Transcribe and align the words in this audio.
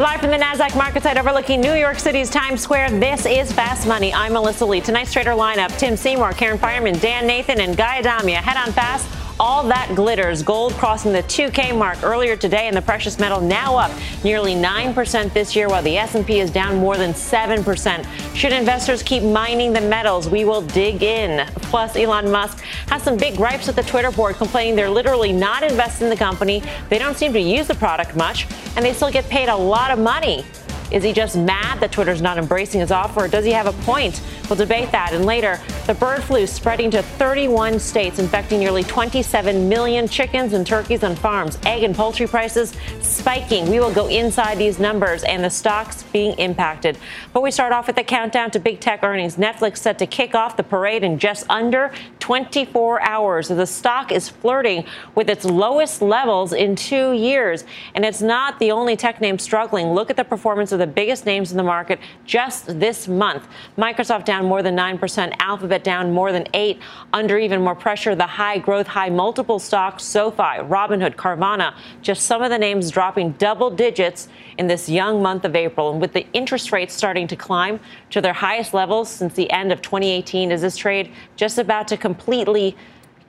Live 0.00 0.20
from 0.22 0.30
the 0.30 0.38
NASDAQ 0.38 0.74
market 0.78 1.02
site 1.02 1.18
overlooking 1.18 1.60
New 1.60 1.74
York 1.74 1.98
City's 1.98 2.30
Times 2.30 2.62
Square, 2.62 2.98
this 2.98 3.26
is 3.26 3.52
Fast 3.52 3.86
Money. 3.86 4.14
I'm 4.14 4.32
Melissa 4.32 4.64
Lee. 4.64 4.80
Tonight's 4.80 5.12
trader 5.12 5.32
lineup 5.32 5.76
Tim 5.76 5.94
Seymour, 5.94 6.32
Karen 6.32 6.56
Finerman, 6.56 6.98
Dan 7.02 7.26
Nathan, 7.26 7.60
and 7.60 7.76
Guy 7.76 7.98
Adami. 7.98 8.32
Head 8.32 8.56
on 8.56 8.72
fast 8.72 9.06
all 9.38 9.62
that 9.68 9.94
glitters. 9.94 10.42
Gold 10.42 10.72
crossing 10.72 11.12
the 11.12 11.22
2K 11.22 11.76
mark 11.76 12.02
earlier 12.02 12.36
today, 12.36 12.66
and 12.66 12.76
the 12.76 12.82
precious 12.82 13.18
metal 13.18 13.40
now 13.40 13.76
up 13.76 13.90
nearly 14.24 14.54
9% 14.54 15.32
this 15.32 15.54
year, 15.54 15.68
while 15.68 15.82
the 15.82 15.96
S&P 15.96 16.40
is 16.40 16.50
down 16.50 16.76
more 16.76 16.96
than 16.96 17.12
7%. 17.12 18.06
Should 18.34 18.52
investors 18.52 19.02
keep 19.02 19.22
mining 19.22 19.72
the 19.72 19.80
metals? 19.80 20.28
We 20.28 20.44
will 20.44 20.62
dig 20.62 21.02
in. 21.02 21.46
Plus, 21.56 21.96
Elon 21.96 22.30
Musk 22.30 22.64
has 22.88 23.02
some 23.02 23.16
big 23.16 23.36
gripes 23.36 23.66
with 23.66 23.76
the 23.76 23.82
Twitter 23.82 24.10
board, 24.10 24.36
complaining 24.36 24.74
they're 24.76 24.90
literally 24.90 25.32
not 25.32 25.62
investing 25.62 26.06
in 26.06 26.10
the 26.10 26.16
company. 26.16 26.62
They 26.88 26.98
don't 26.98 27.16
seem 27.16 27.32
to 27.32 27.40
use 27.40 27.66
the 27.66 27.74
product 27.74 28.16
much, 28.16 28.46
and 28.76 28.84
they 28.84 28.92
still 28.92 29.10
get 29.10 29.28
paid 29.28 29.48
a 29.48 29.56
lot 29.56 29.90
of 29.90 29.98
money. 29.98 30.44
Is 30.90 31.04
he 31.04 31.12
just 31.12 31.36
mad 31.36 31.80
that 31.80 31.92
Twitter's 31.92 32.20
not 32.20 32.38
embracing 32.38 32.80
his 32.80 32.90
offer, 32.90 33.28
does 33.28 33.44
he 33.44 33.52
have 33.52 33.66
a 33.66 33.72
point? 33.84 34.20
We'll 34.48 34.56
debate 34.56 34.90
that. 34.92 35.12
And 35.12 35.24
later, 35.24 35.60
the 35.86 35.94
bird 35.94 36.22
flu 36.24 36.46
spreading 36.46 36.90
to 36.90 37.02
31 37.02 37.78
states, 37.78 38.18
infecting 38.18 38.58
nearly 38.58 38.82
27 38.82 39.68
million 39.68 40.08
chickens 40.08 40.52
and 40.52 40.66
turkeys 40.66 41.04
on 41.04 41.14
farms. 41.14 41.58
Egg 41.64 41.84
and 41.84 41.94
poultry 41.94 42.26
prices 42.26 42.74
spiking. 43.00 43.70
We 43.70 43.78
will 43.78 43.92
go 43.92 44.08
inside 44.08 44.58
these 44.58 44.78
numbers 44.78 45.22
and 45.22 45.44
the 45.44 45.50
stocks 45.50 46.02
being 46.04 46.36
impacted. 46.38 46.98
But 47.32 47.42
we 47.42 47.50
start 47.50 47.72
off 47.72 47.86
with 47.86 47.96
the 47.96 48.04
countdown 48.04 48.50
to 48.52 48.58
big 48.58 48.80
tech 48.80 49.02
earnings. 49.02 49.36
Netflix 49.36 49.78
set 49.78 49.98
to 50.00 50.06
kick 50.06 50.34
off 50.34 50.56
the 50.56 50.64
parade 50.64 51.04
in 51.04 51.18
just 51.18 51.46
under 51.48 51.92
24 52.30 53.02
hours. 53.02 53.48
The 53.48 53.66
stock 53.66 54.12
is 54.12 54.28
flirting 54.28 54.84
with 55.16 55.28
its 55.28 55.44
lowest 55.44 56.00
levels 56.00 56.52
in 56.52 56.76
two 56.76 57.12
years. 57.12 57.64
And 57.96 58.04
it's 58.04 58.22
not 58.22 58.60
the 58.60 58.70
only 58.70 58.94
tech 58.96 59.20
name 59.20 59.36
struggling. 59.36 59.88
Look 59.88 60.10
at 60.10 60.16
the 60.16 60.22
performance 60.22 60.70
of 60.70 60.78
the 60.78 60.86
biggest 60.86 61.26
names 61.26 61.50
in 61.50 61.56
the 61.56 61.64
market 61.64 61.98
just 62.24 62.78
this 62.78 63.08
month. 63.08 63.48
Microsoft 63.76 64.26
down 64.26 64.44
more 64.44 64.62
than 64.62 64.76
9%, 64.76 65.34
Alphabet 65.40 65.82
down 65.82 66.12
more 66.12 66.30
than 66.30 66.46
8 66.54 66.78
under 67.12 67.36
even 67.36 67.62
more 67.62 67.74
pressure. 67.74 68.14
The 68.14 68.28
high 68.28 68.58
growth, 68.58 68.86
high 68.86 69.10
multiple 69.10 69.58
stocks, 69.58 70.04
SoFi, 70.04 70.62
Robinhood, 70.62 71.16
Carvana, 71.16 71.74
just 72.00 72.26
some 72.26 72.42
of 72.42 72.50
the 72.50 72.58
names 72.58 72.92
dropping 72.92 73.32
double 73.32 73.70
digits 73.70 74.28
in 74.56 74.68
this 74.68 74.88
young 74.88 75.20
month 75.20 75.44
of 75.44 75.56
April. 75.56 75.90
And 75.90 76.00
with 76.00 76.12
the 76.12 76.24
interest 76.32 76.70
rates 76.70 76.94
starting 76.94 77.26
to 77.26 77.34
climb 77.34 77.80
to 78.10 78.20
their 78.20 78.34
highest 78.34 78.72
levels 78.72 79.08
since 79.08 79.34
the 79.34 79.50
end 79.50 79.72
of 79.72 79.82
2018, 79.82 80.52
is 80.52 80.60
this 80.60 80.76
trade 80.76 81.10
just 81.34 81.58
about 81.58 81.88
to 81.88 81.96
completely 82.20 82.76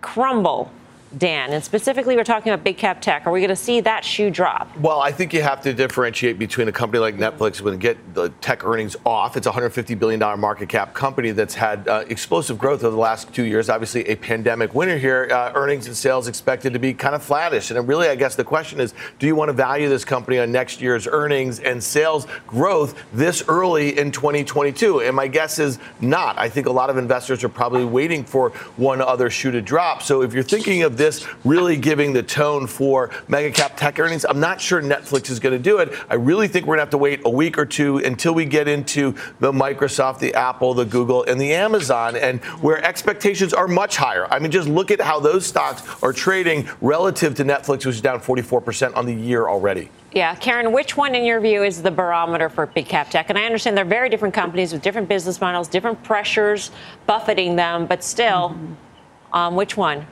crumble 0.02 0.72
Dan, 1.18 1.52
and 1.52 1.62
specifically 1.62 2.16
we're 2.16 2.24
talking 2.24 2.54
about 2.54 2.64
big 2.64 2.78
cap 2.78 3.02
tech. 3.02 3.28
Are 3.28 3.32
we 3.32 3.42
going 3.42 3.50
to 3.50 3.56
see 3.56 3.82
that 3.82 4.06
shoe 4.06 4.30
drop? 4.30 4.76
Well, 4.78 5.02
I 5.02 5.12
think 5.12 5.34
you 5.34 5.42
have 5.42 5.62
to 5.62 5.74
differentiate 5.74 6.40
between 6.40 6.70
a 6.70 6.72
company 6.72 7.00
like 7.00 7.18
Netflix 7.18 7.60
when 7.60 7.78
get 7.80 8.14
the 8.14 8.30
tech 8.42 8.64
earnings 8.64 8.96
off. 9.06 9.36
It's 9.36 9.46
a 9.46 9.52
$150 9.52 10.00
billion 10.00 10.20
market 10.40 10.70
cap 10.70 10.94
company 10.94 11.32
that's 11.32 11.54
had 11.54 11.88
uh, 11.88 12.06
explosive 12.08 12.58
growth 12.58 12.84
over 12.84 12.96
the 12.96 13.02
last 13.02 13.34
two 13.34 13.44
years. 13.44 13.70
Obviously, 13.70 14.08
a 14.08 14.16
pandemic 14.16 14.74
winner 14.74 14.98
here. 14.98 15.28
Uh, 15.30 15.52
earnings 15.54 15.88
and 15.88 15.96
sales 15.96 16.28
expected 16.28 16.72
to 16.74 16.80
be 16.80 16.94
kind 16.94 17.14
of 17.14 17.22
flattish. 17.22 17.72
And 17.72 17.88
really, 17.88 18.08
I 18.08 18.16
guess 18.16 18.36
the 18.36 18.46
question 18.46 18.80
is, 18.80 18.94
do 19.20 19.28
you 19.28 19.36
want 19.36 19.50
to 19.50 19.54
value 19.54 19.90
this 19.90 20.06
company 20.06 20.40
on 20.40 20.52
next 20.52 20.80
year's 20.80 21.08
earnings 21.08 21.60
and 21.60 21.84
sales 21.84 22.26
growth 22.48 22.98
this 23.12 23.44
early 23.50 24.00
in 24.00 24.12
2022? 24.12 25.02
And 25.02 25.16
my 25.16 25.28
guess 25.28 25.60
is 25.60 25.78
not. 26.00 26.38
I 26.38 26.48
think 26.48 26.68
a 26.68 26.72
lot 26.72 26.90
of 26.90 26.98
investors 26.98 27.44
are 27.44 27.50
probably 27.50 27.84
waiting 27.84 28.24
for 28.24 28.52
one 28.78 29.02
other 29.02 29.30
shoe 29.30 29.52
to 29.52 29.62
drop. 29.62 30.04
So 30.04 30.22
if 30.22 30.34
you're 30.34 30.44
thinking 30.44 30.84
of 30.84 31.01
this 31.02 31.28
really 31.44 31.78
giving 31.78 32.14
the 32.14 32.22
tone 32.22 32.68
for 32.68 33.10
mega 33.28 33.52
cap 33.52 33.76
tech 33.76 34.00
earnings. 34.00 34.24
I'm 34.24 34.40
not 34.40 34.62
sure 34.62 34.82
Netflix 34.84 35.32
is 35.32 35.40
going 35.40 35.58
to 35.58 35.64
do 35.64 35.80
it. 35.80 35.92
I 36.10 36.14
really 36.14 36.48
think 36.48 36.68
we're 36.68 36.76
going 36.76 36.80
to 36.80 36.84
have 36.84 36.92
to 36.92 37.00
wait 37.00 37.22
a 37.26 37.30
week 37.30 37.58
or 37.58 37.66
two 37.66 37.98
until 37.98 38.34
we 38.36 38.46
get 38.46 38.68
into 38.68 39.16
the 39.40 39.52
Microsoft, 39.52 40.20
the 40.20 40.36
Apple, 40.36 40.76
the 40.76 40.86
Google, 40.86 41.24
and 41.24 41.42
the 41.42 41.54
Amazon, 41.54 42.16
and 42.16 42.40
where 42.62 42.84
expectations 42.86 43.52
are 43.52 43.68
much 43.68 43.98
higher. 43.98 44.28
I 44.32 44.38
mean, 44.38 44.52
just 44.52 44.68
look 44.68 44.92
at 44.92 45.02
how 45.02 45.20
those 45.20 45.46
stocks 45.46 45.82
are 46.04 46.14
trading 46.14 46.70
relative 46.82 47.34
to 47.36 47.44
Netflix, 47.44 47.86
which 47.86 47.88
is 47.88 48.02
down 48.02 48.20
44% 48.20 48.96
on 48.96 49.08
the 49.08 49.16
year 49.16 49.48
already. 49.48 49.90
Yeah, 50.14 50.36
Karen, 50.36 50.72
which 50.72 50.96
one 50.98 51.16
in 51.16 51.24
your 51.24 51.40
view 51.40 51.64
is 51.64 51.82
the 51.82 51.90
barometer 51.90 52.48
for 52.50 52.68
big 52.68 52.86
cap 52.86 53.10
tech? 53.10 53.30
And 53.30 53.40
I 53.40 53.46
understand 53.46 53.76
they're 53.76 53.86
very 53.86 54.10
different 54.10 54.36
companies 54.36 54.72
with 54.72 54.84
different 54.84 55.08
business 55.08 55.42
models, 55.42 55.68
different 55.68 56.04
pressures 56.04 56.70
buffeting 57.08 57.56
them, 57.56 57.88
but 57.88 58.04
still, 58.04 58.50
mm-hmm. 58.50 59.36
um, 59.36 59.56
which 59.56 59.76
one? 59.76 60.06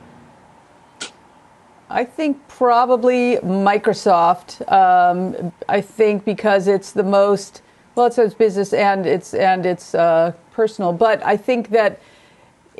I 1.90 2.04
think 2.04 2.46
probably 2.46 3.36
Microsoft. 3.38 4.70
Um, 4.70 5.52
I 5.68 5.80
think 5.80 6.24
because 6.24 6.68
it's 6.68 6.92
the 6.92 7.02
most 7.02 7.62
well, 7.96 8.06
it's, 8.06 8.16
it's 8.16 8.32
business 8.32 8.72
and 8.72 9.04
it's 9.06 9.34
and 9.34 9.66
it's 9.66 9.94
uh, 9.94 10.32
personal. 10.52 10.92
But 10.92 11.24
I 11.24 11.36
think 11.36 11.70
that 11.70 12.00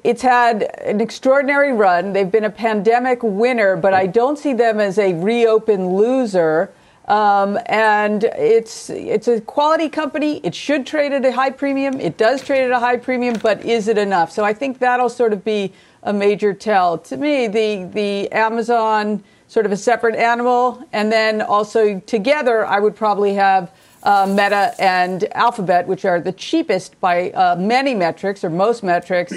it's 0.04 0.22
had 0.22 0.62
an 0.78 1.00
extraordinary 1.00 1.72
run. 1.72 2.12
They've 2.12 2.31
been 2.31 2.44
a 2.44 2.50
pandemic 2.50 3.22
winner, 3.22 3.76
but 3.76 3.93
I 3.93 4.06
don't 4.06 4.38
see 4.38 4.53
them 4.53 4.78
as 4.78 4.97
a 4.99 5.12
reopen 5.15 5.94
loser. 5.97 6.72
Um, 7.09 7.59
and 7.66 8.22
it's 8.22 8.91
it's 8.91 9.26
a 9.26 9.41
quality 9.41 9.88
company. 9.88 10.41
It 10.44 10.54
should 10.54 10.87
trade 10.87 11.12
at 11.12 11.25
a 11.25 11.32
high 11.32 11.50
premium. 11.50 12.00
It 12.00 12.16
does 12.16 12.44
trade 12.44 12.65
at 12.65 12.70
a 12.70 12.78
high 12.78 12.99
premium, 12.99 13.34
but 13.43 13.65
is 13.65 13.88
it 13.88 13.99
enough? 13.99 14.31
So 14.31 14.44
I 14.44 14.53
think 14.53 14.78
that'll 14.78 15.09
sort 15.09 15.32
of 15.32 15.44
be 15.44 15.72
a 16.03 16.12
major 16.12 16.53
tell. 16.55 16.99
To 16.99 17.16
me, 17.16 17.47
the 17.47 17.88
the 17.93 18.33
Amazon 18.33 19.22
sort 19.49 19.66
of 19.66 19.72
a 19.72 19.77
separate 19.77 20.15
animal, 20.15 20.83
and 20.93 21.11
then 21.11 21.43
also 21.43 21.99
together, 22.00 22.65
I 22.65 22.78
would 22.78 22.94
probably 22.94 23.34
have 23.34 23.72
uh, 24.05 24.27
Meta 24.28 24.75
and 24.78 25.25
Alphabet, 25.34 25.87
which 25.87 26.05
are 26.05 26.21
the 26.21 26.33
cheapest 26.33 27.00
by 27.00 27.31
uh, 27.33 27.56
many 27.56 27.94
metrics 27.94 28.44
or 28.44 28.50
most 28.50 28.83
metrics. 28.83 29.34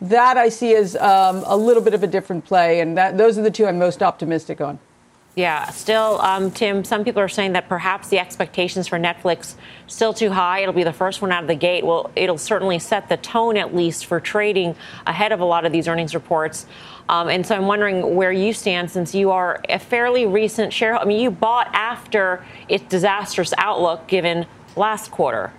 that 0.00 0.36
I 0.36 0.50
see 0.50 0.74
as 0.74 0.94
um, 0.96 1.42
a 1.46 1.56
little 1.56 1.82
bit 1.82 1.94
of 1.94 2.02
a 2.02 2.06
different 2.06 2.44
play, 2.44 2.80
and 2.80 2.96
that 2.96 3.16
those 3.16 3.38
are 3.38 3.42
the 3.42 3.50
two 3.50 3.66
I'm 3.66 3.78
most 3.78 4.02
optimistic 4.02 4.60
on. 4.60 4.78
Yeah, 5.36 5.68
still, 5.68 6.18
um, 6.22 6.50
Tim, 6.50 6.82
some 6.82 7.04
people 7.04 7.20
are 7.20 7.28
saying 7.28 7.52
that 7.52 7.68
perhaps 7.68 8.08
the 8.08 8.18
expectations 8.18 8.88
for 8.88 8.98
Netflix 8.98 9.54
still 9.86 10.14
too 10.14 10.30
high. 10.30 10.60
It'll 10.60 10.72
be 10.72 10.82
the 10.82 10.94
first 10.94 11.20
one 11.20 11.30
out 11.30 11.42
of 11.42 11.46
the 11.46 11.54
gate. 11.54 11.84
Well, 11.84 12.10
it'll 12.16 12.38
certainly 12.38 12.78
set 12.78 13.10
the 13.10 13.18
tone, 13.18 13.58
at 13.58 13.74
least, 13.74 14.06
for 14.06 14.18
trading 14.18 14.74
ahead 15.06 15.32
of 15.32 15.40
a 15.40 15.44
lot 15.44 15.66
of 15.66 15.72
these 15.72 15.88
earnings 15.88 16.14
reports. 16.14 16.64
Um, 17.10 17.28
and 17.28 17.46
so 17.46 17.54
I'm 17.54 17.66
wondering 17.66 18.16
where 18.16 18.32
you 18.32 18.54
stand 18.54 18.90
since 18.90 19.14
you 19.14 19.30
are 19.30 19.60
a 19.68 19.78
fairly 19.78 20.24
recent 20.24 20.72
shareholder. 20.72 21.04
I 21.04 21.06
mean, 21.06 21.20
you 21.20 21.30
bought 21.30 21.68
after 21.74 22.42
its 22.70 22.84
disastrous 22.84 23.52
outlook 23.58 24.06
given 24.06 24.46
last 24.74 25.10
quarter. 25.10 25.52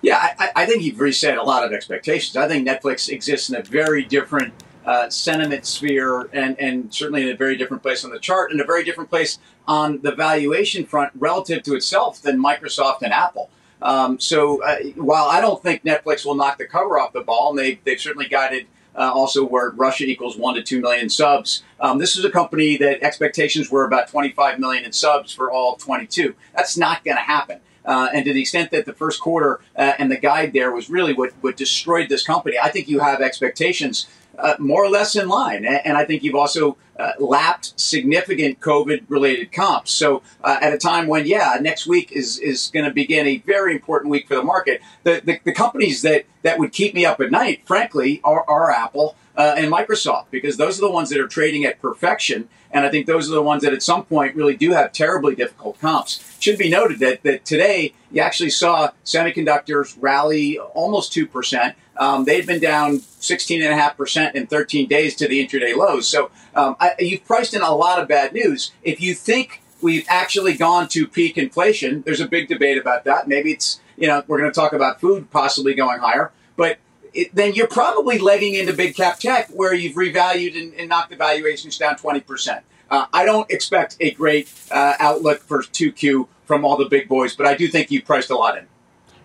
Yeah, 0.00 0.32
I, 0.38 0.50
I 0.54 0.66
think 0.66 0.84
you've 0.84 1.00
reset 1.00 1.38
a 1.38 1.42
lot 1.42 1.64
of 1.64 1.72
expectations. 1.72 2.36
I 2.36 2.46
think 2.46 2.68
Netflix 2.68 3.08
exists 3.08 3.50
in 3.50 3.56
a 3.56 3.62
very 3.62 4.04
different– 4.04 4.54
uh, 4.84 5.08
sentiment 5.10 5.66
sphere 5.66 6.28
and, 6.32 6.58
and 6.58 6.92
certainly 6.92 7.22
in 7.22 7.28
a 7.28 7.36
very 7.36 7.56
different 7.56 7.82
place 7.82 8.04
on 8.04 8.10
the 8.10 8.18
chart 8.18 8.50
and 8.50 8.60
a 8.60 8.64
very 8.64 8.84
different 8.84 9.10
place 9.10 9.38
on 9.66 10.00
the 10.02 10.12
valuation 10.12 10.84
front 10.84 11.12
relative 11.16 11.62
to 11.62 11.74
itself 11.74 12.20
than 12.22 12.42
Microsoft 12.42 13.02
and 13.02 13.12
Apple. 13.12 13.50
Um, 13.80 14.20
so 14.20 14.62
uh, 14.62 14.78
while 14.96 15.26
I 15.26 15.40
don't 15.40 15.62
think 15.62 15.84
Netflix 15.84 16.24
will 16.24 16.34
knock 16.34 16.58
the 16.58 16.66
cover 16.66 16.98
off 16.98 17.12
the 17.12 17.20
ball, 17.20 17.50
and 17.50 17.58
they, 17.58 17.80
they've 17.84 18.00
certainly 18.00 18.28
guided 18.28 18.66
uh, 18.94 19.10
also 19.12 19.44
where 19.44 19.70
Russia 19.70 20.04
equals 20.04 20.36
one 20.36 20.54
to 20.54 20.62
two 20.62 20.80
million 20.80 21.08
subs. 21.08 21.62
Um, 21.80 21.98
this 21.98 22.16
is 22.16 22.24
a 22.24 22.30
company 22.30 22.76
that 22.76 23.02
expectations 23.02 23.70
were 23.70 23.84
about 23.84 24.08
25 24.08 24.58
million 24.58 24.84
in 24.84 24.92
subs 24.92 25.32
for 25.32 25.50
all 25.50 25.76
22. 25.76 26.34
That's 26.54 26.76
not 26.76 27.04
going 27.04 27.16
to 27.16 27.22
happen. 27.22 27.60
Uh, 27.84 28.08
and 28.14 28.24
to 28.24 28.32
the 28.32 28.40
extent 28.40 28.70
that 28.70 28.86
the 28.86 28.92
first 28.92 29.20
quarter 29.20 29.60
uh, 29.76 29.94
and 29.98 30.10
the 30.10 30.16
guide 30.16 30.52
there 30.52 30.70
was 30.70 30.88
really 30.88 31.12
what, 31.12 31.32
what 31.40 31.56
destroyed 31.56 32.08
this 32.08 32.22
company, 32.22 32.56
I 32.62 32.68
think 32.68 32.88
you 32.88 33.00
have 33.00 33.20
expectations 33.20 34.06
uh, 34.42 34.56
more 34.58 34.84
or 34.84 34.90
less 34.90 35.16
in 35.16 35.28
line. 35.28 35.64
And 35.64 35.96
I 35.96 36.04
think 36.04 36.22
you've 36.22 36.34
also 36.34 36.76
uh, 36.98 37.12
lapped 37.18 37.80
significant 37.80 38.60
COVID 38.60 39.04
related 39.08 39.52
comps. 39.52 39.92
So 39.92 40.22
uh, 40.44 40.58
at 40.60 40.74
a 40.74 40.78
time 40.78 41.06
when, 41.06 41.26
yeah, 41.26 41.56
next 41.60 41.86
week 41.86 42.12
is, 42.12 42.38
is 42.38 42.70
going 42.74 42.84
to 42.84 42.92
begin 42.92 43.26
a 43.26 43.38
very 43.38 43.72
important 43.72 44.10
week 44.10 44.28
for 44.28 44.34
the 44.34 44.42
market, 44.42 44.82
the, 45.04 45.22
the, 45.24 45.40
the, 45.44 45.52
companies 45.52 46.02
that, 46.02 46.24
that 46.42 46.58
would 46.58 46.72
keep 46.72 46.94
me 46.94 47.06
up 47.06 47.20
at 47.20 47.30
night, 47.30 47.62
frankly, 47.66 48.20
are, 48.24 48.44
are 48.48 48.70
Apple. 48.70 49.16
uh, 49.36 49.54
and 49.56 49.72
Microsoft 49.72 50.26
because 50.30 50.56
those 50.56 50.78
are 50.78 50.82
the 50.82 50.90
ones 50.90 51.08
that 51.10 51.20
are 51.20 51.28
trading 51.28 51.64
at 51.64 51.80
perfection. 51.80 52.48
And 52.70 52.84
I 52.84 52.90
think 52.90 53.06
those 53.06 53.30
are 53.30 53.34
the 53.34 53.42
ones 53.42 53.62
that 53.62 53.72
at 53.72 53.82
some 53.82 54.04
point 54.04 54.34
really 54.34 54.56
do 54.56 54.72
have 54.72 54.92
terribly 54.92 55.34
difficult 55.34 55.78
comps. 55.80 56.36
Should 56.38 56.58
be 56.58 56.68
noted 56.68 56.98
that, 57.00 57.22
that 57.22 57.44
today 57.44 57.94
you 58.10 58.20
actually 58.20 58.50
saw 58.50 58.90
semiconductors 59.04 59.96
rally 60.00 60.58
almost 60.58 61.12
2%. 61.12 61.74
Um, 61.96 62.24
they've 62.24 62.46
been 62.46 62.60
down 62.60 62.98
16.5% 62.98 64.34
in 64.34 64.46
13 64.46 64.88
days 64.88 65.14
to 65.16 65.28
the 65.28 65.46
intraday 65.46 65.76
lows. 65.76 66.08
So 66.08 66.30
um, 66.54 66.76
I, 66.80 66.94
you've 66.98 67.24
priced 67.24 67.54
in 67.54 67.62
a 67.62 67.74
lot 67.74 68.00
of 68.00 68.08
bad 68.08 68.32
news. 68.32 68.72
If 68.82 69.00
you 69.00 69.14
think 69.14 69.62
we've 69.80 70.06
actually 70.08 70.54
gone 70.54 70.88
to 70.88 71.06
peak 71.06 71.36
inflation, 71.36 72.02
there's 72.02 72.20
a 72.20 72.26
big 72.26 72.48
debate 72.48 72.78
about 72.78 73.04
that. 73.04 73.28
Maybe 73.28 73.52
it's, 73.52 73.80
you 73.96 74.06
know, 74.06 74.22
we're 74.26 74.38
going 74.38 74.50
to 74.50 74.54
talk 74.54 74.72
about 74.72 75.00
food 75.00 75.30
possibly 75.30 75.74
going 75.74 76.00
higher. 76.00 76.32
But 76.56 76.78
it, 77.12 77.34
then 77.34 77.54
you're 77.54 77.68
probably 77.68 78.18
legging 78.18 78.54
into 78.54 78.72
big 78.72 78.96
cap 78.96 79.18
tech 79.18 79.48
where 79.48 79.74
you've 79.74 79.96
revalued 79.96 80.58
and, 80.60 80.74
and 80.74 80.88
knocked 80.88 81.10
the 81.10 81.16
valuations 81.16 81.76
down 81.76 81.96
20%. 81.96 82.62
Uh, 82.90 83.06
I 83.12 83.24
don't 83.24 83.50
expect 83.50 83.96
a 84.00 84.10
great 84.12 84.52
uh, 84.70 84.94
outlook 84.98 85.40
for 85.40 85.62
2Q 85.62 86.28
from 86.44 86.64
all 86.64 86.76
the 86.76 86.84
big 86.84 87.08
boys, 87.08 87.34
but 87.34 87.46
I 87.46 87.54
do 87.54 87.68
think 87.68 87.90
you 87.90 88.02
priced 88.02 88.30
a 88.30 88.36
lot 88.36 88.58
in. 88.58 88.66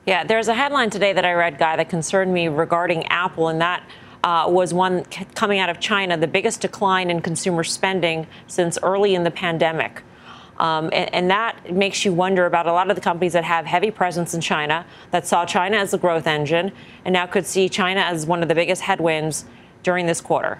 Yeah, 0.07 0.23
there's 0.23 0.47
a 0.47 0.53
headline 0.53 0.89
today 0.89 1.11
that 1.11 1.25
I 1.25 1.33
read, 1.33 1.57
Guy, 1.57 1.75
that 1.75 1.89
concerned 1.89 2.33
me 2.33 2.47
regarding 2.47 3.05
Apple, 3.07 3.49
and 3.49 3.59
that 3.59 3.83
uh, 4.23 4.45
was 4.47 4.73
one 4.73 5.03
coming 5.03 5.59
out 5.59 5.69
of 5.69 5.81
China, 5.81 6.15
the 6.15 6.27
biggest 6.27 6.61
decline 6.61 7.09
in 7.09 7.21
consumer 7.21 7.65
spending 7.65 8.25
since 8.47 8.79
early 8.83 9.15
in 9.15 9.25
the 9.25 9.31
pandemic. 9.31 10.03
Um, 10.59 10.85
and, 10.93 11.13
and, 11.13 11.29
that 11.29 11.73
makes 11.73 12.05
you 12.05 12.13
wonder 12.13 12.45
about 12.45 12.67
a 12.67 12.71
lot 12.71 12.89
of 12.89 12.95
the 12.95 13.01
companies 13.01 13.33
that 13.33 13.43
have 13.43 13.65
heavy 13.65 13.91
presence 13.91 14.33
in 14.33 14.39
China, 14.39 14.85
that 15.11 15.27
saw 15.27 15.45
China 15.45 15.75
as 15.75 15.93
a 15.93 15.97
growth 15.97 16.25
engine, 16.25 16.71
and 17.03 17.11
now 17.11 17.27
could 17.27 17.45
see 17.45 17.67
China 17.67 17.99
as 17.99 18.25
one 18.25 18.41
of 18.41 18.47
the 18.47 18.55
biggest 18.55 18.83
headwinds 18.83 19.43
during 19.83 20.05
this 20.05 20.21
quarter. 20.21 20.57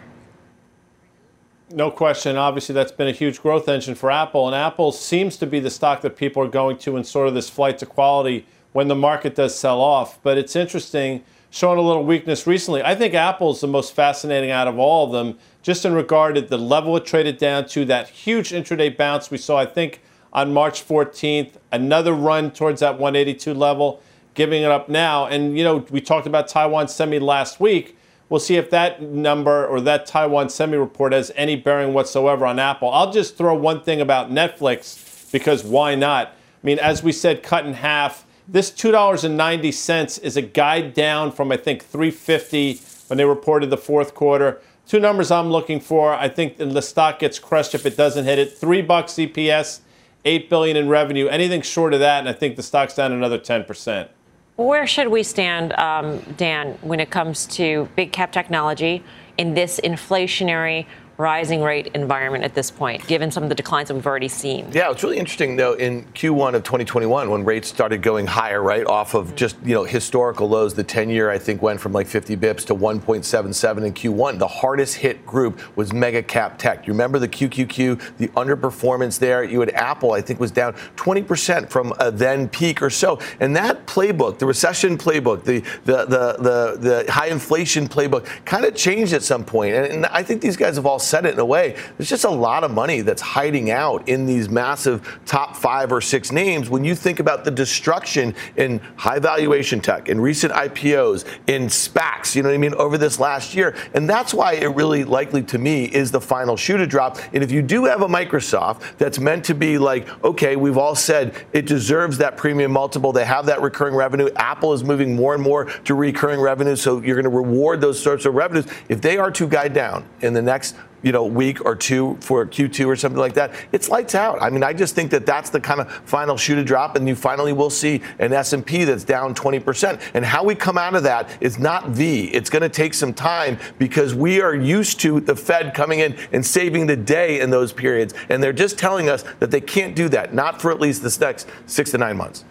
No 1.72 1.90
question. 1.90 2.36
Obviously, 2.36 2.76
that's 2.76 2.92
been 2.92 3.08
a 3.08 3.14
huge 3.14 3.42
growth 3.42 3.70
engine 3.70 3.96
for 3.96 4.12
Apple, 4.12 4.46
and 4.46 4.56
Apple 4.56 4.92
seems 4.92 5.38
to 5.38 5.48
be 5.48 5.62
the 5.62 5.72
stock 5.72 6.02
that 6.02 6.18
people 6.18 6.44
are 6.44 6.50
going 6.50 6.78
to 6.80 6.98
in 6.98 7.06
sort 7.06 7.30
of 7.30 7.34
this 7.34 7.50
flight 7.50 7.78
to 7.78 7.86
quality 7.86 8.46
when 8.78 8.88
the 8.88 8.96
market 8.96 9.34
does 9.34 9.58
sell 9.58 9.82
off. 9.82 10.22
But 10.22 10.38
it's 10.38 10.56
interesting, 10.56 11.24
showing 11.50 11.80
a 11.80 11.82
little 11.82 12.06
weakness 12.06 12.46
recently. 12.46 12.84
I 12.84 12.94
think 12.94 13.16
Apple's 13.16 13.60
the 13.60 13.66
most 13.66 13.96
fascinating 13.96 14.52
out 14.52 14.68
of 14.68 14.78
all 14.78 15.08
of 15.08 15.12
them 15.14 15.40
just 15.64 15.84
in 15.84 15.96
regard 15.96 16.36
to 16.36 16.42
the 16.42 16.60
level 16.60 16.96
it 16.96 17.04
traded 17.04 17.40
down 17.40 17.66
to, 17.70 17.86
that 17.86 18.08
huge 18.08 18.52
intraday 18.52 18.96
bounce 18.96 19.32
we 19.32 19.40
saw, 19.40 19.58
I 19.58 19.66
think, 19.66 20.04
on 20.32 20.54
March 20.54 20.88
14th, 20.88 21.54
another 21.72 22.14
run 22.14 22.52
towards 22.52 22.82
that 22.82 23.00
182 23.00 23.52
level, 23.52 24.00
giving 24.36 24.62
it 24.62 24.70
up 24.70 24.90
now. 24.90 25.26
And, 25.26 25.58
you 25.58 25.64
know, 25.64 25.78
we 25.90 26.00
talked 26.00 26.28
about 26.28 26.48
Taiwan 26.48 26.88
Semi 26.88 27.18
last 27.18 27.60
week. 27.60 27.98
We'll 28.30 28.40
see 28.40 28.58
if 28.58 28.70
that 28.70 29.02
number 29.02 29.66
or 29.66 29.82
that 29.82 30.06
Taiwan 30.06 30.50
Semi 30.50 30.78
report 30.78 31.14
has 31.14 31.32
any 31.36 31.56
bearing 31.56 31.96
whatsoever 31.96 32.46
on 32.46 32.60
Apple. 32.60 32.92
I'll 32.92 33.12
just 33.12 33.38
throw 33.38 33.56
one 33.56 33.82
thing 33.82 34.02
about 34.02 34.30
Netflix 34.30 35.32
because 35.32 35.64
why 35.64 35.96
not? 35.96 36.28
I 36.28 36.32
mean, 36.62 36.78
as 36.78 37.02
we 37.02 37.12
said, 37.12 37.42
cut 37.42 37.66
in 37.66 37.74
half. 37.74 38.27
This 38.50 38.72
$2.90 38.72 40.24
is 40.24 40.38
a 40.38 40.42
guide 40.42 40.94
down 40.94 41.34
from 41.34 41.52
I 41.52 41.58
think 41.58 41.84
350 41.84 42.80
when 43.08 43.18
they 43.18 43.26
reported 43.26 43.70
the 43.70 43.78
fourth 43.78 44.14
quarter. 44.14 44.62
Two 44.88 45.02
numbers 45.02 45.32
I'm 45.32 45.50
looking 45.50 45.82
for. 45.82 46.14
I 46.14 46.30
think 46.30 46.58
the 46.58 46.82
stock 46.82 47.20
gets 47.20 47.40
crushed 47.40 47.76
if 47.76 47.86
it 47.86 47.98
doesn't 47.98 48.24
hit 48.24 48.40
it. 48.40 48.58
Three 48.58 48.82
bucks 48.82 49.14
EPS, 49.14 49.82
eight 50.24 50.50
billion 50.50 50.78
in 50.78 50.88
revenue. 50.88 51.28
Anything 51.28 51.62
short 51.62 51.94
of 51.94 52.00
that, 52.00 52.20
and 52.20 52.30
I 52.30 52.34
think 52.34 52.56
the 52.56 52.64
stock's 52.64 52.96
down 52.96 53.12
another 53.12 53.38
10 53.38 53.66
percent. 53.66 54.10
Where 54.56 54.88
should 54.88 55.10
we 55.10 55.24
stand, 55.24 55.74
um, 55.74 56.20
Dan, 56.38 56.78
when 56.82 57.00
it 57.00 57.12
comes 57.12 57.46
to 57.48 57.90
big 57.96 58.12
cap 58.12 58.32
technology 58.32 59.04
in 59.38 59.54
this 59.54 59.80
inflationary 59.84 60.88
rising 61.18 61.64
rate 61.64 61.88
environment 61.96 62.44
at 62.44 62.54
this 62.54 62.70
point, 62.70 63.06
given 63.08 63.32
some 63.32 63.44
of 63.44 63.50
the 63.50 63.56
declines 63.56 63.88
that 63.88 63.96
we've 63.96 64.06
already 64.06 64.28
seen. 64.28 64.68
Yeah, 64.72 64.92
it's 64.92 65.04
really 65.04 65.18
interesting 65.18 65.56
though 65.56 65.74
in 65.74 66.04
Q1 66.14 66.54
of 66.54 66.64
2021 66.64 67.30
when 67.30 67.44
rates 67.44 67.68
started 67.68 68.02
going 68.02 68.28
higher, 68.28 68.62
right, 68.62 68.86
off 68.86 69.16
of 69.16 69.36
just 69.36 69.56
you 69.64 69.74
know 69.74 69.84
historical 69.84 70.48
lows. 70.48 70.76
The 70.76 70.84
10-year 70.84 71.30
I 71.30 71.40
think 71.40 71.62
went 71.62 71.80
from 71.80 71.92
like 71.92 72.08
50 72.08 72.38
bips 72.38 72.66
to 72.66 72.76
1.77 72.76 73.86
in 73.86 73.94
Q1. 73.94 74.38
The 74.38 74.48
hardest 74.48 74.96
hit 74.96 75.26
group 75.26 75.60
was 75.76 75.92
mega 75.92 76.22
cap 76.22 76.60
tech. 76.60 76.86
You 76.86 76.94
remember 76.94 77.18
the 77.20 77.28
QQQ, 77.28 78.18
the 78.18 78.28
underperformance 78.30 79.18
there. 79.18 79.44
You 79.44 79.60
had 79.60 79.72
Apple, 79.72 80.12
I 80.12 80.22
think, 80.22 80.40
was 80.40 80.52
down 80.52 80.74
20% 80.98 81.70
from 81.70 81.94
a 82.00 82.12
then 82.12 82.48
peak 82.48 82.82
or 82.82 82.90
so. 82.90 83.20
And 83.40 83.56
that 83.56 83.88
playbook, 83.88 84.38
the 84.38 84.46
recession 84.46 84.98
playbook, 84.98 85.44
the 85.44 85.60
the 85.86 86.06
the 86.06 86.38
the, 86.38 87.04
the 87.06 87.12
high 87.12 87.28
inflation 87.28 87.88
playbook, 87.88 88.26
kind 88.46 88.66
of 88.66 88.76
changed 88.76 89.14
at 89.14 89.24
some 89.24 89.44
point. 89.44 89.74
And, 89.74 89.86
and 89.88 90.06
I 90.08 90.22
think 90.22 90.42
these 90.42 90.58
guys 90.58 90.76
have 90.76 90.86
all 90.86 91.00
said 91.08 91.26
it 91.26 91.34
in 91.34 91.40
a 91.40 91.46
way. 91.46 91.76
There's 91.98 92.10
just 92.10 92.24
a 92.24 92.30
lot 92.30 92.64
of 92.64 92.72
money 92.72 93.02
that's 93.02 93.22
hiding 93.22 93.72
out 93.72 94.08
in 94.08 94.26
these 94.26 94.50
massive 94.50 95.20
top 95.26 95.56
five 95.56 95.92
or 95.92 96.02
six 96.02 96.32
names 96.32 96.70
when 96.70 96.84
you 96.84 96.96
think 96.96 97.20
about 97.20 97.44
the 97.44 97.52
destruction 97.52 98.36
in 98.56 98.80
high 98.96 99.20
valuation 99.20 99.80
tech, 99.80 100.10
in 100.10 100.20
recent 100.20 100.54
IPOs, 100.54 101.26
in 101.48 101.68
SPACs, 101.68 102.36
you 102.36 102.44
know 102.44 102.50
what 102.50 102.56
I 102.56 102.60
mean, 102.60 102.74
over 102.76 102.98
this 102.98 103.20
last 103.20 103.56
year. 103.56 103.76
And 103.94 104.10
that's 104.10 104.34
why 104.34 104.54
it 104.54 104.68
really 104.68 105.04
likely 105.04 105.44
to 105.44 105.58
me 105.58 105.86
is 105.86 106.12
the 106.12 106.22
final 106.22 106.58
shoe 106.58 106.78
to 106.78 106.88
drop. 106.88 107.18
And 107.34 107.44
if 107.44 107.52
you 107.52 107.62
do 107.62 107.86
have 107.86 108.02
a 108.02 108.08
Microsoft 108.08 108.98
that's 108.98 109.20
meant 109.20 109.46
to 109.46 109.54
be 109.54 109.78
like, 109.78 110.08
okay, 110.24 110.56
we've 110.56 110.78
all 110.78 110.96
said 110.96 111.34
it 111.54 111.66
deserves 111.66 112.18
that 112.20 112.38
premium 112.38 112.72
multiple, 112.72 113.12
they 113.12 113.26
have 113.26 113.46
that 113.48 113.62
recurring 113.62 113.96
revenue. 113.96 114.30
Apple 114.36 114.74
is 114.74 114.84
moving 114.84 115.16
more 115.16 115.34
and 115.34 115.44
more 115.44 115.66
to 115.66 115.96
recurring 115.96 116.40
revenue, 116.40 116.76
so 116.76 117.02
you're 117.02 117.16
going 117.16 117.24
to 117.24 117.30
reward 117.30 117.82
those 117.82 118.02
sorts 118.02 118.26
of 118.26 118.36
revenues. 118.36 118.66
If 118.90 119.02
they 119.02 119.18
are 119.18 119.32
to 119.32 119.48
guide 119.48 119.74
down 119.74 120.06
in 120.22 120.34
the 120.34 120.42
next 120.42 120.76
you 121.04 121.12
know, 121.12 121.26
week 121.26 121.64
or 121.66 121.76
two 121.76 122.18
for 122.22 122.46
Q2 122.46 122.88
or 122.88 122.96
something 122.96 123.20
like 123.20 123.34
that, 123.36 123.54
it's 123.72 123.90
lights 123.90 124.16
out. 124.16 124.42
I 124.42 124.50
mean, 124.50 124.64
I 124.64 124.74
just 124.74 124.96
think 124.96 125.12
that 125.12 125.26
that's 125.26 125.50
the 125.50 125.60
kind 125.60 125.80
of 125.80 125.92
final 126.06 126.38
shoe 126.38 126.56
to 126.56 126.64
drop, 126.64 126.96
and 126.96 127.08
you 127.08 127.16
finally 127.16 127.54
will 127.54 127.70
see 127.70 128.02
an 128.20 128.34
S&P 128.34 128.84
that's 128.84 129.04
down 129.04 129.36
20%. 129.36 130.02
And 130.14 130.26
how 130.26 130.44
we 130.44 130.56
come 130.56 130.78
out 130.78 130.96
of 130.96 131.04
that 131.04 131.30
is 131.42 131.60
not 131.60 131.90
V. 131.90 132.26
It's 132.26 132.50
going 132.50 132.64
to 132.64 132.70
take 132.70 132.94
some 132.94 133.14
time 133.14 133.58
because 133.78 134.16
we 134.16 134.42
are 134.42 134.56
used 134.56 135.00
to 135.02 135.20
the 135.20 135.36
Fed 135.36 135.74
coming 135.74 136.00
in 136.00 136.18
and 136.32 136.46
saving 136.46 136.88
the 136.88 136.98
day 136.98 137.40
in 137.40 137.50
those 137.50 137.72
periods, 137.72 138.14
and 138.30 138.42
they're 138.42 138.54
just 138.54 138.78
telling 138.78 139.10
us 139.10 139.24
that 139.40 139.52
they 139.52 139.62
can't 139.62 139.96
do 139.96 140.10
that, 140.10 140.34
not 140.34 140.62
for 140.62 140.72
at 140.72 140.80
least 140.80 141.04
the 141.04 141.18
next 141.26 141.48
six 141.66 141.92
to 141.92 141.98
nine 141.98 142.18
months. 142.18 142.44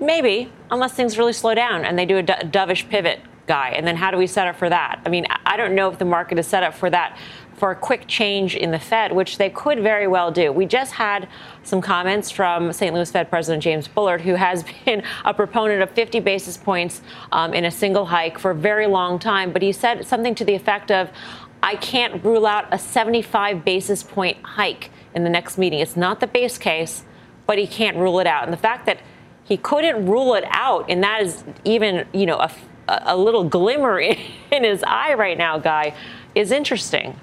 Maybe, 0.00 0.52
unless 0.70 0.92
things 0.92 1.18
really 1.18 1.32
slow 1.32 1.54
down 1.54 1.84
and 1.84 1.98
they 1.98 2.06
do 2.06 2.18
a 2.18 2.22
dovish 2.22 2.88
pivot 2.88 3.20
guy. 3.46 3.70
And 3.70 3.86
then 3.86 3.96
how 3.96 4.10
do 4.10 4.16
we 4.16 4.26
set 4.26 4.46
up 4.46 4.56
for 4.56 4.68
that? 4.68 5.00
I 5.04 5.08
mean, 5.08 5.26
I 5.44 5.56
don't 5.56 5.74
know 5.74 5.90
if 5.90 5.98
the 5.98 6.04
market 6.04 6.38
is 6.38 6.46
set 6.46 6.62
up 6.62 6.74
for 6.74 6.90
that 6.90 7.18
for 7.56 7.70
a 7.70 7.74
quick 7.76 8.06
change 8.06 8.54
in 8.54 8.70
the 8.70 8.78
Fed, 8.78 9.12
which 9.12 9.38
they 9.38 9.48
could 9.48 9.80
very 9.80 10.06
well 10.06 10.30
do. 10.30 10.52
We 10.52 10.66
just 10.66 10.92
had 10.92 11.28
some 11.62 11.80
comments 11.80 12.30
from 12.30 12.72
St. 12.72 12.94
Louis 12.94 13.10
Fed 13.10 13.30
President 13.30 13.62
James 13.62 13.88
Bullard, 13.88 14.20
who 14.20 14.34
has 14.34 14.64
been 14.84 15.02
a 15.24 15.32
proponent 15.32 15.82
of 15.82 15.90
50 15.90 16.20
basis 16.20 16.56
points 16.56 17.00
um, 17.32 17.54
in 17.54 17.64
a 17.64 17.70
single 17.70 18.06
hike 18.06 18.38
for 18.38 18.50
a 18.50 18.54
very 18.54 18.86
long 18.86 19.18
time. 19.18 19.52
But 19.52 19.62
he 19.62 19.72
said 19.72 20.06
something 20.06 20.34
to 20.34 20.44
the 20.44 20.54
effect 20.54 20.90
of, 20.90 21.10
I 21.62 21.76
can't 21.76 22.22
rule 22.22 22.46
out 22.46 22.66
a 22.72 22.78
75 22.78 23.64
basis 23.64 24.02
point 24.02 24.36
hike 24.42 24.90
in 25.14 25.24
the 25.24 25.30
next 25.30 25.56
meeting. 25.56 25.80
It's 25.80 25.96
not 25.96 26.20
the 26.20 26.26
base 26.26 26.58
case, 26.58 27.04
but 27.46 27.58
he 27.58 27.66
can't 27.66 27.96
rule 27.96 28.20
it 28.20 28.26
out. 28.26 28.44
And 28.44 28.52
the 28.52 28.58
fact 28.58 28.86
that 28.86 29.00
he 29.44 29.56
couldn't 29.56 30.06
rule 30.06 30.34
it 30.34 30.44
out, 30.48 30.90
and 30.90 31.02
that 31.02 31.22
is 31.22 31.44
even, 31.64 32.06
you 32.12 32.26
know, 32.26 32.36
a, 32.36 32.50
a 32.88 33.16
little 33.16 33.44
glimmer 33.44 33.98
in 34.00 34.64
his 34.64 34.82
eye 34.82 35.14
right 35.14 35.38
now, 35.38 35.58
guy, 35.58 35.94
is 36.34 36.50
interesting. 36.50 37.18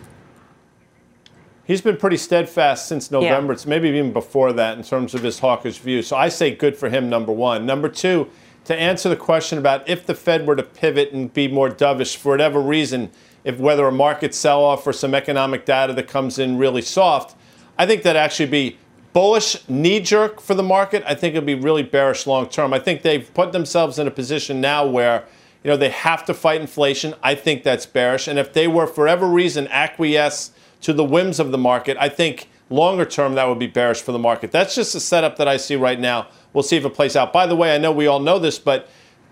He's 1.65 1.81
been 1.81 1.95
pretty 1.95 2.17
steadfast 2.17 2.87
since 2.87 3.09
November. 3.09 3.53
Yeah. 3.53 3.55
It's 3.55 3.65
maybe 3.65 3.87
even 3.89 4.11
before 4.11 4.51
that 4.53 4.77
in 4.77 4.83
terms 4.83 5.13
of 5.13 5.23
his 5.23 5.39
hawkish 5.39 5.77
view. 5.77 6.01
So 6.01 6.17
I 6.17 6.27
say 6.29 6.53
good 6.53 6.75
for 6.75 6.89
him, 6.89 7.09
number 7.09 7.31
one. 7.31 7.65
Number 7.65 7.87
two, 7.87 8.29
to 8.65 8.75
answer 8.75 9.09
the 9.09 9.15
question 9.15 9.57
about 9.57 9.87
if 9.87 10.05
the 10.05 10.15
Fed 10.15 10.45
were 10.45 10.55
to 10.55 10.63
pivot 10.63 11.13
and 11.13 11.33
be 11.33 11.47
more 11.47 11.69
dovish 11.69 12.15
for 12.15 12.29
whatever 12.29 12.59
reason, 12.59 13.11
if 13.43 13.57
whether 13.59 13.87
a 13.87 13.91
market 13.91 14.33
sell 14.33 14.63
off 14.63 14.85
or 14.87 14.93
some 14.93 15.13
economic 15.13 15.65
data 15.65 15.93
that 15.93 16.07
comes 16.07 16.39
in 16.39 16.57
really 16.57 16.81
soft, 16.81 17.35
I 17.77 17.85
think 17.85 18.03
that 18.03 18.15
actually 18.15 18.49
be 18.49 18.77
bullish 19.13 19.67
knee 19.69 19.99
jerk 19.99 20.41
for 20.41 20.55
the 20.55 20.63
market. 20.63 21.03
I 21.05 21.15
think 21.15 21.35
it'd 21.35 21.45
be 21.45 21.55
really 21.55 21.83
bearish 21.83 22.25
long 22.25 22.47
term. 22.47 22.73
I 22.73 22.79
think 22.79 23.01
they've 23.01 23.31
put 23.33 23.51
themselves 23.51 23.99
in 23.99 24.07
a 24.07 24.11
position 24.11 24.59
now 24.59 24.85
where 24.85 25.25
you 25.63 25.69
know 25.69 25.77
they 25.77 25.89
have 25.89 26.25
to 26.25 26.33
fight 26.33 26.61
inflation. 26.61 27.13
I 27.21 27.35
think 27.35 27.63
that's 27.63 27.85
bearish. 27.85 28.27
And 28.27 28.39
if 28.39 28.53
they 28.53 28.67
were 28.67 28.87
for 28.87 29.01
whatever 29.01 29.27
reason 29.27 29.67
acquiesce 29.69 30.51
to 30.83 30.93
the 30.93 31.03
whims 31.03 31.39
of 31.39 31.51
the 31.51 31.57
market, 31.57 31.97
I 31.99 32.09
think 32.09 32.47
longer 32.69 33.05
term 33.05 33.35
that 33.35 33.47
would 33.47 33.59
be 33.59 33.67
bearish 33.67 34.01
for 34.01 34.11
the 34.11 34.19
market. 34.19 34.51
That's 34.51 34.75
just 34.75 34.95
a 34.95 34.99
setup 34.99 35.37
that 35.37 35.47
I 35.47 35.57
see 35.57 35.75
right 35.75 35.99
now. 35.99 36.27
We'll 36.53 36.63
see 36.63 36.77
if 36.77 36.85
it 36.85 36.93
plays 36.93 37.15
out. 37.15 37.33
By 37.33 37.47
the 37.47 37.55
way, 37.55 37.73
I 37.73 37.77
know 37.77 37.91
we 37.91 38.07
all 38.07 38.19
know 38.19 38.37
this, 38.39 38.59
but 38.59 38.89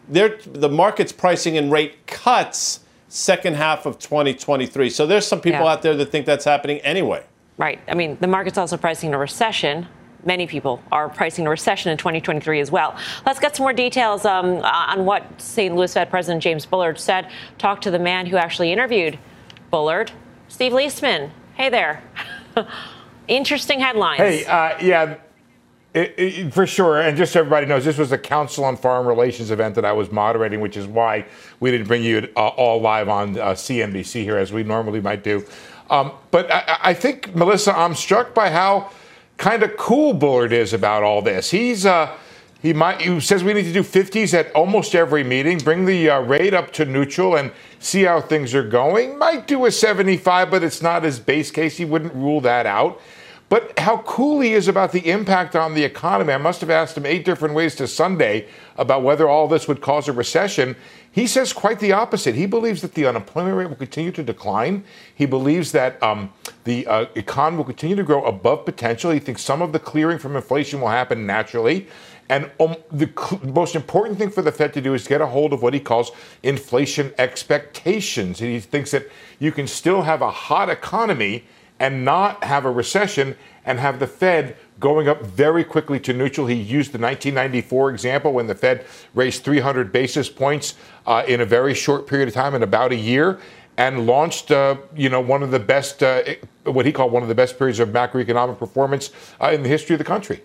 the 0.10 0.70
market's 0.70 1.12
pricing 1.12 1.56
in 1.56 1.70
rate 1.70 2.08
cuts 2.08 2.82
second 3.08 3.56
half 3.56 3.86
of 3.86 4.00
2023. 4.00 4.90
So 4.90 5.06
there's 5.06 5.28
some 5.28 5.42
people 5.42 5.62
yeah. 5.62 5.72
out 5.72 5.82
there 5.82 5.96
that 5.96 6.08
think 6.08 6.26
that's 6.26 6.46
happening 6.46 6.80
anyway. 6.80 7.24
Right. 7.58 7.80
I 7.88 7.94
mean, 7.94 8.18
the 8.22 8.28
market's 8.28 8.58
also 8.58 8.78
pricing 8.78 9.14
a 9.14 9.18
recession. 9.18 9.88
Many 10.24 10.48
people 10.48 10.82
are 10.92 11.10
pricing 11.10 11.46
a 11.46 11.50
recession 11.50 11.92
in 11.92 11.98
2023 11.98 12.60
as 12.60 12.72
well. 12.72 12.96
Let's 13.26 13.40
get 13.40 13.56
some 13.56 13.66
more 13.66 13.74
details 13.74 14.24
um, 14.24 14.58
on 14.64 15.06
what 15.06 15.42
St. 15.42 15.76
Louis 15.76 15.94
Fed 15.94 16.10
President 16.10 16.42
James 16.42 16.66
Bullard 16.66 17.00
said. 17.00 17.30
Talk 17.58 17.82
to 17.82 17.92
the 17.92 18.00
man 18.00 18.28
who 18.28 18.38
actually 18.38 18.72
interviewed 18.72 19.20
Bullard. 19.72 20.12
Steve 20.48 20.72
Liesman, 20.74 21.32
hey 21.62 21.70
there. 21.70 22.02
Interesting 23.28 23.80
headlines. 23.80 24.18
Hey, 24.18 24.46
uh, 24.46 24.76
yeah, 24.82 25.18
it, 25.94 26.16
it, 26.18 26.54
for 26.54 26.66
sure. 26.66 27.00
And 27.00 27.16
just 27.16 27.34
so 27.34 27.42
everybody 27.42 27.68
knows, 27.68 27.86
this 27.86 28.00
was 28.00 28.12
a 28.12 28.18
Council 28.18 28.64
on 28.64 28.76
Foreign 28.76 29.06
Relations 29.06 29.52
event 29.52 29.76
that 29.76 29.86
I 29.86 29.92
was 29.92 30.12
moderating, 30.12 30.60
which 30.60 30.76
is 30.76 30.88
why 30.88 31.28
we 31.60 31.70
didn't 31.70 31.88
bring 31.88 32.04
you 32.04 32.28
uh, 32.36 32.48
all 32.48 32.82
live 32.82 33.10
on 33.10 33.38
uh, 33.38 33.52
CNBC 33.52 34.24
here 34.24 34.38
as 34.38 34.52
we 34.52 34.64
normally 34.64 35.02
might 35.02 35.24
do. 35.24 35.46
Um, 35.92 36.14
but 36.32 36.52
I, 36.52 36.80
I, 36.82 36.94
think, 36.96 37.36
Melissa, 37.36 37.78
I'm 37.78 37.94
struck 37.94 38.34
by 38.34 38.50
how 38.50 38.90
kind 39.38 39.62
of 39.62 39.78
cool 39.78 40.14
Bullard 40.14 40.54
is 40.54 40.74
about 40.74 41.04
all 41.04 41.22
this. 41.22 41.52
He's 41.52 41.86
uh, 41.86 42.18
he 42.62 42.74
might 42.74 43.02
he 43.02 43.20
says 43.20 43.44
we 43.44 43.54
need 43.54 43.64
to 43.64 43.74
do 43.74 43.82
50s 43.82 44.34
at 44.34 44.52
almost 44.54 44.94
every 44.94 45.24
meeting, 45.24 45.58
bring 45.58 45.86
the 45.86 46.10
uh, 46.10 46.22
rate 46.22 46.54
up 46.54 46.72
to 46.74 46.86
neutral, 46.86 47.36
and 47.36 47.52
see 47.80 48.04
how 48.04 48.22
things 48.22 48.54
are 48.54 48.68
going. 48.68 49.18
Might 49.18 49.48
do 49.48 49.66
a 49.66 49.72
75, 49.72 50.52
but 50.52 50.64
it's 50.64 50.82
not 50.82 51.04
his 51.04 51.20
base 51.20 51.50
case. 51.50 51.78
He 51.78 51.86
wouldn't 51.86 52.14
rule 52.14 52.42
that 52.42 52.66
out. 52.66 53.02
But 53.52 53.78
how 53.78 53.98
cool 54.04 54.40
he 54.40 54.54
is 54.54 54.70
about 54.70 54.94
the 54.94 55.10
impact 55.10 55.58
on 55.58 55.74
the 55.74 55.84
economy. 55.84 56.32
I 56.32 56.38
must 56.38 56.62
have 56.62 56.70
asked 56.70 56.96
him 56.96 57.06
eight 57.06 57.26
different 57.26 57.54
ways 57.54 57.76
to 57.76 57.88
Sunday 57.88 58.48
about 58.78 59.04
whether 59.04 59.28
all 59.28 59.50
this 59.50 59.68
would 59.68 59.82
cause 59.82 60.08
a 60.08 60.14
recession. 60.14 60.78
He 61.12 61.28
says 61.28 61.52
quite 61.52 61.82
the 61.82 61.92
opposite. 61.92 62.34
He 62.34 62.46
believes 62.46 62.82
that 62.82 62.94
the 62.94 63.06
unemployment 63.06 63.58
rate 63.58 63.68
will 63.68 63.76
continue 63.76 64.14
to 64.14 64.24
decline. 64.24 64.86
He 65.14 65.26
believes 65.26 65.74
that 65.74 66.02
um, 66.02 66.32
the 66.64 66.88
uh, 66.88 67.08
economy 67.16 67.58
will 67.58 67.66
continue 67.66 67.98
to 67.98 68.04
grow 68.04 68.24
above 68.24 68.64
potential. 68.64 69.12
He 69.12 69.20
thinks 69.20 69.42
some 69.42 69.62
of 69.62 69.74
the 69.74 69.80
clearing 69.80 70.18
from 70.18 70.38
inflation 70.38 70.80
will 70.80 70.88
happen 70.88 71.26
naturally. 71.26 71.88
And 72.32 72.50
um, 72.62 72.78
the 72.90 73.08
cl- 73.08 73.42
most 73.44 73.76
important 73.76 74.18
thing 74.18 74.30
for 74.30 74.42
the 74.42 74.54
Fed 74.54 74.74
to 74.76 74.82
do 74.82 74.94
is 74.94 75.06
get 75.06 75.20
a 75.20 75.28
hold 75.28 75.52
of 75.52 75.62
what 75.62 75.74
he 75.74 75.82
calls 75.82 76.12
inflation 76.42 77.14
expectations. 77.18 78.40
And 78.40 78.50
he 78.50 78.62
thinks 78.62 78.92
that 78.92 79.10
you 79.38 79.52
can 79.52 79.68
still 79.68 80.04
have 80.04 80.22
a 80.22 80.32
hot 80.32 80.70
economy 80.70 81.44
and 81.78 82.06
not 82.06 82.42
have 82.46 82.64
a 82.64 82.72
recession 82.72 83.36
and 83.66 83.80
have 83.80 84.00
the 84.00 84.08
Fed 84.08 84.56
going 84.80 85.10
up 85.10 85.24
very 85.24 85.66
quickly 85.66 86.00
to 86.00 86.14
neutral. 86.14 86.48
He 86.48 86.56
used 86.56 86.94
the 86.94 87.00
1994 87.00 87.92
example 87.92 88.32
when 88.32 88.48
the 88.48 88.56
Fed 88.56 88.86
raised 89.14 89.44
300 89.44 89.92
basis 89.92 90.30
points 90.30 90.76
uh, 91.06 91.26
in 91.28 91.42
a 91.42 91.46
very 91.46 91.74
short 91.74 92.08
period 92.08 92.30
of 92.30 92.34
time, 92.34 92.56
in 92.56 92.64
about 92.64 92.94
a 92.94 92.96
year, 92.96 93.42
and 93.76 94.08
launched, 94.08 94.52
uh, 94.52 94.78
you 94.96 95.10
know, 95.10 95.20
one 95.20 95.44
of 95.44 95.52
the 95.52 95.60
best, 95.60 96.02
uh, 96.02 96.24
what 96.64 96.86
he 96.86 96.94
called 96.94 97.12
one 97.12 97.24
of 97.24 97.30
the 97.30 97.36
best 97.36 97.58
periods 97.58 97.80
of 97.80 97.90
macroeconomic 97.90 98.58
performance 98.58 99.12
uh, 99.42 99.52
in 99.52 99.64
the 99.64 99.70
history 99.70 99.96
of 99.96 100.00
the 100.00 100.06
country. 100.06 100.42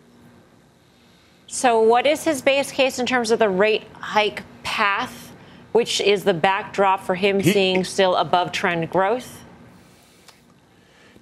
So, 1.47 1.81
what 1.81 2.07
is 2.07 2.25
his 2.25 2.43
base 2.43 2.73
case 2.73 2.99
in 2.99 3.07
terms 3.07 3.31
of 3.31 3.39
the 3.39 3.49
rate 3.49 3.85
hike 3.95 4.43
path, 4.63 5.33
which 5.73 6.01
is 6.01 6.25
the 6.25 6.35
backdrop 6.35 7.03
for 7.03 7.15
him 7.15 7.41
he, 7.41 7.53
seeing 7.53 7.85
still 7.85 8.17
above 8.17 8.53
trend 8.53 8.91
growth? 8.91 9.45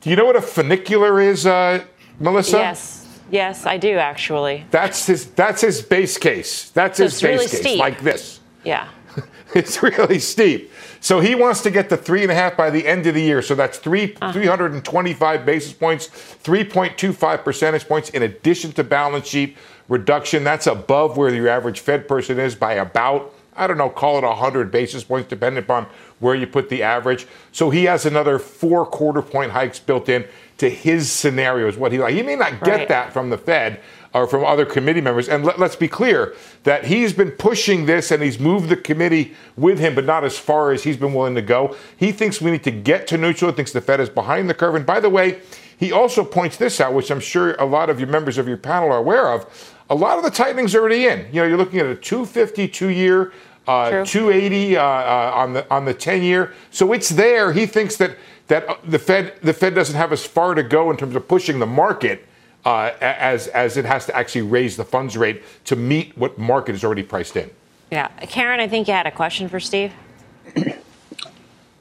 Do 0.00 0.11
you 0.11 0.16
know 0.16 0.25
what 0.25 0.37
a 0.37 0.43
funicular 0.43 1.21
is, 1.21 1.47
uh, 1.47 1.85
Melissa? 2.19 2.59
Yes. 2.59 3.00
Yes, 3.31 3.64
I 3.64 3.78
do 3.78 3.97
actually. 3.97 4.66
That's 4.71 5.07
his. 5.07 5.31
That's 5.31 5.62
his 5.62 5.83
base 5.83 6.19
case. 6.19 6.71
That's 6.71 6.99
so 6.99 7.04
his 7.04 7.21
base 7.21 7.23
really 7.23 7.49
case, 7.49 7.61
steep. 7.61 7.78
like 7.78 8.00
this. 8.02 8.40
Yeah. 8.64 8.88
it's 9.54 9.83
really 9.83 10.19
steep. 10.19 10.71
So 11.00 11.21
he 11.21 11.35
wants 11.35 11.62
to 11.62 11.71
get 11.71 11.88
to 11.88 11.97
three 11.97 12.23
and 12.23 12.31
a 12.31 12.35
half 12.35 12.57
by 12.57 12.71
the 12.71 12.87
end 12.87 13.07
of 13.07 13.14
the 13.14 13.21
year. 13.21 13.43
So 13.43 13.54
that's 13.54 13.78
3 13.78 14.14
uh-huh. 14.14 14.33
325 14.33 15.45
basis 15.45 15.73
points, 15.73 16.09
3.25 16.09 17.45
percentage 17.45 17.87
points 17.87 18.11
in 18.11 18.23
addition 18.23 18.73
to 18.73 18.85
balance 18.85 19.26
sheet 19.26 19.57
reduction. 19.88 20.44
That's 20.44 20.66
above 20.66 21.16
where 21.16 21.32
your 21.32 21.48
average 21.48 21.80
Fed 21.80 22.08
person 22.08 22.38
is 22.38 22.54
by 22.54 22.74
about 22.74 23.34
I 23.56 23.66
don't 23.66 23.78
know, 23.78 23.88
call 23.88 24.18
it 24.18 24.24
100 24.24 24.70
basis 24.70 25.04
points, 25.04 25.28
depending 25.28 25.62
upon 25.62 25.86
where 26.18 26.34
you 26.34 26.46
put 26.46 26.68
the 26.68 26.82
average. 26.82 27.26
So 27.52 27.70
he 27.70 27.84
has 27.84 28.04
another 28.04 28.38
four 28.38 28.84
quarter 28.84 29.22
point 29.22 29.52
hikes 29.52 29.78
built 29.78 30.08
in 30.08 30.26
to 30.58 30.68
his 30.68 31.10
scenarios. 31.10 31.76
What 31.76 31.92
he 31.92 31.98
like, 31.98 32.14
he 32.14 32.22
may 32.22 32.36
not 32.36 32.64
get 32.64 32.78
right. 32.78 32.88
that 32.88 33.12
from 33.12 33.30
the 33.30 33.38
Fed 33.38 33.80
or 34.12 34.26
from 34.26 34.44
other 34.44 34.64
committee 34.64 35.00
members. 35.00 35.28
And 35.28 35.44
let, 35.44 35.60
us 35.60 35.74
be 35.74 35.88
clear 35.88 36.34
that 36.62 36.84
he's 36.84 37.12
been 37.12 37.32
pushing 37.32 37.86
this 37.86 38.10
and 38.10 38.22
he's 38.22 38.38
moved 38.38 38.68
the 38.68 38.76
committee 38.76 39.34
with 39.56 39.80
him, 39.80 39.94
but 39.94 40.04
not 40.04 40.24
as 40.24 40.38
far 40.38 40.70
as 40.70 40.84
he's 40.84 40.96
been 40.96 41.12
willing 41.12 41.34
to 41.34 41.42
go. 41.42 41.76
He 41.96 42.12
thinks 42.12 42.40
we 42.40 42.52
need 42.52 42.64
to 42.64 42.70
get 42.70 43.08
to 43.08 43.18
neutral. 43.18 43.50
He 43.50 43.56
thinks 43.56 43.72
the 43.72 43.80
Fed 43.80 44.00
is 44.00 44.08
behind 44.08 44.48
the 44.48 44.54
curve. 44.54 44.76
And 44.76 44.86
by 44.86 45.00
the 45.00 45.10
way, 45.10 45.40
he 45.84 45.92
also 45.92 46.24
points 46.24 46.56
this 46.56 46.80
out, 46.80 46.94
which 46.94 47.10
I'm 47.10 47.20
sure 47.20 47.56
a 47.56 47.64
lot 47.66 47.90
of 47.90 48.00
your 48.00 48.08
members 48.08 48.38
of 48.38 48.48
your 48.48 48.56
panel 48.56 48.90
are 48.90 48.96
aware 48.96 49.30
of 49.30 49.74
a 49.90 49.94
lot 49.94 50.16
of 50.16 50.24
the 50.24 50.30
tightening's 50.30 50.74
already 50.74 51.06
in. 51.06 51.26
You 51.30 51.42
know, 51.42 51.46
you're 51.46 51.58
looking 51.58 51.78
at 51.78 51.84
a 51.84 51.94
250 51.94 52.68
two 52.68 52.88
year, 52.88 53.34
uh, 53.68 54.02
280 54.02 54.78
uh, 54.78 54.82
uh, 54.82 55.32
on 55.34 55.52
the 55.52 55.70
on 55.70 55.84
the 55.84 55.92
10 55.92 56.22
year. 56.22 56.54
So 56.70 56.94
it's 56.94 57.10
there. 57.10 57.52
He 57.52 57.66
thinks 57.66 57.98
that 57.98 58.16
that 58.46 58.66
uh, 58.66 58.76
the 58.84 58.98
Fed 58.98 59.34
the 59.42 59.52
Fed 59.52 59.74
doesn't 59.74 59.94
have 59.94 60.10
as 60.10 60.24
far 60.24 60.54
to 60.54 60.62
go 60.62 60.90
in 60.90 60.96
terms 60.96 61.14
of 61.16 61.28
pushing 61.28 61.58
the 61.58 61.66
market 61.66 62.26
uh, 62.64 62.92
as 63.02 63.48
as 63.48 63.76
it 63.76 63.84
has 63.84 64.06
to 64.06 64.16
actually 64.16 64.42
raise 64.42 64.78
the 64.78 64.86
funds 64.86 65.18
rate 65.18 65.42
to 65.66 65.76
meet 65.76 66.16
what 66.16 66.38
market 66.38 66.74
is 66.74 66.82
already 66.82 67.02
priced 67.02 67.36
in. 67.36 67.50
Yeah, 67.92 68.08
Karen, 68.22 68.58
I 68.58 68.68
think 68.68 68.88
you 68.88 68.94
had 68.94 69.06
a 69.06 69.10
question 69.10 69.50
for 69.50 69.60
Steve. 69.60 69.92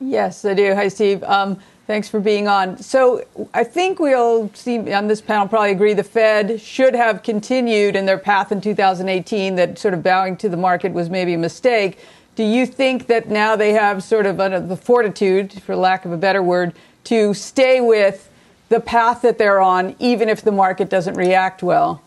yes, 0.02 0.44
I 0.44 0.54
do. 0.54 0.76
Hi, 0.76 0.90
Steve. 0.90 1.24
Um, 1.24 1.58
Thanks 1.86 2.08
for 2.08 2.22
being 2.22 2.48
on. 2.48 2.78
So 2.78 3.26
I 3.54 3.66
think 3.66 4.00
we'll 4.00 4.50
see 4.54 4.94
on 4.94 5.08
this 5.08 5.20
panel 5.20 5.50
probably 5.50 5.72
agree 5.72 5.94
the 5.94 6.04
Fed 6.04 6.62
should 6.62 6.96
have 6.96 7.24
continued 7.24 7.98
in 7.98 8.06
their 8.06 8.18
path 8.18 8.54
in 8.54 8.62
2018 8.62 9.56
that 9.56 9.78
sort 9.78 9.94
of 9.94 10.02
bowing 10.02 10.38
to 10.38 10.48
the 10.48 10.56
market 10.56 10.94
was 10.94 11.10
maybe 11.10 11.34
a 11.34 11.38
mistake. 11.38 12.00
Do 12.36 12.44
you 12.44 12.66
think 12.66 13.08
that 13.08 13.28
now 13.28 13.58
they 13.58 13.74
have 13.74 14.02
sort 14.02 14.26
of 14.26 14.40
uh, 14.40 14.60
the 14.60 14.78
fortitude, 14.78 15.62
for 15.62 15.76
lack 15.76 16.06
of 16.06 16.14
a 16.14 16.18
better 16.18 16.42
word, 16.42 16.74
to 17.06 17.34
stay 17.34 17.82
with 17.82 18.30
the 18.70 18.80
path 18.80 19.22
that 19.22 19.38
they're 19.38 19.60
on, 19.60 19.96
even 20.00 20.30
if 20.30 20.42
the 20.42 20.54
market 20.54 20.90
doesn't 20.90 21.16
react 21.16 21.62
well? 21.62 22.02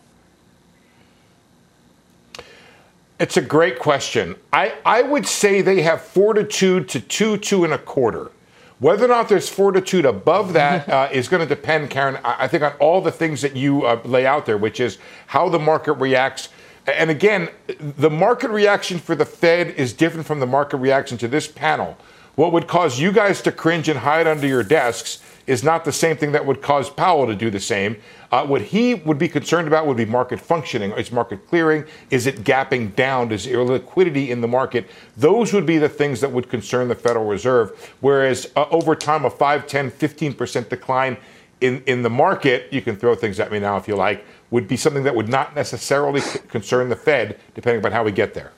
It's 3.19 3.37
a 3.37 3.41
great 3.41 3.77
question. 3.77 4.35
I, 4.51 4.73
I 4.85 5.03
would 5.03 5.27
say 5.27 5.61
they 5.61 5.83
have 5.83 6.01
fortitude 6.01 6.89
to 6.89 6.99
two, 6.99 7.37
two 7.37 7.63
and 7.63 7.73
a 7.73 7.77
quarter. 7.77 8.31
Whether 8.79 9.05
or 9.05 9.07
not 9.07 9.27
there's 9.27 9.49
fortitude 9.49 10.05
above 10.05 10.53
that 10.53 10.87
uh, 10.89 11.09
is 11.11 11.27
going 11.27 11.41
to 11.41 11.47
depend, 11.47 11.89
Karen, 11.89 12.19
I 12.23 12.47
think, 12.47 12.63
on 12.63 12.73
all 12.73 13.01
the 13.01 13.11
things 13.11 13.41
that 13.41 13.55
you 13.55 13.85
uh, 13.85 14.01
lay 14.05 14.25
out 14.25 14.45
there, 14.45 14.57
which 14.57 14.79
is 14.79 14.97
how 15.27 15.49
the 15.49 15.59
market 15.59 15.93
reacts. 15.93 16.49
And 16.85 17.09
again, 17.09 17.49
the 17.79 18.09
market 18.09 18.49
reaction 18.49 18.99
for 18.99 19.15
the 19.15 19.25
Fed 19.25 19.69
is 19.71 19.93
different 19.93 20.25
from 20.25 20.39
the 20.39 20.45
market 20.45 20.77
reaction 20.77 21.17
to 21.19 21.27
this 21.27 21.47
panel. 21.47 21.97
What 22.35 22.51
would 22.53 22.67
cause 22.67 22.99
you 22.99 23.11
guys 23.11 23.41
to 23.41 23.51
cringe 23.51 23.89
and 23.89 23.99
hide 23.99 24.27
under 24.27 24.47
your 24.47 24.63
desks 24.63 25.23
is 25.47 25.63
not 25.63 25.85
the 25.85 25.91
same 25.91 26.17
thing 26.17 26.33
that 26.33 26.45
would 26.45 26.61
cause 26.61 26.89
Powell 26.89 27.25
to 27.25 27.33
do 27.33 27.49
the 27.49 27.59
same. 27.59 27.97
Uh, 28.31 28.45
what 28.45 28.61
he 28.61 28.95
would 28.95 29.17
be 29.17 29.29
concerned 29.29 29.67
about 29.67 29.87
would 29.87 29.97
be 29.97 30.05
market 30.05 30.39
functioning. 30.39 30.91
Is 30.91 31.11
market 31.11 31.47
clearing? 31.47 31.85
Is 32.11 32.27
it 32.27 32.43
gapping 32.43 32.93
down? 32.95 33.31
Is 33.31 33.45
there 33.45 33.63
liquidity 33.63 34.29
in 34.29 34.41
the 34.41 34.47
market? 34.47 34.89
Those 35.15 35.53
would 35.53 35.65
be 35.65 35.77
the 35.77 35.89
things 35.89 36.19
that 36.21 36.31
would 36.31 36.49
concern 36.49 36.89
the 36.89 36.95
Federal 36.95 37.25
Reserve. 37.25 37.93
Whereas 38.01 38.51
uh, 38.57 38.65
over 38.69 38.93
time, 38.93 39.23
a 39.23 39.29
5, 39.29 39.65
10, 39.65 39.91
15% 39.91 40.69
decline 40.69 41.17
in, 41.61 41.81
in 41.87 42.03
the 42.03 42.09
market, 42.09 42.71
you 42.71 42.81
can 42.81 42.97
throw 42.97 43.15
things 43.15 43.39
at 43.39 43.51
me 43.51 43.59
now 43.59 43.77
if 43.77 43.87
you 43.87 43.95
like, 43.95 44.25
would 44.51 44.67
be 44.67 44.77
something 44.77 45.03
that 45.03 45.15
would 45.15 45.29
not 45.29 45.55
necessarily 45.55 46.21
concern 46.49 46.89
the 46.89 46.95
Fed, 46.95 47.39
depending 47.55 47.79
upon 47.79 47.93
how 47.93 48.03
we 48.03 48.11
get 48.11 48.33
there. 48.33 48.51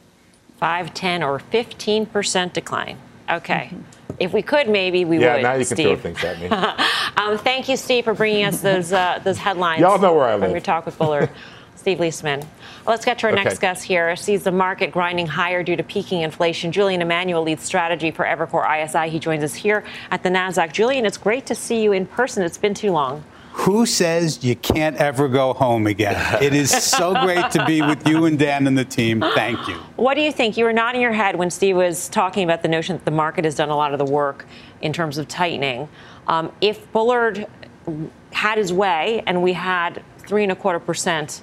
5, 0.58 0.93
10, 0.93 1.24
or 1.24 1.39
15% 1.39 2.53
decline. 2.53 2.98
Okay. 3.29 3.69
Mm-hmm. 3.72 3.99
If 4.18 4.34
we 4.34 4.42
could, 4.42 4.68
maybe 4.68 5.06
we 5.06 5.20
yeah, 5.20 5.34
would. 5.34 5.42
Yeah, 5.42 5.48
now 5.50 5.54
you 5.54 5.66
can 5.66 5.75
Steve. 5.78 5.86
throw 5.86 5.96
things 5.98 6.24
at 6.24 6.39
me. 6.39 6.48
um, 7.18 7.38
thank 7.38 7.70
you, 7.70 7.78
Steve, 7.78 8.06
for 8.06 8.13
bringing 8.13 8.46
us 8.46 8.62
those 8.62 8.92
uh, 8.92 9.20
those 9.24 9.38
headlines. 9.38 9.82
Y'all 9.82 10.00
know 10.00 10.13
where 10.13 10.25
I 10.25 10.34
live. 10.34 10.42
When 10.42 10.54
we 10.54 10.60
talk 10.60 10.86
with 10.86 10.96
Fuller. 10.96 11.30
Steve 11.80 12.00
Liesman. 12.00 12.46
Let's 12.86 13.06
get 13.06 13.20
to 13.20 13.28
our 13.28 13.34
okay. 13.34 13.42
next 13.42 13.60
guest 13.60 13.86
here. 13.86 14.13
Sees 14.18 14.44
the 14.44 14.51
market 14.51 14.92
grinding 14.92 15.28
higher 15.28 15.63
due 15.63 15.78
to 15.78 15.84
peaking 15.84 16.24
inflation. 16.24 16.74
Julian 16.74 17.01
Emanuel 17.01 17.42
leads 17.42 17.63
strategy 17.63 18.12
for 18.12 18.25
Evercore 18.25 18.68
ISI. 18.68 19.10
He 19.10 19.18
joins 19.18 19.46
us 19.46 19.56
here 19.56 19.86
at 20.12 20.22
the 20.22 20.28
NASDAQ. 20.28 20.74
Julian, 20.74 21.06
it's 21.06 21.18
great 21.18 21.46
to 21.46 21.56
see 21.56 21.82
you 21.82 21.94
in 21.94 22.06
person. 22.06 22.44
It's 22.44 22.58
been 22.58 22.74
too 22.74 22.92
long. 22.92 23.24
Who 23.60 23.86
says 23.86 24.44
you 24.44 24.56
can't 24.56 24.96
ever 24.96 25.28
go 25.28 25.54
home 25.54 25.86
again? 25.86 26.16
It 26.42 26.54
is 26.54 26.72
so 26.72 27.13
great 27.13 27.51
to 27.51 27.66
be 27.66 27.82
with 27.82 28.08
you 28.08 28.24
and 28.24 28.39
Dan 28.39 28.68
and 28.68 28.78
the 28.78 28.86
team. 28.86 29.20
Thank 29.20 29.68
you. 29.68 29.75
What 29.98 30.13
do 30.13 30.22
you 30.22 30.32
think? 30.32 30.56
You 30.56 30.63
were 30.63 30.72
nodding 30.72 31.01
your 31.01 31.12
head 31.12 31.36
when 31.36 31.51
Steve 31.51 31.75
was 31.75 32.08
talking 32.08 32.46
about 32.46 32.62
the 32.62 32.70
notion 32.70 32.96
that 32.96 33.04
the 33.04 33.12
market 33.12 33.44
has 33.44 33.56
done 33.56 33.70
a 33.70 33.75
lot 33.75 33.92
of 33.92 34.00
the 34.00 34.06
work 34.06 34.46
in 34.82 34.94
terms 34.94 35.18
of 35.18 35.28
tightening. 35.28 35.89
Um, 36.28 36.54
if 36.62 36.89
Bullard 36.94 37.48
had 38.32 38.58
his 38.58 38.72
way 38.72 39.24
and 39.28 39.44
we 39.44 39.51
had 39.51 40.04
three 40.20 40.44
and 40.44 40.54
a 40.54 40.56
quarter 40.56 40.80
percent 40.80 41.42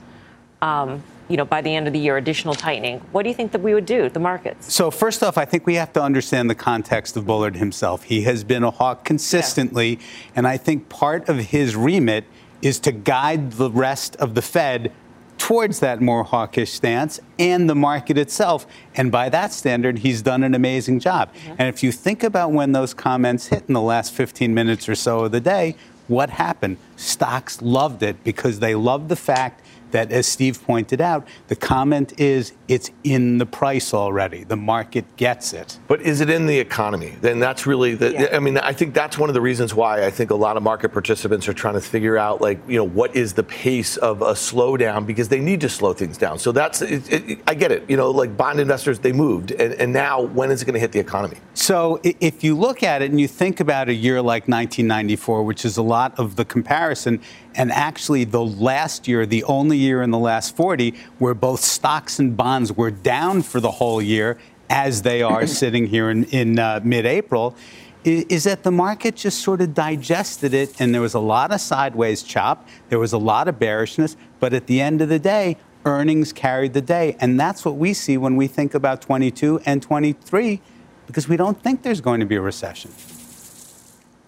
um, 0.62 1.02
you 1.28 1.36
know, 1.36 1.44
by 1.44 1.60
the 1.60 1.74
end 1.74 1.86
of 1.86 1.92
the 1.92 1.98
year, 1.98 2.16
additional 2.16 2.54
tightening. 2.54 3.00
What 3.12 3.22
do 3.22 3.28
you 3.28 3.34
think 3.34 3.52
that 3.52 3.60
we 3.60 3.74
would 3.74 3.86
do, 3.86 4.08
the 4.08 4.20
markets? 4.20 4.72
So 4.72 4.90
first 4.90 5.22
off, 5.22 5.36
I 5.36 5.44
think 5.44 5.66
we 5.66 5.74
have 5.74 5.92
to 5.94 6.02
understand 6.02 6.48
the 6.48 6.54
context 6.54 7.16
of 7.16 7.26
Bullard 7.26 7.56
himself. 7.56 8.04
He 8.04 8.22
has 8.22 8.44
been 8.44 8.62
a 8.62 8.70
hawk 8.70 9.04
consistently, 9.04 9.90
yeah. 9.90 10.06
and 10.36 10.46
I 10.46 10.56
think 10.56 10.88
part 10.88 11.28
of 11.28 11.38
his 11.38 11.74
remit 11.74 12.24
is 12.62 12.78
to 12.80 12.92
guide 12.92 13.52
the 13.52 13.70
rest 13.70 14.16
of 14.16 14.34
the 14.34 14.42
Fed 14.42 14.92
towards 15.38 15.80
that 15.80 16.00
more 16.00 16.24
hawkish 16.24 16.72
stance 16.72 17.20
and 17.38 17.68
the 17.68 17.74
market 17.74 18.16
itself. 18.16 18.66
And 18.94 19.12
by 19.12 19.28
that 19.28 19.52
standard, 19.52 19.98
he's 19.98 20.22
done 20.22 20.42
an 20.42 20.54
amazing 20.54 21.00
job. 21.00 21.32
Mm-hmm. 21.34 21.54
And 21.58 21.68
if 21.68 21.82
you 21.82 21.92
think 21.92 22.22
about 22.22 22.52
when 22.52 22.72
those 22.72 22.94
comments 22.94 23.48
hit 23.48 23.64
in 23.68 23.74
the 23.74 23.80
last 23.80 24.12
15 24.12 24.54
minutes 24.54 24.88
or 24.88 24.94
so 24.94 25.24
of 25.24 25.32
the 25.32 25.40
day, 25.40 25.76
what 26.08 26.30
happened? 26.30 26.78
Stocks 26.96 27.60
loved 27.60 28.02
it 28.02 28.22
because 28.24 28.60
they 28.60 28.74
loved 28.74 29.08
the 29.08 29.16
fact 29.16 29.65
that, 29.96 30.12
as 30.12 30.26
Steve 30.26 30.62
pointed 30.62 31.00
out, 31.00 31.26
the 31.48 31.56
comment 31.56 32.20
is 32.20 32.52
it's 32.68 32.90
in 33.02 33.38
the 33.38 33.46
price 33.46 33.94
already. 33.94 34.44
The 34.44 34.56
market 34.56 35.04
gets 35.16 35.54
it. 35.54 35.78
But 35.88 36.02
is 36.02 36.20
it 36.20 36.28
in 36.28 36.44
the 36.46 36.58
economy? 36.58 37.16
Then 37.22 37.38
that's 37.38 37.66
really 37.66 37.94
the. 37.94 38.12
Yeah. 38.12 38.36
I 38.36 38.40
mean, 38.40 38.58
I 38.58 38.74
think 38.74 38.92
that's 38.92 39.16
one 39.16 39.30
of 39.30 39.34
the 39.34 39.40
reasons 39.40 39.74
why 39.74 40.04
I 40.04 40.10
think 40.10 40.30
a 40.30 40.34
lot 40.34 40.58
of 40.58 40.62
market 40.62 40.90
participants 40.90 41.48
are 41.48 41.54
trying 41.54 41.74
to 41.74 41.80
figure 41.80 42.18
out, 42.18 42.42
like, 42.42 42.58
you 42.68 42.76
know, 42.76 42.84
what 42.84 43.16
is 43.16 43.32
the 43.32 43.42
pace 43.42 43.96
of 43.96 44.20
a 44.20 44.32
slowdown 44.32 45.06
because 45.06 45.28
they 45.28 45.40
need 45.40 45.62
to 45.62 45.70
slow 45.70 45.94
things 45.94 46.18
down. 46.18 46.38
So 46.38 46.52
that's, 46.52 46.82
it, 46.82 47.10
it, 47.10 47.38
I 47.46 47.54
get 47.54 47.72
it. 47.72 47.88
You 47.88 47.96
know, 47.96 48.10
like 48.10 48.36
bond 48.36 48.60
investors, 48.60 48.98
they 48.98 49.12
moved, 49.12 49.52
and, 49.52 49.72
and 49.74 49.94
now 49.94 50.20
when 50.20 50.50
is 50.50 50.60
it 50.60 50.66
going 50.66 50.74
to 50.74 50.80
hit 50.80 50.92
the 50.92 51.00
economy? 51.00 51.38
So 51.54 52.00
if 52.02 52.44
you 52.44 52.54
look 52.54 52.82
at 52.82 53.00
it 53.00 53.10
and 53.10 53.18
you 53.18 53.28
think 53.28 53.60
about 53.60 53.88
a 53.88 53.94
year 53.94 54.20
like 54.20 54.42
1994, 54.42 55.42
which 55.42 55.64
is 55.64 55.78
a 55.78 55.82
lot 55.82 56.18
of 56.18 56.36
the 56.36 56.44
comparison, 56.44 57.22
and 57.56 57.72
actually 57.72 58.24
the 58.24 58.44
last 58.44 59.08
year, 59.08 59.26
the 59.26 59.44
only 59.44 59.78
year 59.78 60.02
in 60.02 60.10
the 60.10 60.18
last 60.18 60.56
40 60.56 60.94
where 61.18 61.34
both 61.34 61.60
stocks 61.60 62.18
and 62.18 62.36
bonds 62.36 62.72
were 62.72 62.90
down 62.90 63.42
for 63.42 63.60
the 63.60 63.70
whole 63.70 64.00
year, 64.00 64.38
as 64.68 65.02
they 65.02 65.22
are 65.22 65.46
sitting 65.62 65.86
here 65.86 66.10
in, 66.10 66.24
in 66.24 66.58
uh, 66.58 66.80
mid 66.84 67.06
April, 67.06 67.56
is, 68.04 68.24
is 68.28 68.44
that 68.44 68.62
the 68.62 68.70
market 68.70 69.16
just 69.16 69.40
sort 69.40 69.60
of 69.60 69.74
digested 69.74 70.54
it, 70.54 70.80
and 70.80 70.94
there 70.94 71.02
was 71.02 71.14
a 71.14 71.20
lot 71.20 71.52
of 71.52 71.60
sideways 71.60 72.22
chop, 72.22 72.68
there 72.88 72.98
was 72.98 73.12
a 73.12 73.18
lot 73.18 73.48
of 73.48 73.58
bearishness, 73.58 74.16
but 74.40 74.52
at 74.52 74.66
the 74.66 74.80
end 74.80 75.00
of 75.00 75.08
the 75.08 75.18
day, 75.18 75.56
earnings 75.84 76.32
carried 76.32 76.74
the 76.74 76.80
day. 76.80 77.16
And 77.20 77.38
that's 77.38 77.64
what 77.64 77.76
we 77.76 77.94
see 77.94 78.16
when 78.16 78.36
we 78.36 78.48
think 78.48 78.74
about 78.74 79.00
22 79.00 79.60
and 79.64 79.80
23, 79.80 80.60
because 81.06 81.28
we 81.28 81.36
don't 81.36 81.62
think 81.62 81.82
there's 81.82 82.00
going 82.00 82.20
to 82.20 82.26
be 82.26 82.36
a 82.36 82.40
recession. 82.40 82.90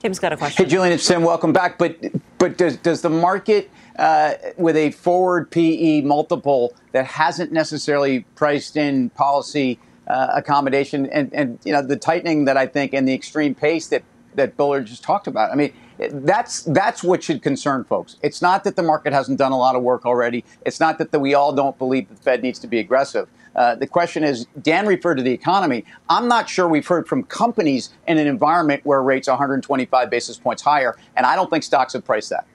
Tim's 0.00 0.18
got 0.18 0.32
a 0.32 0.36
question. 0.36 0.64
Hey, 0.64 0.70
Julian, 0.70 0.92
it's 0.92 1.06
Tim. 1.06 1.22
Welcome 1.22 1.52
back. 1.52 1.78
But 1.78 1.98
but 2.38 2.56
does 2.56 2.76
does 2.76 3.02
the 3.02 3.10
market 3.10 3.70
uh, 3.98 4.34
with 4.56 4.76
a 4.76 4.92
forward 4.92 5.50
PE 5.50 6.02
multiple 6.02 6.72
that 6.92 7.04
hasn't 7.04 7.50
necessarily 7.50 8.20
priced 8.36 8.76
in 8.76 9.10
policy 9.10 9.80
uh, 10.06 10.28
accommodation 10.34 11.06
and 11.06 11.32
and 11.34 11.58
you 11.64 11.72
know 11.72 11.82
the 11.82 11.96
tightening 11.96 12.44
that 12.44 12.56
I 12.56 12.66
think 12.66 12.94
and 12.94 13.08
the 13.08 13.14
extreme 13.14 13.54
pace 13.54 13.88
that 13.88 14.04
that 14.34 14.56
Bullard 14.56 14.86
just 14.86 15.02
talked 15.02 15.26
about. 15.26 15.50
I 15.50 15.56
mean, 15.56 15.72
that's 15.98 16.62
that's 16.62 17.02
what 17.02 17.24
should 17.24 17.42
concern 17.42 17.82
folks. 17.82 18.16
It's 18.22 18.40
not 18.40 18.62
that 18.64 18.76
the 18.76 18.84
market 18.84 19.12
hasn't 19.12 19.38
done 19.38 19.50
a 19.50 19.58
lot 19.58 19.74
of 19.74 19.82
work 19.82 20.06
already. 20.06 20.44
It's 20.64 20.78
not 20.78 20.98
that 20.98 21.10
the, 21.10 21.18
we 21.18 21.34
all 21.34 21.52
don't 21.52 21.76
believe 21.76 22.08
the 22.08 22.14
Fed 22.14 22.42
needs 22.42 22.60
to 22.60 22.68
be 22.68 22.78
aggressive. 22.78 23.28
Uh, 23.58 23.74
the 23.74 23.88
question 23.88 24.22
is, 24.22 24.46
Dan 24.62 24.86
referred 24.86 25.16
to 25.16 25.22
the 25.24 25.32
economy. 25.32 25.84
I'm 26.08 26.28
not 26.28 26.48
sure 26.48 26.68
we've 26.68 26.86
heard 26.86 27.08
from 27.08 27.24
companies 27.24 27.90
in 28.06 28.16
an 28.16 28.28
environment 28.28 28.82
where 28.84 29.02
rates 29.02 29.26
are 29.26 29.32
125 29.32 30.08
basis 30.08 30.38
points 30.38 30.62
higher, 30.62 30.96
and 31.16 31.26
I 31.26 31.34
don't 31.34 31.50
think 31.50 31.64
stocks 31.64 31.92
have 31.94 32.04
priced 32.04 32.30
that. 32.30 32.46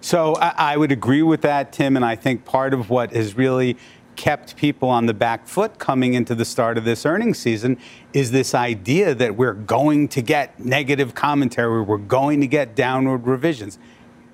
So 0.00 0.36
I, 0.36 0.54
I 0.56 0.76
would 0.76 0.92
agree 0.92 1.22
with 1.22 1.40
that, 1.40 1.72
Tim, 1.72 1.96
and 1.96 2.04
I 2.04 2.14
think 2.14 2.44
part 2.44 2.74
of 2.74 2.90
what 2.90 3.10
has 3.10 3.36
really 3.36 3.76
kept 4.14 4.54
people 4.54 4.88
on 4.88 5.06
the 5.06 5.14
back 5.14 5.48
foot 5.48 5.80
coming 5.80 6.14
into 6.14 6.32
the 6.36 6.44
start 6.44 6.78
of 6.78 6.84
this 6.84 7.04
earnings 7.04 7.38
season 7.38 7.76
is 8.12 8.30
this 8.30 8.54
idea 8.54 9.16
that 9.16 9.36
we're 9.36 9.52
going 9.52 10.06
to 10.08 10.22
get 10.22 10.60
negative 10.60 11.12
commentary, 11.12 11.82
we're 11.82 11.98
going 11.98 12.40
to 12.40 12.46
get 12.46 12.76
downward 12.76 13.26
revisions. 13.26 13.80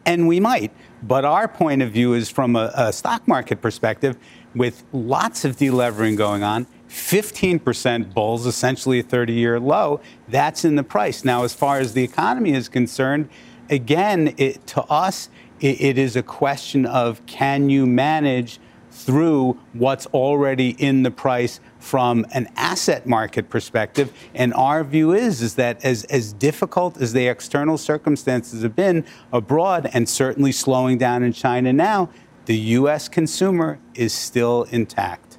And 0.04 0.28
we 0.28 0.40
might. 0.40 0.72
But 1.02 1.24
our 1.24 1.48
point 1.48 1.80
of 1.80 1.90
view 1.90 2.12
is 2.12 2.28
from 2.28 2.54
a, 2.54 2.70
a 2.74 2.92
stock 2.92 3.26
market 3.26 3.62
perspective, 3.62 4.18
with 4.54 4.84
lots 4.92 5.44
of 5.44 5.56
delevering 5.56 6.16
going 6.16 6.42
on. 6.42 6.66
15% 6.88 8.12
bulls, 8.12 8.44
essentially 8.44 8.98
a 9.00 9.02
30 9.02 9.32
year 9.32 9.58
low. 9.58 10.00
That's 10.28 10.64
in 10.64 10.76
the 10.76 10.82
price. 10.82 11.24
Now, 11.24 11.44
as 11.44 11.54
far 11.54 11.78
as 11.78 11.94
the 11.94 12.04
economy 12.04 12.52
is 12.52 12.68
concerned, 12.68 13.28
again, 13.70 14.34
it, 14.36 14.66
to 14.68 14.82
us, 14.84 15.30
it, 15.60 15.80
it 15.80 15.98
is 15.98 16.16
a 16.16 16.22
question 16.22 16.84
of 16.84 17.24
can 17.26 17.70
you 17.70 17.86
manage 17.86 18.60
through 18.92 19.58
what's 19.72 20.06
already 20.06 20.70
in 20.78 21.02
the 21.02 21.10
price 21.10 21.60
from 21.78 22.26
an 22.32 22.48
asset 22.56 23.06
market 23.06 23.48
perspective. 23.48 24.12
And 24.34 24.52
our 24.54 24.84
view 24.84 25.12
is, 25.12 25.40
is 25.40 25.54
that 25.54 25.82
as, 25.84 26.04
as 26.04 26.34
difficult 26.34 27.00
as 27.00 27.12
the 27.12 27.26
external 27.26 27.78
circumstances 27.78 28.62
have 28.62 28.76
been 28.76 29.04
abroad 29.32 29.90
and 29.94 30.08
certainly 30.08 30.52
slowing 30.52 30.98
down 30.98 31.22
in 31.22 31.32
China 31.32 31.72
now, 31.72 32.10
the 32.46 32.56
U.S. 32.56 33.08
consumer 33.08 33.78
is 33.94 34.12
still 34.12 34.64
intact. 34.64 35.38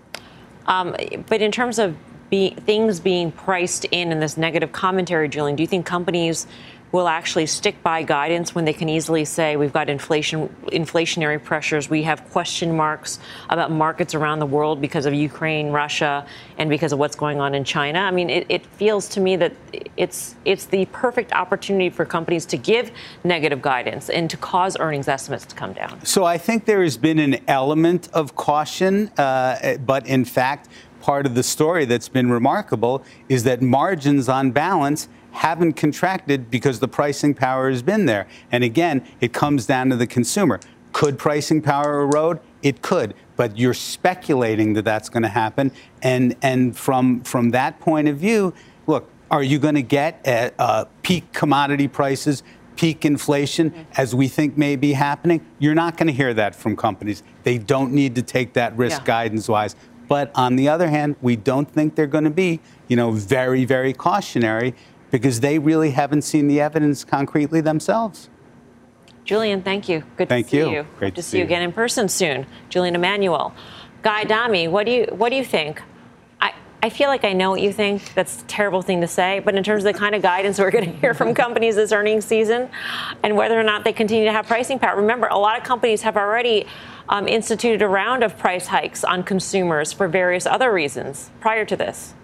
Um, 0.65 0.95
but 1.27 1.41
in 1.41 1.51
terms 1.51 1.79
of 1.79 1.95
be, 2.29 2.51
things 2.51 2.99
being 2.99 3.31
priced 3.31 3.85
in 3.85 4.11
in 4.11 4.19
this 4.19 4.37
negative 4.37 4.71
commentary, 4.71 5.27
Julian, 5.27 5.55
do 5.55 5.63
you 5.63 5.67
think 5.67 5.85
companies 5.85 6.47
will 6.93 7.07
actually 7.07 7.47
stick 7.47 7.81
by 7.81 8.03
guidance 8.03 8.53
when 8.53 8.65
they 8.65 8.71
can 8.71 8.87
easily 8.87 9.25
say 9.25 9.57
we've 9.57 9.73
got 9.73 9.89
inflation, 9.89 10.47
inflationary 10.67 11.43
pressures, 11.43 11.89
we 11.89 12.03
have 12.03 12.23
question 12.29 12.77
marks 12.77 13.19
about 13.49 13.71
markets 13.71 14.13
around 14.13 14.37
the 14.37 14.45
world 14.45 14.79
because 14.79 15.07
of 15.07 15.13
Ukraine, 15.13 15.71
Russia, 15.71 16.25
and 16.59 16.69
because 16.69 16.93
of 16.93 16.99
what's 16.99 17.15
going 17.15 17.41
on 17.41 17.55
in 17.55 17.63
China. 17.63 17.97
I 17.97 18.11
mean, 18.11 18.29
it, 18.29 18.45
it 18.47 18.63
feels 18.63 19.09
to 19.09 19.19
me 19.19 19.35
that 19.37 19.53
it's 19.97 20.35
it's 20.45 20.65
the 20.65 20.85
perfect 20.85 21.33
opportunity 21.33 21.89
for 21.89 22.05
companies 22.05 22.45
to 22.45 22.57
give 22.57 22.91
negative 23.23 23.61
guidance 23.61 24.11
and 24.11 24.29
to 24.29 24.37
cause 24.37 24.77
earnings 24.79 25.07
estimates 25.07 25.45
to 25.47 25.55
come 25.55 25.73
down. 25.73 26.05
So 26.05 26.25
I 26.25 26.37
think 26.37 26.65
there 26.65 26.83
has 26.83 26.95
been 26.95 27.17
an 27.17 27.37
element 27.47 28.07
of 28.13 28.35
caution, 28.35 29.09
uh, 29.17 29.77
but 29.83 30.05
in 30.05 30.25
fact, 30.25 30.69
part 31.01 31.25
of 31.25 31.33
the 31.33 31.43
story 31.43 31.85
that's 31.85 32.07
been 32.07 32.29
remarkable 32.29 33.03
is 33.29 33.45
that 33.45 33.63
margins 33.63 34.29
on 34.29 34.51
balance 34.51 35.09
haven't 35.33 35.73
contracted 35.73 36.49
because 36.49 36.79
the 36.79 36.87
pricing 36.87 37.33
power 37.33 37.69
has 37.69 37.81
been 37.81 38.05
there. 38.05 38.27
And 38.51 38.63
again, 38.63 39.05
it 39.19 39.33
comes 39.33 39.65
down 39.65 39.89
to 39.89 39.95
the 39.95 40.07
consumer. 40.07 40.59
Could 40.93 41.17
pricing 41.17 41.61
power 41.61 42.01
erode? 42.01 42.39
It 42.61 42.81
could, 42.81 43.15
but 43.35 43.57
you're 43.57 43.73
speculating 43.73 44.73
that 44.73 44.85
that's 44.85 45.09
going 45.09 45.23
to 45.23 45.29
happen. 45.29 45.71
And 46.01 46.35
and 46.41 46.77
from 46.77 47.21
from 47.23 47.49
that 47.49 47.79
point 47.79 48.07
of 48.07 48.17
view, 48.17 48.53
look, 48.87 49.09
are 49.31 49.43
you 49.43 49.57
going 49.57 49.75
to 49.75 49.81
get 49.81 50.25
at, 50.25 50.53
uh, 50.59 50.85
peak 51.01 51.33
commodity 51.33 51.87
prices, 51.87 52.43
peak 52.75 53.03
inflation, 53.03 53.71
mm-hmm. 53.71 53.81
as 53.97 54.13
we 54.13 54.27
think 54.27 54.55
may 54.55 54.75
be 54.75 54.93
happening? 54.93 55.43
You're 55.57 55.73
not 55.73 55.97
going 55.97 56.07
to 56.07 56.13
hear 56.13 56.33
that 56.35 56.53
from 56.53 56.75
companies. 56.75 57.23
They 57.41 57.57
don't 57.57 57.91
need 57.91 58.13
to 58.15 58.21
take 58.21 58.53
that 58.53 58.77
risk 58.77 58.99
yeah. 59.01 59.05
guidance 59.05 59.49
wise. 59.49 59.75
But 60.07 60.31
on 60.35 60.57
the 60.57 60.69
other 60.69 60.89
hand, 60.89 61.15
we 61.21 61.35
don't 61.35 61.69
think 61.69 61.95
they're 61.95 62.05
going 62.05 62.25
to 62.25 62.29
be, 62.29 62.59
you 62.87 62.95
know, 62.95 63.11
very, 63.11 63.65
very 63.65 63.93
cautionary 63.93 64.75
because 65.13 65.41
they 65.41 65.59
really 65.59 65.91
haven't 65.91 66.23
seen 66.23 66.47
the 66.47 66.59
evidence 66.59 67.03
concretely 67.03 67.61
themselves. 67.61 68.31
Julian, 69.23 69.61
thank 69.61 69.87
you. 69.87 70.03
Good 70.17 70.27
thank 70.27 70.47
to 70.47 70.49
see 70.49 70.57
you. 70.57 70.69
you. 70.71 70.87
Great 70.97 71.09
Hope 71.09 71.15
to 71.17 71.21
see, 71.21 71.29
see 71.29 71.37
you 71.37 71.43
again 71.43 71.61
in 71.61 71.71
person 71.71 72.09
soon. 72.09 72.47
Julian 72.69 72.95
Emanuel. 72.95 73.53
Guy 74.01 74.23
Adami, 74.23 74.67
what 74.67 74.87
do 74.87 74.91
you 74.91 75.05
what 75.11 75.29
do 75.29 75.35
you 75.35 75.45
think? 75.45 75.83
I, 76.41 76.55
I 76.81 76.89
feel 76.89 77.09
like 77.09 77.23
I 77.23 77.33
know 77.33 77.51
what 77.51 77.61
you 77.61 77.71
think. 77.71 78.15
That's 78.15 78.41
a 78.41 78.45
terrible 78.45 78.81
thing 78.81 79.01
to 79.01 79.07
say, 79.07 79.37
but 79.37 79.53
in 79.53 79.63
terms 79.63 79.85
of 79.85 79.93
the 79.93 79.99
kind 79.99 80.15
of 80.15 80.23
guidance 80.23 80.57
we're 80.57 80.71
going 80.71 80.91
to 80.91 80.97
hear 80.97 81.13
from 81.13 81.35
companies 81.35 81.75
this 81.75 81.91
earnings 81.91 82.25
season 82.25 82.67
and 83.21 83.37
whether 83.37 83.57
or 83.57 83.63
not 83.63 83.83
they 83.83 83.93
continue 83.93 84.25
to 84.25 84.31
have 84.31 84.47
pricing 84.47 84.79
power. 84.79 84.99
Remember, 84.99 85.27
a 85.27 85.37
lot 85.37 85.59
of 85.59 85.63
companies 85.63 86.01
have 86.01 86.17
already 86.17 86.65
um, 87.07 87.27
instituted 87.27 87.83
a 87.83 87.87
round 87.87 88.23
of 88.23 88.35
price 88.39 88.65
hikes 88.65 89.03
on 89.03 89.21
consumers 89.21 89.93
for 89.93 90.07
various 90.07 90.47
other 90.47 90.73
reasons 90.73 91.29
prior 91.39 91.65
to 91.65 91.75
this. 91.75 92.15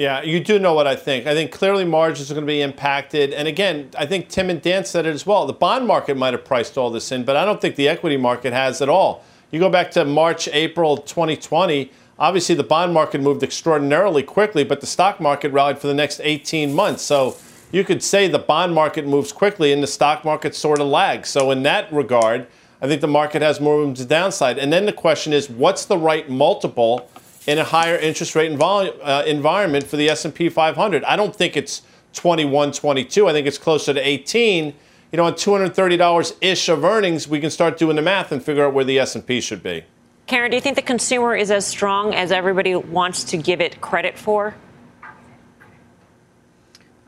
Yeah, 0.00 0.22
you 0.22 0.40
do 0.40 0.58
know 0.58 0.72
what 0.72 0.86
I 0.86 0.96
think. 0.96 1.26
I 1.26 1.34
think 1.34 1.52
clearly 1.52 1.84
margins 1.84 2.30
are 2.30 2.34
going 2.34 2.46
to 2.46 2.50
be 2.50 2.62
impacted. 2.62 3.34
And 3.34 3.46
again, 3.46 3.90
I 3.98 4.06
think 4.06 4.30
Tim 4.30 4.48
and 4.48 4.62
Dan 4.62 4.86
said 4.86 5.04
it 5.04 5.10
as 5.10 5.26
well. 5.26 5.46
The 5.46 5.52
bond 5.52 5.86
market 5.86 6.16
might 6.16 6.32
have 6.32 6.42
priced 6.42 6.78
all 6.78 6.88
this 6.88 7.12
in, 7.12 7.22
but 7.22 7.36
I 7.36 7.44
don't 7.44 7.60
think 7.60 7.76
the 7.76 7.86
equity 7.86 8.16
market 8.16 8.54
has 8.54 8.80
at 8.80 8.88
all. 8.88 9.22
You 9.50 9.60
go 9.60 9.68
back 9.68 9.90
to 9.90 10.06
March, 10.06 10.48
April 10.54 10.96
2020, 10.96 11.92
obviously 12.18 12.54
the 12.54 12.64
bond 12.64 12.94
market 12.94 13.20
moved 13.20 13.42
extraordinarily 13.42 14.22
quickly, 14.22 14.64
but 14.64 14.80
the 14.80 14.86
stock 14.86 15.20
market 15.20 15.52
rallied 15.52 15.78
for 15.78 15.86
the 15.86 15.92
next 15.92 16.22
18 16.24 16.74
months. 16.74 17.02
So 17.02 17.36
you 17.70 17.84
could 17.84 18.02
say 18.02 18.26
the 18.26 18.38
bond 18.38 18.74
market 18.74 19.06
moves 19.06 19.32
quickly 19.32 19.70
and 19.70 19.82
the 19.82 19.86
stock 19.86 20.24
market 20.24 20.54
sort 20.54 20.80
of 20.80 20.86
lags. 20.86 21.28
So 21.28 21.50
in 21.50 21.62
that 21.64 21.92
regard, 21.92 22.46
I 22.80 22.88
think 22.88 23.02
the 23.02 23.06
market 23.06 23.42
has 23.42 23.60
more 23.60 23.76
room 23.76 23.92
to 23.92 24.06
downside. 24.06 24.56
And 24.56 24.72
then 24.72 24.86
the 24.86 24.94
question 24.94 25.34
is, 25.34 25.50
what's 25.50 25.84
the 25.84 25.98
right 25.98 26.26
multiple 26.30 27.10
in 27.50 27.58
a 27.58 27.64
higher 27.64 27.96
interest 27.96 28.36
rate 28.36 28.56
uh, 28.60 29.24
environment 29.26 29.84
for 29.84 29.96
the 29.96 30.08
S&P 30.08 30.48
500. 30.48 31.02
I 31.02 31.16
don't 31.16 31.34
think 31.34 31.56
it's 31.56 31.82
21, 32.12 32.70
22. 32.70 33.28
I 33.28 33.32
think 33.32 33.48
it's 33.48 33.58
closer 33.58 33.92
to 33.92 34.00
18. 34.00 34.66
You 35.10 35.16
know, 35.16 35.24
on 35.24 35.32
$230 35.32 36.36
ish 36.40 36.68
of 36.68 36.84
earnings, 36.84 37.26
we 37.26 37.40
can 37.40 37.50
start 37.50 37.76
doing 37.76 37.96
the 37.96 38.02
math 38.02 38.30
and 38.30 38.40
figure 38.40 38.64
out 38.64 38.72
where 38.72 38.84
the 38.84 39.00
S&P 39.00 39.40
should 39.40 39.64
be. 39.64 39.82
Karen, 40.28 40.52
do 40.52 40.56
you 40.56 40.60
think 40.60 40.76
the 40.76 40.82
consumer 40.82 41.34
is 41.34 41.50
as 41.50 41.66
strong 41.66 42.14
as 42.14 42.30
everybody 42.30 42.76
wants 42.76 43.24
to 43.24 43.36
give 43.36 43.60
it 43.60 43.80
credit 43.80 44.16
for? 44.16 44.54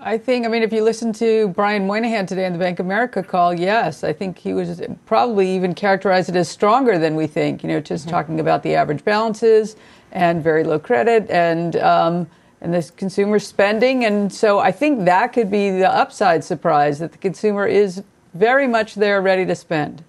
I 0.00 0.18
think, 0.18 0.44
I 0.44 0.48
mean, 0.48 0.64
if 0.64 0.72
you 0.72 0.82
listen 0.82 1.12
to 1.12 1.46
Brian 1.50 1.86
Moynihan 1.86 2.26
today 2.26 2.46
on 2.46 2.52
the 2.52 2.58
Bank 2.58 2.80
of 2.80 2.86
America 2.86 3.22
call, 3.22 3.54
yes, 3.54 4.02
I 4.02 4.12
think 4.12 4.38
he 4.38 4.54
was 4.54 4.82
probably 5.06 5.54
even 5.54 5.72
characterized 5.72 6.28
it 6.30 6.34
as 6.34 6.48
stronger 6.48 6.98
than 6.98 7.14
we 7.14 7.28
think, 7.28 7.62
you 7.62 7.68
know, 7.68 7.78
just 7.78 8.06
mm-hmm. 8.06 8.16
talking 8.16 8.40
about 8.40 8.64
the 8.64 8.74
average 8.74 9.04
balances 9.04 9.76
and 10.12 10.42
very 10.42 10.62
low 10.62 10.78
credit 10.78 11.28
and, 11.30 11.76
um, 11.76 12.28
and 12.60 12.72
this 12.72 12.90
consumer 12.90 13.38
spending. 13.38 14.04
And 14.04 14.32
so 14.32 14.58
I 14.58 14.70
think 14.70 15.04
that 15.06 15.32
could 15.32 15.50
be 15.50 15.70
the 15.70 15.92
upside 15.92 16.44
surprise 16.44 17.00
that 17.00 17.12
the 17.12 17.18
consumer 17.18 17.66
is 17.66 18.02
very 18.34 18.68
much 18.68 18.94
there 18.94 19.20
ready 19.20 19.44
to 19.46 19.54
spend. 19.54 20.04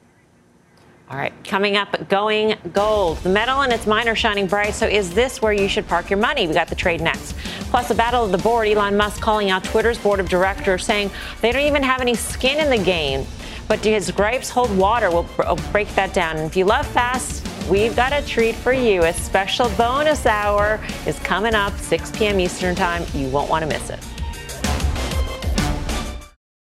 All 1.10 1.18
right, 1.18 1.34
coming 1.44 1.76
up, 1.76 2.10
going 2.10 2.58
gold. 2.74 3.18
The 3.20 3.30
metal 3.30 3.62
and 3.62 3.72
its 3.72 3.86
miner 3.86 4.16
shining 4.16 4.48
bright. 4.48 4.74
So, 4.74 4.88
is 4.88 5.13
this 5.13 5.42
where 5.44 5.54
you 5.54 5.68
should 5.68 5.88
park 5.88 6.10
your 6.10 6.18
money? 6.18 6.48
We 6.48 6.54
got 6.54 6.70
the 6.70 6.76
trade 6.76 7.02
next. 7.02 7.36
Plus, 7.70 7.88
the 7.88 7.94
battle 7.94 8.26
of 8.26 8.32
the 8.32 8.38
board. 8.39 8.68
Elon 8.68 8.98
Musk 8.98 9.22
calling 9.22 9.52
out 9.52 9.63
Twitter's 9.63 10.00
board 10.00 10.20
of 10.20 10.28
directors, 10.28 10.86
saying 10.86 11.12
they 11.42 11.52
don't 11.52 11.62
even 11.62 11.84
have 11.84 12.02
any 12.02 12.16
skin 12.16 12.58
in 12.58 12.70
the 12.70 12.84
game. 12.84 13.28
But 13.67 13.82
do 13.82 13.91
his 13.91 14.12
gripes 14.12 14.49
hold 14.49 14.76
water? 14.78 15.10
We'll 15.10 15.28
break 15.71 15.93
that 15.95 16.13
down. 16.13 16.38
And 16.38 16.45
if 16.45 16.56
you 16.56 16.65
love 16.65 16.86
fast, 16.88 17.47
we've 17.69 17.95
got 17.95 18.13
a 18.13 18.26
treat 18.26 18.56
for 18.56 18.73
you. 18.73 19.04
A 19.04 19.13
special 19.13 19.69
bonus 19.78 20.26
hour 20.26 20.80
is 21.06 21.17
coming 21.19 21.56
up 21.56 21.78
6 21.78 22.12
p.m. 22.12 22.39
Eastern 22.39 22.76
Time. 22.76 23.06
You 23.13 23.28
won't 23.30 23.49
want 23.49 23.63
to 23.63 23.67
miss 23.67 23.89
it. 23.89 23.99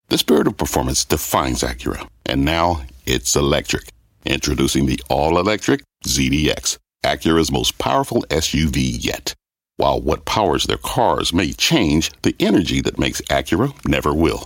The 0.10 0.18
spirit 0.18 0.48
of 0.48 0.58
performance 0.58 1.04
defines 1.04 1.64
Acura, 1.64 2.08
and 2.26 2.46
now 2.46 2.84
it's 3.06 3.36
electric. 3.36 3.90
Introducing 4.26 4.86
the 4.86 5.00
all-electric 5.10 5.82
ZDX, 6.06 6.78
Acura's 7.04 7.52
most 7.52 7.78
powerful 7.78 8.24
SUV 8.30 8.98
yet. 9.00 9.34
While 9.76 10.02
what 10.02 10.26
powers 10.26 10.66
their 10.66 10.78
cars 10.78 11.34
may 11.34 11.54
change, 11.54 12.12
the 12.24 12.36
energy 12.40 12.82
that 12.82 12.98
makes 12.98 13.22
Acura 13.24 13.74
never 13.86 14.14
will. 14.14 14.46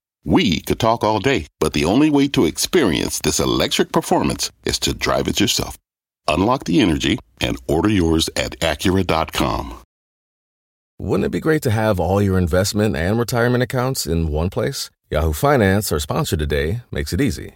We 0.23 0.61
could 0.61 0.79
talk 0.79 1.03
all 1.03 1.19
day, 1.19 1.47
but 1.59 1.73
the 1.73 1.85
only 1.85 2.09
way 2.09 2.27
to 2.29 2.45
experience 2.45 3.19
this 3.19 3.39
electric 3.39 3.91
performance 3.91 4.51
is 4.65 4.77
to 4.79 4.93
drive 4.93 5.27
it 5.27 5.39
yourself. 5.39 5.77
Unlock 6.27 6.65
the 6.65 6.79
energy 6.79 7.17
and 7.39 7.57
order 7.67 7.89
yours 7.89 8.29
at 8.35 8.59
Acura.com. 8.59 9.81
Wouldn't 10.99 11.25
it 11.25 11.29
be 11.31 11.39
great 11.39 11.63
to 11.63 11.71
have 11.71 11.99
all 11.99 12.21
your 12.21 12.37
investment 12.37 12.95
and 12.95 13.17
retirement 13.17 13.63
accounts 13.63 14.05
in 14.05 14.27
one 14.27 14.51
place? 14.51 14.91
Yahoo 15.09 15.33
Finance, 15.33 15.91
our 15.91 15.99
sponsor 15.99 16.37
today, 16.37 16.81
makes 16.91 17.11
it 17.11 17.19
easy. 17.19 17.55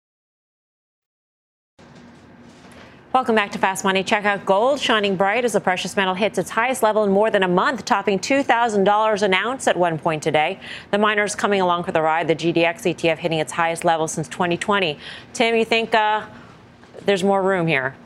Welcome 3.13 3.35
back 3.35 3.51
to 3.51 3.59
Fast 3.59 3.83
Money. 3.83 4.05
Check 4.05 4.23
out 4.23 4.45
gold 4.45 4.79
shining 4.79 5.17
bright 5.17 5.43
as 5.43 5.51
the 5.51 5.59
precious 5.59 5.97
metal 5.97 6.13
hits 6.13 6.37
its 6.37 6.49
highest 6.49 6.81
level 6.81 7.03
in 7.03 7.11
more 7.11 7.29
than 7.29 7.43
a 7.43 7.47
month, 7.47 7.83
topping 7.83 8.17
$2,000 8.17 9.21
an 9.21 9.33
ounce 9.33 9.67
at 9.67 9.75
one 9.75 9.99
point 9.99 10.23
today. 10.23 10.61
The 10.91 10.97
miners 10.97 11.35
coming 11.35 11.59
along 11.59 11.83
for 11.83 11.91
the 11.91 12.01
ride, 12.01 12.29
the 12.29 12.35
GDX 12.37 12.95
ETF 12.95 13.17
hitting 13.17 13.39
its 13.39 13.51
highest 13.51 13.83
level 13.83 14.07
since 14.07 14.29
2020. 14.29 14.97
Tim, 15.33 15.55
you 15.57 15.65
think 15.65 15.93
uh, 15.93 16.25
there's 17.03 17.21
more 17.21 17.43
room 17.43 17.67
here? 17.67 17.97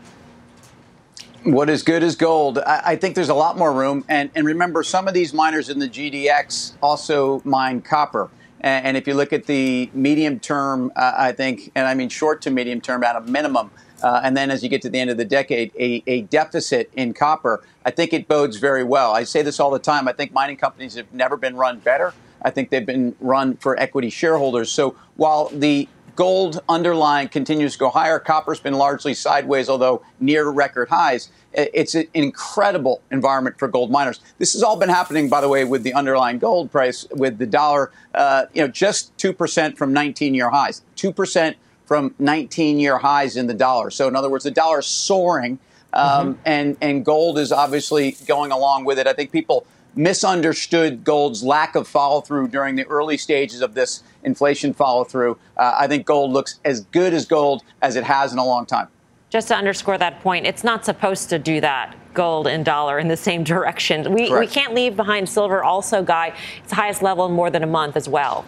What 1.44 1.70
is 1.70 1.84
good 1.84 2.02
is 2.02 2.16
gold. 2.16 2.58
I, 2.58 2.82
I 2.84 2.96
think 2.96 3.14
there's 3.14 3.30
a 3.30 3.36
lot 3.36 3.60
more 3.60 3.72
room. 3.72 4.04
And, 4.10 4.32
and 4.34 4.44
remember, 4.44 4.82
some 4.82 5.08
of 5.08 5.14
these 5.14 5.36
miners 5.36 5.70
in 5.70 5.78
the 5.78 5.88
GDX 5.88 6.72
also 6.82 7.44
mine 7.46 7.84
copper. 7.84 8.32
And, 8.60 8.98
if 8.98 9.06
you 9.06 9.14
look 9.14 9.32
at 9.32 9.46
the 9.46 9.92
medium 9.94 10.40
term, 10.40 10.92
uh, 10.96 11.14
I 11.16 11.32
think, 11.34 11.72
and 11.76 11.86
I 11.86 11.94
mean 11.94 12.10
short 12.10 12.42
to 12.42 12.50
medium 12.50 12.82
term 12.82 13.04
at 13.04 13.16
a 13.16 13.22
minimum, 13.22 13.70
uh, 14.04 14.22
and 14.24 14.36
then 14.36 14.52
as 14.52 14.64
you 14.64 14.70
get 14.70 14.82
to 14.84 14.90
the 14.90 15.00
end 15.00 15.10
of 15.10 15.18
the 15.18 15.26
decade, 15.26 15.72
a, 15.80 16.04
a, 16.08 16.22
deficit 16.24 16.92
in 16.96 17.14
copper, 17.14 17.64
I 17.86 17.92
think 17.92 18.14
it 18.14 18.28
bodes 18.28 18.58
very 18.58 18.84
well. 18.84 19.14
I 19.14 19.24
say 19.24 19.42
this 19.42 19.60
all 19.60 19.72
the 19.72 19.80
time. 19.80 20.08
I 20.08 20.14
think 20.14 20.34
mining 20.34 20.58
companies 20.58 20.96
have 20.96 21.12
never 21.14 21.38
been 21.38 21.56
run 21.56 21.80
better. 21.80 22.14
I 22.42 22.52
think 22.52 22.70
they've 22.70 22.86
been 22.86 23.16
run 23.20 23.58
for 23.58 23.80
equity 23.80 24.10
shareholders. 24.10 24.72
So 24.72 24.96
while 25.16 25.50
the 25.50 25.88
gold 26.16 26.62
underlying 26.70 27.28
continues 27.28 27.74
to 27.74 27.80
go 27.80 27.90
higher, 27.90 28.20
copper's 28.20 28.60
been 28.60 28.74
largely 28.74 29.14
sideways, 29.14 29.70
although 29.70 30.04
near 30.20 30.48
record 30.50 30.90
highs. 30.90 31.30
It's 31.54 31.96
an 31.96 32.08
incredible 32.14 33.02
environment 33.12 33.58
for 33.58 33.68
gold 33.68 33.90
miners. 33.90 34.20
This 34.38 34.54
has 34.54 34.64
all 34.64 34.78
been 34.78 34.90
happening, 34.90 35.30
by 35.30 35.42
the 35.42 35.50
way, 35.50 35.64
with 35.64 35.84
the 35.84 35.94
underlying 35.94 36.38
gold 36.38 36.72
price, 36.72 37.08
with 37.12 37.38
the 37.38 37.46
dollar, 37.46 37.92
uh, 38.14 38.46
you 38.54 38.62
know, 38.62 38.68
just 38.68 39.18
two 39.18 39.32
percent 39.34 39.78
from 39.78 39.94
19-year 39.94 40.50
highs. 40.50 40.82
Two 40.96 41.14
percent 41.14 41.58
from 41.86 42.16
19 42.20 42.80
year 42.80 42.98
highs 42.98 43.38
in 43.38 43.48
the 43.48 43.54
dollar. 43.54 43.90
So, 43.90 44.08
in 44.08 44.16
other 44.16 44.30
words, 44.30 44.44
the 44.44 44.52
dollar 44.52 44.80
is 44.80 44.86
soaring, 44.86 45.60
um, 45.94 46.34
mm-hmm. 46.34 46.42
and, 46.46 46.78
and 46.82 47.06
gold 47.06 47.38
is 47.38 47.52
obviously 47.52 48.18
going 48.28 48.52
along 48.52 48.86
with 48.86 49.00
it. 49.00 49.08
I 49.08 49.14
think 49.14 49.32
people 49.32 49.66
misunderstood 49.96 51.04
gold's 51.04 51.44
lack 51.44 51.76
of 51.76 51.88
follow 51.88 52.22
through 52.22 52.50
during 52.50 52.76
the 52.76 52.86
early 52.88 53.18
stages 53.18 53.62
of 53.62 53.74
this 53.74 54.04
inflation 54.24 54.74
follow 54.74 55.04
through. 55.04 55.38
Uh, 55.58 55.76
I 55.80 55.88
think 55.88 56.06
gold 56.06 56.32
looks 56.32 56.60
as 56.66 56.82
good 56.82 57.14
as 57.14 57.26
gold 57.26 57.64
as 57.82 57.96
it 57.96 58.04
has 58.04 58.34
in 58.34 58.40
a 58.40 58.46
long 58.46 58.66
time. 58.66 58.88
Just 59.30 59.48
to 59.50 59.56
underscore 59.56 59.98
that 59.98 60.22
point, 60.22 60.46
it's 60.46 60.64
not 60.64 60.86
supposed 60.86 61.30
to 61.30 61.40
do 61.40 61.60
that 61.62 61.96
gold 62.14 62.48
and 62.48 62.64
dollar 62.64 63.00
in 63.00 63.08
the 63.08 63.18
same 63.18 63.44
direction. 63.44 64.14
We, 64.14 64.34
we 64.34 64.48
can't 64.48 64.74
leave 64.74 64.96
behind 64.96 65.28
silver 65.28 65.64
also, 65.64 66.04
Guy. 66.04 66.34
It's 66.64 66.72
highest 66.72 67.02
level 67.02 67.26
in 67.26 67.34
more 67.34 67.50
than 67.50 67.64
a 67.64 67.68
month 67.68 67.98
as 67.98 68.08
well. 68.08 68.46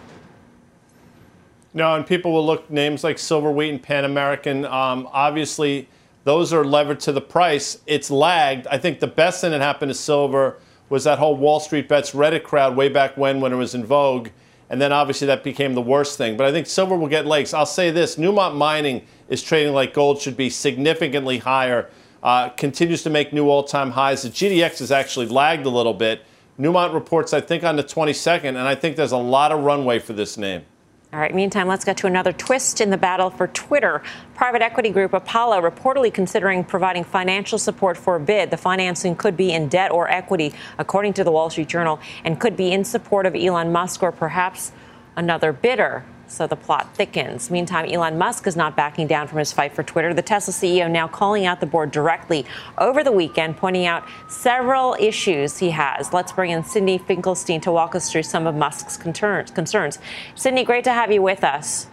No, 1.74 1.94
and 1.94 2.06
people 2.06 2.32
will 2.32 2.46
look 2.46 2.70
names 2.70 3.04
like 3.04 3.18
Silver 3.18 3.50
Wheaton 3.50 3.76
and 3.76 3.82
Pan 3.82 4.04
American. 4.04 4.64
Um, 4.64 5.08
obviously, 5.12 5.88
those 6.24 6.52
are 6.52 6.64
levered 6.64 7.00
to 7.00 7.12
the 7.12 7.20
price. 7.20 7.80
It's 7.86 8.10
lagged. 8.10 8.66
I 8.68 8.78
think 8.78 9.00
the 9.00 9.06
best 9.06 9.40
thing 9.40 9.50
that 9.50 9.60
happened 9.60 9.90
to 9.90 9.94
silver 9.94 10.58
was 10.88 11.04
that 11.04 11.18
whole 11.18 11.36
Wall 11.36 11.60
Street 11.60 11.88
bets 11.88 12.12
Reddit 12.12 12.42
crowd 12.42 12.76
way 12.76 12.88
back 12.88 13.16
when, 13.16 13.40
when 13.40 13.52
it 13.52 13.56
was 13.56 13.74
in 13.74 13.84
vogue. 13.84 14.28
And 14.70 14.80
then 14.80 14.92
obviously 14.92 15.26
that 15.26 15.44
became 15.44 15.74
the 15.74 15.82
worst 15.82 16.18
thing. 16.18 16.36
But 16.36 16.46
I 16.46 16.52
think 16.52 16.66
silver 16.66 16.96
will 16.96 17.08
get 17.08 17.26
legs. 17.26 17.54
I'll 17.54 17.66
say 17.66 17.90
this 17.90 18.16
Newmont 18.16 18.54
Mining 18.56 19.06
is 19.28 19.42
trading 19.42 19.72
like 19.72 19.94
gold 19.94 20.20
should 20.20 20.36
be 20.36 20.50
significantly 20.50 21.38
higher, 21.38 21.90
uh, 22.22 22.50
continues 22.50 23.02
to 23.04 23.10
make 23.10 23.32
new 23.32 23.48
all 23.48 23.62
time 23.62 23.92
highs. 23.92 24.22
The 24.22 24.28
GDX 24.28 24.80
has 24.80 24.92
actually 24.92 25.26
lagged 25.26 25.66
a 25.66 25.70
little 25.70 25.94
bit. 25.94 26.22
Newmont 26.58 26.92
reports, 26.92 27.32
I 27.32 27.40
think, 27.40 27.62
on 27.62 27.76
the 27.76 27.84
22nd, 27.84 28.44
and 28.44 28.58
I 28.58 28.74
think 28.74 28.96
there's 28.96 29.12
a 29.12 29.16
lot 29.16 29.52
of 29.52 29.62
runway 29.62 30.00
for 30.00 30.12
this 30.12 30.36
name. 30.36 30.62
All 31.10 31.18
right, 31.18 31.34
meantime, 31.34 31.68
let's 31.68 31.86
get 31.86 31.96
to 31.98 32.06
another 32.06 32.34
twist 32.34 32.82
in 32.82 32.90
the 32.90 32.98
battle 32.98 33.30
for 33.30 33.46
Twitter. 33.46 34.02
Private 34.34 34.60
equity 34.60 34.90
group 34.90 35.14
Apollo 35.14 35.62
reportedly 35.62 36.12
considering 36.12 36.64
providing 36.64 37.02
financial 37.02 37.58
support 37.58 37.96
for 37.96 38.16
a 38.16 38.20
bid. 38.20 38.50
The 38.50 38.58
financing 38.58 39.16
could 39.16 39.34
be 39.34 39.50
in 39.50 39.68
debt 39.68 39.90
or 39.90 40.10
equity, 40.10 40.52
according 40.76 41.14
to 41.14 41.24
the 41.24 41.32
Wall 41.32 41.48
Street 41.48 41.68
Journal, 41.68 41.98
and 42.24 42.38
could 42.38 42.58
be 42.58 42.72
in 42.72 42.84
support 42.84 43.24
of 43.24 43.34
Elon 43.34 43.72
Musk 43.72 44.02
or 44.02 44.12
perhaps 44.12 44.72
another 45.16 45.50
bidder. 45.50 46.04
So 46.28 46.46
the 46.46 46.56
plot 46.56 46.94
thickens. 46.94 47.50
Meantime, 47.50 47.86
Elon 47.86 48.18
Musk 48.18 48.46
is 48.46 48.54
not 48.54 48.76
backing 48.76 49.06
down 49.06 49.26
from 49.26 49.38
his 49.38 49.52
fight 49.52 49.74
for 49.74 49.82
Twitter. 49.82 50.12
The 50.12 50.22
Tesla 50.22 50.52
CEO 50.52 50.90
now 50.90 51.08
calling 51.08 51.46
out 51.46 51.60
the 51.60 51.66
board 51.66 51.90
directly 51.90 52.44
over 52.76 53.02
the 53.02 53.12
weekend, 53.12 53.56
pointing 53.56 53.86
out 53.86 54.04
several 54.28 54.94
issues 55.00 55.58
he 55.58 55.70
has. 55.70 56.12
Let's 56.12 56.32
bring 56.32 56.50
in 56.50 56.62
Sydney 56.64 56.98
Finkelstein 56.98 57.60
to 57.62 57.72
walk 57.72 57.94
us 57.94 58.12
through 58.12 58.24
some 58.24 58.46
of 58.46 58.54
Musk's 58.54 58.96
concerns. 58.96 59.98
Cindy, 60.34 60.64
great 60.64 60.84
to 60.84 60.92
have 60.92 61.10
you 61.10 61.22
with 61.22 61.42
us. 61.42 61.88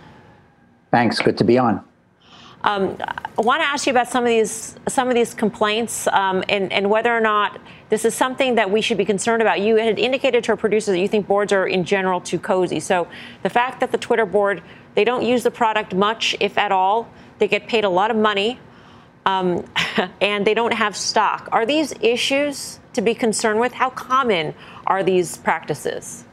Thanks. 0.91 1.19
Good 1.19 1.37
to 1.37 1.43
be 1.43 1.57
on. 1.57 1.83
Um, 2.65 2.97
I 2.99 3.41
want 3.41 3.61
to 3.61 3.67
ask 3.67 3.85
you 3.85 3.91
about 3.91 4.09
some 4.09 4.23
of 4.23 4.27
these 4.27 4.75
some 4.87 5.07
of 5.07 5.13
these 5.13 5.35
complaints 5.35 6.07
um, 6.07 6.43
and, 6.49 6.73
and 6.73 6.89
whether 6.89 7.15
or 7.15 7.21
not 7.21 7.61
this 7.89 8.05
is 8.05 8.15
something 8.15 8.55
that 8.55 8.71
we 8.71 8.81
should 8.81 8.97
be 8.97 9.05
concerned 9.05 9.43
about. 9.43 9.61
You 9.61 9.75
had 9.75 9.99
indicated 9.99 10.43
to 10.45 10.53
our 10.53 10.57
producers 10.57 10.93
that 10.93 10.99
you 10.99 11.07
think 11.07 11.27
boards 11.27 11.53
are 11.53 11.67
in 11.67 11.83
general 11.85 12.19
too 12.19 12.39
cozy. 12.39 12.79
So 12.79 13.07
the 13.43 13.51
fact 13.51 13.81
that 13.81 13.91
the 13.91 13.99
Twitter 13.99 14.25
board 14.25 14.63
they 14.95 15.03
don't 15.03 15.23
use 15.23 15.43
the 15.43 15.51
product 15.51 15.93
much, 15.93 16.35
if 16.39 16.57
at 16.57 16.71
all, 16.71 17.07
they 17.37 17.47
get 17.47 17.67
paid 17.67 17.83
a 17.83 17.89
lot 17.89 18.09
of 18.09 18.17
money, 18.17 18.59
um, 19.27 19.63
and 20.21 20.47
they 20.47 20.55
don't 20.55 20.73
have 20.73 20.97
stock. 20.97 21.47
Are 21.51 21.67
these 21.67 21.93
issues 22.01 22.79
to 22.93 23.01
be 23.03 23.13
concerned 23.13 23.59
with? 23.59 23.73
How 23.73 23.91
common 23.91 24.55
are 24.87 25.03
these 25.03 25.37
practices? 25.37 26.23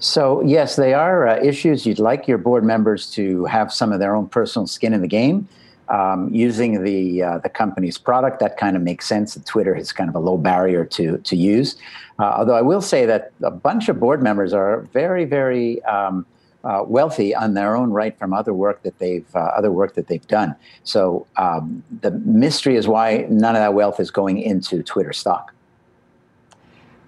So, 0.00 0.42
yes, 0.42 0.76
they 0.76 0.94
are 0.94 1.26
uh, 1.26 1.42
issues. 1.42 1.84
You'd 1.84 1.98
like 1.98 2.28
your 2.28 2.38
board 2.38 2.64
members 2.64 3.10
to 3.12 3.44
have 3.46 3.72
some 3.72 3.92
of 3.92 3.98
their 3.98 4.14
own 4.14 4.28
personal 4.28 4.66
skin 4.66 4.92
in 4.92 5.00
the 5.00 5.08
game 5.08 5.48
um, 5.88 6.32
using 6.32 6.84
the 6.84 7.22
uh, 7.22 7.38
the 7.38 7.48
company's 7.48 7.98
product. 7.98 8.40
That 8.40 8.56
kind 8.56 8.76
of 8.76 8.82
makes 8.82 9.06
sense. 9.06 9.38
Twitter 9.44 9.74
is 9.74 9.92
kind 9.92 10.08
of 10.08 10.14
a 10.14 10.20
low 10.20 10.36
barrier 10.36 10.84
to 10.84 11.18
to 11.18 11.36
use. 11.36 11.76
Uh, 12.18 12.34
although 12.38 12.54
I 12.54 12.62
will 12.62 12.80
say 12.80 13.06
that 13.06 13.32
a 13.42 13.50
bunch 13.50 13.88
of 13.88 13.98
board 13.98 14.22
members 14.22 14.52
are 14.52 14.82
very 14.92 15.24
very 15.24 15.82
um, 15.84 16.26
uh, 16.64 16.82
wealthy 16.86 17.34
on 17.34 17.54
their 17.54 17.76
own 17.76 17.90
right 17.90 18.18
from 18.18 18.32
other 18.32 18.52
work 18.52 18.82
that 18.82 18.98
they've 18.98 19.26
uh, 19.34 19.38
other 19.38 19.72
work 19.72 19.94
that 19.94 20.08
they've 20.08 20.26
done. 20.28 20.54
So 20.84 21.26
um, 21.36 21.82
the 22.00 22.10
mystery 22.10 22.76
is 22.76 22.86
why 22.86 23.26
none 23.30 23.56
of 23.56 23.60
that 23.60 23.74
wealth 23.74 24.00
is 24.00 24.10
going 24.10 24.40
into 24.40 24.82
Twitter 24.82 25.12
stock. 25.12 25.54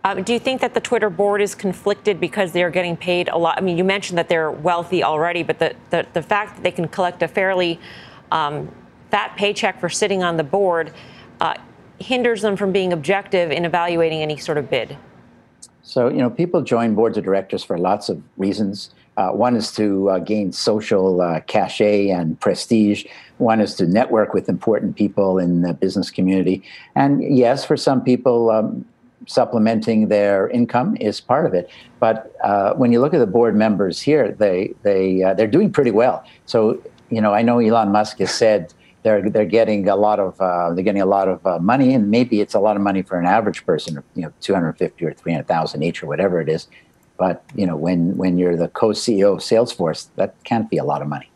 Uh, 0.03 0.15
do 0.15 0.33
you 0.33 0.39
think 0.39 0.63
that 0.63 0.73
the 0.73 0.81
Twitter 0.81 1.11
board 1.11 1.43
is 1.43 1.55
conflicted 1.55 2.19
because 2.19 2.53
they're 2.53 2.71
getting 2.71 2.97
paid 2.97 3.29
a 3.29 3.37
lot? 3.37 3.59
I 3.59 3.61
mean, 3.61 3.77
you 3.77 3.85
mentioned 3.85 4.17
that 4.19 4.29
they're 4.29 4.51
wealthy 4.51 5.05
already, 5.05 5.43
but 5.43 5.59
the, 5.59 5.75
the, 5.91 6.07
the 6.15 6.23
fact 6.23 6.57
that 6.57 6.63
they 6.63 6.71
can 6.71 6.89
collect 6.89 7.23
a 7.23 7.29
fairly 7.29 7.79
um, 8.33 8.71
fat 9.11 9.37
paycheck 9.37 9.79
for 9.79 9.91
sitting 9.91 10.23
on 10.23 10.39
the 10.39 10.45
board 10.45 10.93
uh, 11.41 11.55
hinders 11.99 12.41
them 12.41 12.57
from 12.57 12.73
being 12.73 12.93
objective 12.95 13.51
in 13.51 13.67
evaluating 13.67 14.23
any 14.23 14.39
sort 14.39 14.57
of 14.57 14.71
bid. 14.71 14.97
So, 15.83 16.09
you 16.09 16.19
know, 16.19 16.31
people 16.31 16.63
join 16.63 16.95
boards 16.95 17.19
of 17.19 17.25
directors 17.25 17.63
for 17.63 17.77
lots 17.77 18.09
of 18.09 18.23
reasons. 18.39 18.95
Uh, 19.17 19.31
one 19.31 19.55
is 19.57 19.73
to 19.73 20.09
uh, 20.09 20.19
gain 20.19 20.53
social 20.53 21.21
uh, 21.21 21.41
cachet 21.41 22.09
and 22.09 22.41
prestige. 22.41 23.05
One 23.39 23.61
is 23.61 23.75
to 23.75 23.87
network 23.87 24.33
with 24.33 24.49
important 24.49 24.97
people 24.97 25.39
in 25.39 25.61
the 25.61 25.75
business 25.75 26.11
community. 26.11 26.63
And 26.95 27.37
yes, 27.37 27.67
for 27.67 27.77
some 27.77 28.03
people, 28.03 28.51
um, 28.51 28.87
supplementing 29.27 30.09
their 30.09 30.49
income 30.49 30.97
is 30.97 31.21
part 31.21 31.47
of 31.47 31.55
it. 31.55 31.71
But 31.99 32.35
uh, 32.43 32.75
when 32.75 32.93
you 32.93 33.01
look 33.01 33.15
at 33.15 33.19
the 33.19 33.27
board 33.27 33.55
members 33.57 34.01
here, 34.01 34.33
they 34.33 34.75
they 34.83 35.23
uh, 35.23 35.35
they're 35.35 35.47
doing 35.47 35.73
pretty 35.73 35.91
well. 35.91 36.25
So 36.47 36.83
you 37.11 37.21
know, 37.21 37.35
I 37.35 37.43
know 37.43 37.59
Elon 37.59 37.93
Musk 37.93 38.19
has 38.19 38.31
said 38.31 38.73
they're 39.03 39.29
they're 39.29 39.45
getting 39.45 39.89
a 39.89 39.97
lot 39.97 40.21
of 40.21 40.41
uh, 40.41 40.73
they're 40.75 40.85
getting 40.85 41.03
a 41.03 41.07
lot 41.07 41.29
of 41.29 41.45
uh, 41.47 41.59
money, 41.59 41.95
and 41.95 42.11
maybe 42.11 42.41
it's 42.41 42.55
a 42.55 42.61
lot 42.61 42.77
of 42.77 42.83
money 42.83 43.03
for 43.03 43.19
an 43.19 43.27
average 43.27 43.65
person, 43.67 44.03
you 44.15 44.23
know, 44.23 44.33
two 44.41 44.55
hundred 44.55 44.75
fifty 44.79 45.05
or 45.05 45.13
three 45.13 45.33
hundred 45.33 45.49
thousand 45.49 45.83
each 45.83 46.03
or 46.03 46.07
whatever 46.07 46.41
it 46.41 46.49
is. 46.49 46.69
But 47.17 47.45
you 47.55 47.67
know, 47.67 47.77
when 47.77 48.17
when 48.17 48.39
you're 48.39 48.57
the 48.57 48.69
co-CEO 48.69 49.35
of 49.35 49.41
Salesforce, 49.41 50.09
that 50.17 50.35
can't 50.45 50.71
be 50.71 50.79
a 50.79 50.85
lot 50.85 51.03
of 51.03 51.09
money. 51.09 51.31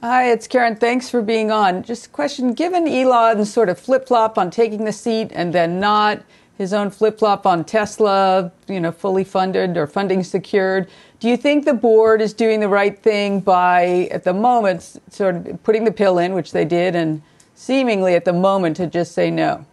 Hi, 0.00 0.30
it's 0.30 0.46
Karen. 0.46 0.76
Thanks 0.76 1.10
for 1.10 1.20
being 1.22 1.50
on. 1.50 1.82
Just 1.82 2.06
a 2.06 2.08
question 2.10 2.54
given 2.54 2.86
Elon's 2.86 3.52
sort 3.52 3.68
of 3.68 3.80
flip 3.80 4.06
flop 4.06 4.38
on 4.38 4.48
taking 4.48 4.84
the 4.84 4.92
seat 4.92 5.32
and 5.34 5.52
then 5.52 5.80
not, 5.80 6.22
his 6.56 6.72
own 6.72 6.90
flip 6.90 7.18
flop 7.18 7.46
on 7.46 7.64
Tesla, 7.64 8.52
you 8.68 8.78
know, 8.78 8.92
fully 8.92 9.24
funded 9.24 9.76
or 9.76 9.88
funding 9.88 10.22
secured. 10.22 10.88
Do 11.18 11.28
you 11.28 11.36
think 11.36 11.64
the 11.64 11.74
board 11.74 12.22
is 12.22 12.32
doing 12.32 12.60
the 12.60 12.68
right 12.68 12.96
thing 12.96 13.40
by, 13.40 14.08
at 14.12 14.22
the 14.22 14.32
moment, 14.32 15.00
sort 15.10 15.34
of 15.34 15.62
putting 15.64 15.82
the 15.82 15.90
pill 15.90 16.20
in, 16.20 16.32
which 16.32 16.52
they 16.52 16.64
did, 16.64 16.94
and 16.94 17.20
seemingly 17.56 18.14
at 18.14 18.24
the 18.24 18.32
moment 18.32 18.76
to 18.76 18.86
just 18.86 19.10
say 19.10 19.32
no? 19.32 19.66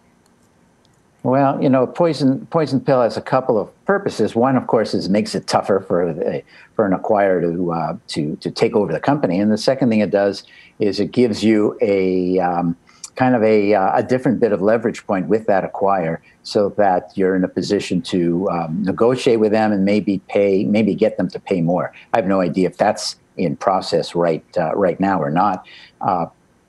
Well, 1.26 1.60
you 1.60 1.70
know, 1.70 1.88
poison 1.88 2.46
poison 2.52 2.80
pill 2.80 3.02
has 3.02 3.18
a 3.18 3.22
couple 3.22 3.58
of 3.58 3.86
purposes. 3.86 4.36
One, 4.36 4.56
of 4.56 4.68
course, 4.68 4.94
is 4.94 5.10
makes 5.10 5.34
it 5.34 5.48
tougher 5.48 5.80
for 5.80 6.14
the, 6.14 6.44
for 6.76 6.86
an 6.86 6.94
acquirer 6.94 7.42
to 7.42 7.72
uh, 7.72 7.98
to 8.10 8.36
to 8.36 8.52
take 8.52 8.76
over 8.76 8.94
the 8.94 9.00
company, 9.00 9.40
and 9.40 9.52
the 9.52 9.58
second 9.58 9.90
thing 9.90 10.02
it 10.02 10.12
does 10.12 10.44
is 10.78 11.00
it 11.00 11.12
gives 11.12 11.44
you 11.44 11.80
a 11.82 12.38
um, 12.38 12.78
kind 13.16 13.34
of 13.34 13.42
a, 13.42 13.74
uh, 13.74 13.98
a 13.98 14.04
different 14.04 14.40
bit 14.40 14.52
of 14.52 14.62
leverage 14.62 15.08
point 15.08 15.28
with 15.28 15.48
that 15.48 15.64
acquire 15.64 16.22
so 16.44 16.70
that 16.78 17.12
you're 17.16 17.36
in 17.36 17.44
a 17.44 17.48
position 17.48 18.04
to 18.04 18.48
um, 18.52 18.84
negotiate 18.84 19.40
with 19.40 19.52
them 19.52 19.72
and 19.72 19.84
maybe 19.84 20.20
pay 20.28 20.64
maybe 20.66 20.94
get 20.94 21.18
them 21.18 21.28
to 21.30 21.40
pay 21.40 21.60
more. 21.60 21.92
I 22.14 22.18
have 22.18 22.28
no 22.28 22.40
idea 22.40 22.70
if 22.70 22.78
that's 22.78 23.18
in 23.36 23.56
process 23.56 24.14
right 24.14 24.46
uh, 24.58 24.76
right 24.76 25.00
now 25.00 25.20
or 25.20 25.32
not. 25.32 25.66
Uh, 26.02 26.28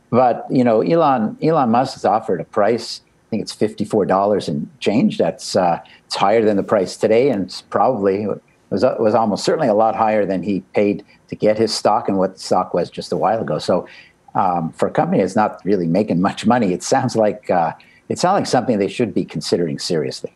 but 0.09 0.47
you 0.49 0.65
know 0.65 0.81
elon 0.81 1.37
elon 1.43 1.71
musk 1.71 1.93
has 1.93 2.07
offered 2.07 2.41
a 2.41 2.45
price 2.45 3.03
think 3.37 3.43
it's 3.43 3.53
fifty-four 3.53 4.07
dollars 4.07 4.49
and 4.49 4.69
change. 4.81 5.19
That's 5.19 5.57
uh, 5.57 5.81
it's 6.07 6.17
higher 6.17 6.45
than 6.45 6.57
the 6.57 6.63
price 6.63 6.97
today, 6.97 7.29
and 7.31 7.45
it's 7.45 7.61
probably 7.63 8.27
was 8.71 8.83
was 8.99 9.15
almost 9.15 9.45
certainly 9.45 9.69
a 9.69 9.75
lot 9.75 9.95
higher 9.95 10.25
than 10.25 10.43
he 10.43 10.61
paid 10.75 11.05
to 11.29 11.37
get 11.37 11.59
his 11.59 11.75
stock 11.75 12.09
and 12.09 12.17
what 12.17 12.35
the 12.35 12.41
stock 12.41 12.73
was 12.73 12.89
just 12.89 13.13
a 13.13 13.17
while 13.17 13.41
ago. 13.41 13.59
So, 13.59 13.87
um, 14.35 14.73
for 14.73 14.89
a 14.89 14.91
company 14.91 15.21
that's 15.21 15.37
not 15.37 15.61
really 15.65 15.87
making 15.87 16.21
much 16.21 16.47
money, 16.47 16.73
it 16.73 16.83
sounds 16.83 17.15
like 17.15 17.51
uh, 17.51 17.73
it 18.09 18.19
sounds 18.19 18.41
like 18.41 18.47
something 18.47 18.79
they 18.79 18.89
should 18.89 19.13
be 19.13 19.25
considering 19.25 19.79
seriously. 19.79 20.33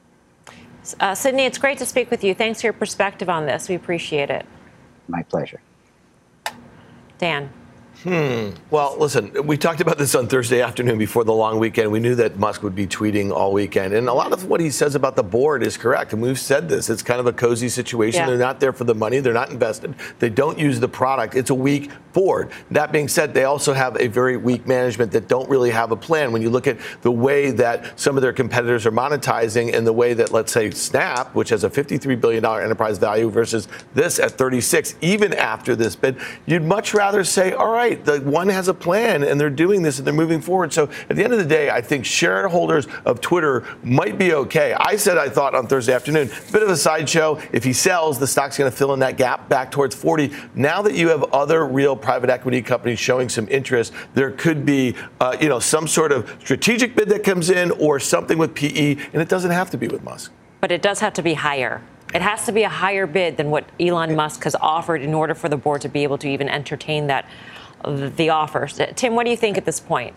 Uh, 0.98 1.14
Sydney, 1.14 1.44
it's 1.44 1.58
great 1.58 1.78
to 1.78 1.86
speak 1.86 2.10
with 2.10 2.22
you. 2.22 2.34
Thanks 2.34 2.60
for 2.60 2.66
your 2.66 2.72
perspective 2.74 3.28
on 3.28 3.46
this. 3.46 3.68
We 3.68 3.74
appreciate 3.74 4.30
it. 4.30 4.44
My 5.08 5.22
pleasure. 5.22 5.60
Dan. 7.18 7.50
Hmm. 8.02 8.50
Well, 8.70 8.96
listen, 8.98 9.46
we 9.46 9.58
talked 9.58 9.82
about 9.82 9.98
this 9.98 10.14
on 10.14 10.26
Thursday 10.26 10.62
afternoon 10.62 10.96
before 10.96 11.22
the 11.22 11.34
long 11.34 11.58
weekend. 11.58 11.92
We 11.92 12.00
knew 12.00 12.14
that 12.14 12.38
Musk 12.38 12.62
would 12.62 12.74
be 12.74 12.86
tweeting 12.86 13.30
all 13.30 13.52
weekend. 13.52 13.92
And 13.92 14.08
a 14.08 14.14
lot 14.14 14.32
of 14.32 14.46
what 14.46 14.58
he 14.60 14.70
says 14.70 14.94
about 14.94 15.16
the 15.16 15.22
board 15.22 15.62
is 15.62 15.76
correct. 15.76 16.14
And 16.14 16.22
we've 16.22 16.38
said 16.38 16.66
this. 16.66 16.88
It's 16.88 17.02
kind 17.02 17.20
of 17.20 17.26
a 17.26 17.32
cozy 17.32 17.68
situation. 17.68 18.20
Yeah. 18.20 18.26
They're 18.26 18.38
not 18.38 18.58
there 18.58 18.72
for 18.72 18.84
the 18.84 18.94
money, 18.94 19.20
they're 19.20 19.34
not 19.34 19.50
invested. 19.50 19.94
They 20.18 20.30
don't 20.30 20.58
use 20.58 20.80
the 20.80 20.88
product. 20.88 21.34
It's 21.34 21.50
a 21.50 21.54
weak 21.54 21.90
board. 22.14 22.50
That 22.70 22.90
being 22.90 23.06
said, 23.06 23.34
they 23.34 23.44
also 23.44 23.74
have 23.74 24.00
a 24.00 24.06
very 24.06 24.38
weak 24.38 24.66
management 24.66 25.12
that 25.12 25.28
don't 25.28 25.48
really 25.50 25.70
have 25.70 25.92
a 25.92 25.96
plan. 25.96 26.32
When 26.32 26.40
you 26.40 26.48
look 26.48 26.66
at 26.66 26.78
the 27.02 27.12
way 27.12 27.50
that 27.52 28.00
some 28.00 28.16
of 28.16 28.22
their 28.22 28.32
competitors 28.32 28.86
are 28.86 28.92
monetizing 28.92 29.74
and 29.74 29.86
the 29.86 29.92
way 29.92 30.14
that, 30.14 30.32
let's 30.32 30.52
say, 30.52 30.70
Snap, 30.70 31.34
which 31.34 31.50
has 31.50 31.64
a 31.64 31.70
$53 31.70 32.18
billion 32.18 32.44
enterprise 32.44 32.96
value 32.96 33.28
versus 33.30 33.68
this 33.92 34.18
at 34.18 34.32
36, 34.32 34.96
even 35.02 35.34
after 35.34 35.76
this 35.76 35.94
bid, 35.96 36.18
you'd 36.46 36.64
much 36.64 36.94
rather 36.94 37.24
say, 37.24 37.52
all 37.52 37.70
right, 37.70 37.89
right. 37.90 38.04
The 38.04 38.20
one 38.20 38.48
has 38.48 38.68
a 38.68 38.74
plan 38.74 39.22
and 39.22 39.40
they're 39.40 39.50
doing 39.50 39.82
this 39.82 39.98
and 39.98 40.06
they're 40.06 40.14
moving 40.14 40.40
forward. 40.40 40.72
So 40.72 40.88
at 41.08 41.16
the 41.16 41.24
end 41.24 41.32
of 41.32 41.38
the 41.38 41.44
day, 41.44 41.70
I 41.70 41.80
think 41.80 42.04
shareholders 42.04 42.86
of 43.04 43.20
Twitter 43.20 43.64
might 43.82 44.18
be 44.18 44.32
okay. 44.34 44.74
I 44.74 44.96
said 44.96 45.18
I 45.18 45.28
thought 45.28 45.54
on 45.54 45.66
Thursday 45.66 45.92
afternoon, 45.92 46.30
bit 46.52 46.62
of 46.62 46.68
a 46.68 46.76
sideshow. 46.76 47.40
If 47.52 47.64
he 47.64 47.72
sells, 47.72 48.18
the 48.18 48.26
stock's 48.26 48.58
going 48.58 48.70
to 48.70 48.76
fill 48.76 48.92
in 48.94 49.00
that 49.00 49.16
gap 49.16 49.48
back 49.48 49.70
towards 49.70 49.94
40. 49.94 50.32
Now 50.54 50.82
that 50.82 50.94
you 50.94 51.08
have 51.08 51.24
other 51.32 51.66
real 51.66 51.96
private 51.96 52.30
equity 52.30 52.62
companies 52.62 52.98
showing 52.98 53.28
some 53.28 53.48
interest, 53.48 53.92
there 54.14 54.30
could 54.30 54.64
be, 54.64 54.94
uh, 55.20 55.36
you 55.40 55.48
know, 55.48 55.58
some 55.58 55.86
sort 55.86 56.12
of 56.12 56.36
strategic 56.40 56.94
bid 56.94 57.08
that 57.08 57.24
comes 57.24 57.50
in 57.50 57.70
or 57.72 58.00
something 58.00 58.38
with 58.38 58.54
PE, 58.54 58.96
and 59.12 59.22
it 59.22 59.28
doesn't 59.28 59.50
have 59.50 59.70
to 59.70 59.78
be 59.78 59.88
with 59.88 60.02
Musk. 60.02 60.32
But 60.60 60.70
it 60.70 60.82
does 60.82 61.00
have 61.00 61.14
to 61.14 61.22
be 61.22 61.34
higher. 61.34 61.80
It 62.12 62.22
has 62.22 62.44
to 62.46 62.52
be 62.52 62.64
a 62.64 62.68
higher 62.68 63.06
bid 63.06 63.36
than 63.36 63.50
what 63.50 63.68
Elon 63.78 64.16
Musk 64.16 64.42
has 64.44 64.56
offered 64.56 65.00
in 65.00 65.14
order 65.14 65.34
for 65.34 65.48
the 65.48 65.56
board 65.56 65.80
to 65.82 65.88
be 65.88 66.02
able 66.02 66.18
to 66.18 66.28
even 66.28 66.48
entertain 66.48 67.06
that 67.06 67.24
the 67.84 68.30
offers. 68.30 68.80
Tim, 68.96 69.14
what 69.14 69.24
do 69.24 69.30
you 69.30 69.36
think 69.36 69.58
at 69.58 69.64
this 69.64 69.80
point? 69.80 70.14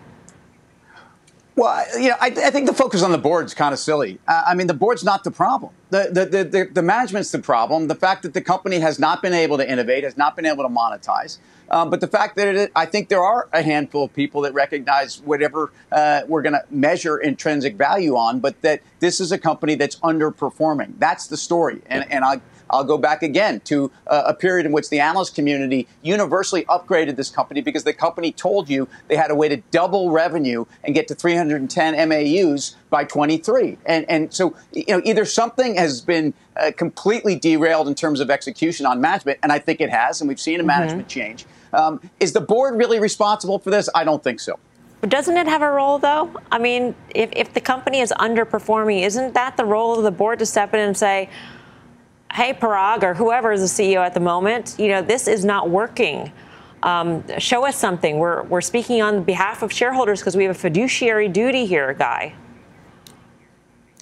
Well, 1.56 2.00
you 2.00 2.08
know, 2.08 2.16
I, 2.20 2.26
I, 2.26 2.50
think 2.50 2.66
the 2.66 2.74
focus 2.74 3.02
on 3.04 3.12
the 3.12 3.18
board 3.18 3.46
is 3.46 3.54
kind 3.54 3.72
of 3.72 3.78
silly. 3.78 4.18
Uh, 4.26 4.42
I 4.44 4.56
mean, 4.56 4.66
the 4.66 4.74
board's 4.74 5.04
not 5.04 5.22
the 5.22 5.30
problem. 5.30 5.72
The, 5.90 6.08
the, 6.10 6.26
the, 6.26 6.44
the, 6.44 6.64
the 6.72 6.82
management's 6.82 7.30
the 7.30 7.38
problem. 7.38 7.86
The 7.86 7.94
fact 7.94 8.24
that 8.24 8.34
the 8.34 8.40
company 8.40 8.80
has 8.80 8.98
not 8.98 9.22
been 9.22 9.34
able 9.34 9.56
to 9.58 9.70
innovate, 9.70 10.02
has 10.02 10.16
not 10.16 10.34
been 10.34 10.46
able 10.46 10.64
to 10.64 10.68
monetize. 10.68 11.38
Um, 11.70 11.90
but 11.90 12.00
the 12.00 12.08
fact 12.08 12.34
that 12.36 12.48
it, 12.48 12.72
I 12.74 12.86
think 12.86 13.08
there 13.08 13.22
are 13.22 13.48
a 13.52 13.62
handful 13.62 14.04
of 14.04 14.12
people 14.12 14.40
that 14.42 14.52
recognize 14.52 15.20
whatever 15.20 15.72
uh, 15.92 16.22
we're 16.26 16.42
going 16.42 16.54
to 16.54 16.64
measure 16.70 17.18
intrinsic 17.18 17.76
value 17.76 18.16
on, 18.16 18.40
but 18.40 18.60
that 18.62 18.82
this 18.98 19.20
is 19.20 19.30
a 19.30 19.38
company 19.38 19.76
that's 19.76 19.96
underperforming. 20.00 20.94
That's 20.98 21.28
the 21.28 21.36
story. 21.36 21.82
And, 21.86 22.10
and 22.10 22.24
I, 22.24 22.40
I'll 22.70 22.84
go 22.84 22.98
back 22.98 23.22
again 23.22 23.60
to 23.60 23.90
uh, 24.06 24.24
a 24.26 24.34
period 24.34 24.66
in 24.66 24.72
which 24.72 24.90
the 24.90 25.00
analyst 25.00 25.34
community 25.34 25.86
universally 26.02 26.64
upgraded 26.64 27.16
this 27.16 27.30
company 27.30 27.60
because 27.60 27.84
the 27.84 27.92
company 27.92 28.32
told 28.32 28.68
you 28.68 28.88
they 29.08 29.16
had 29.16 29.30
a 29.30 29.34
way 29.34 29.48
to 29.48 29.58
double 29.70 30.10
revenue 30.10 30.64
and 30.82 30.94
get 30.94 31.08
to 31.08 31.14
310 31.14 32.08
MAUs 32.08 32.76
by 32.90 33.04
23. 33.04 33.78
And, 33.86 34.08
and 34.08 34.32
so, 34.32 34.56
you 34.72 34.84
know, 34.88 35.02
either 35.04 35.24
something 35.24 35.76
has 35.76 36.00
been 36.00 36.34
uh, 36.56 36.72
completely 36.76 37.36
derailed 37.36 37.88
in 37.88 37.94
terms 37.94 38.20
of 38.20 38.30
execution 38.30 38.86
on 38.86 39.00
management, 39.00 39.38
and 39.42 39.52
I 39.52 39.58
think 39.58 39.80
it 39.80 39.90
has, 39.90 40.20
and 40.20 40.28
we've 40.28 40.40
seen 40.40 40.56
a 40.56 40.58
mm-hmm. 40.58 40.68
management 40.68 41.08
mm-hmm. 41.08 41.20
change. 41.20 41.46
Um, 41.72 42.00
is 42.20 42.32
the 42.32 42.40
board 42.40 42.76
really 42.76 43.00
responsible 43.00 43.58
for 43.58 43.70
this? 43.70 43.88
I 43.94 44.04
don't 44.04 44.22
think 44.22 44.40
so. 44.40 44.58
But 45.00 45.10
doesn't 45.10 45.36
it 45.36 45.46
have 45.46 45.60
a 45.60 45.70
role, 45.70 45.98
though? 45.98 46.30
I 46.50 46.58
mean, 46.58 46.94
if, 47.14 47.28
if 47.32 47.52
the 47.52 47.60
company 47.60 48.00
is 48.00 48.10
underperforming, 48.18 49.02
isn't 49.02 49.34
that 49.34 49.56
the 49.56 49.64
role 49.64 49.98
of 49.98 50.02
the 50.02 50.10
board 50.10 50.38
to 50.38 50.46
step 50.46 50.72
in 50.72 50.80
and 50.80 50.96
say, 50.96 51.28
hey, 52.34 52.52
Parag, 52.52 53.04
or 53.04 53.14
whoever 53.14 53.52
is 53.52 53.60
the 53.60 53.82
CEO 53.82 54.04
at 54.04 54.12
the 54.12 54.20
moment, 54.20 54.74
you 54.76 54.88
know, 54.88 55.00
this 55.00 55.28
is 55.28 55.44
not 55.44 55.70
working. 55.70 56.32
Um, 56.82 57.24
show 57.38 57.64
us 57.64 57.76
something. 57.76 58.18
We're, 58.18 58.42
we're 58.42 58.60
speaking 58.60 59.00
on 59.00 59.22
behalf 59.22 59.62
of 59.62 59.72
shareholders 59.72 60.20
because 60.20 60.36
we 60.36 60.42
have 60.44 60.56
a 60.56 60.58
fiduciary 60.58 61.28
duty 61.28 61.64
here, 61.64 61.94
Guy. 61.94 62.34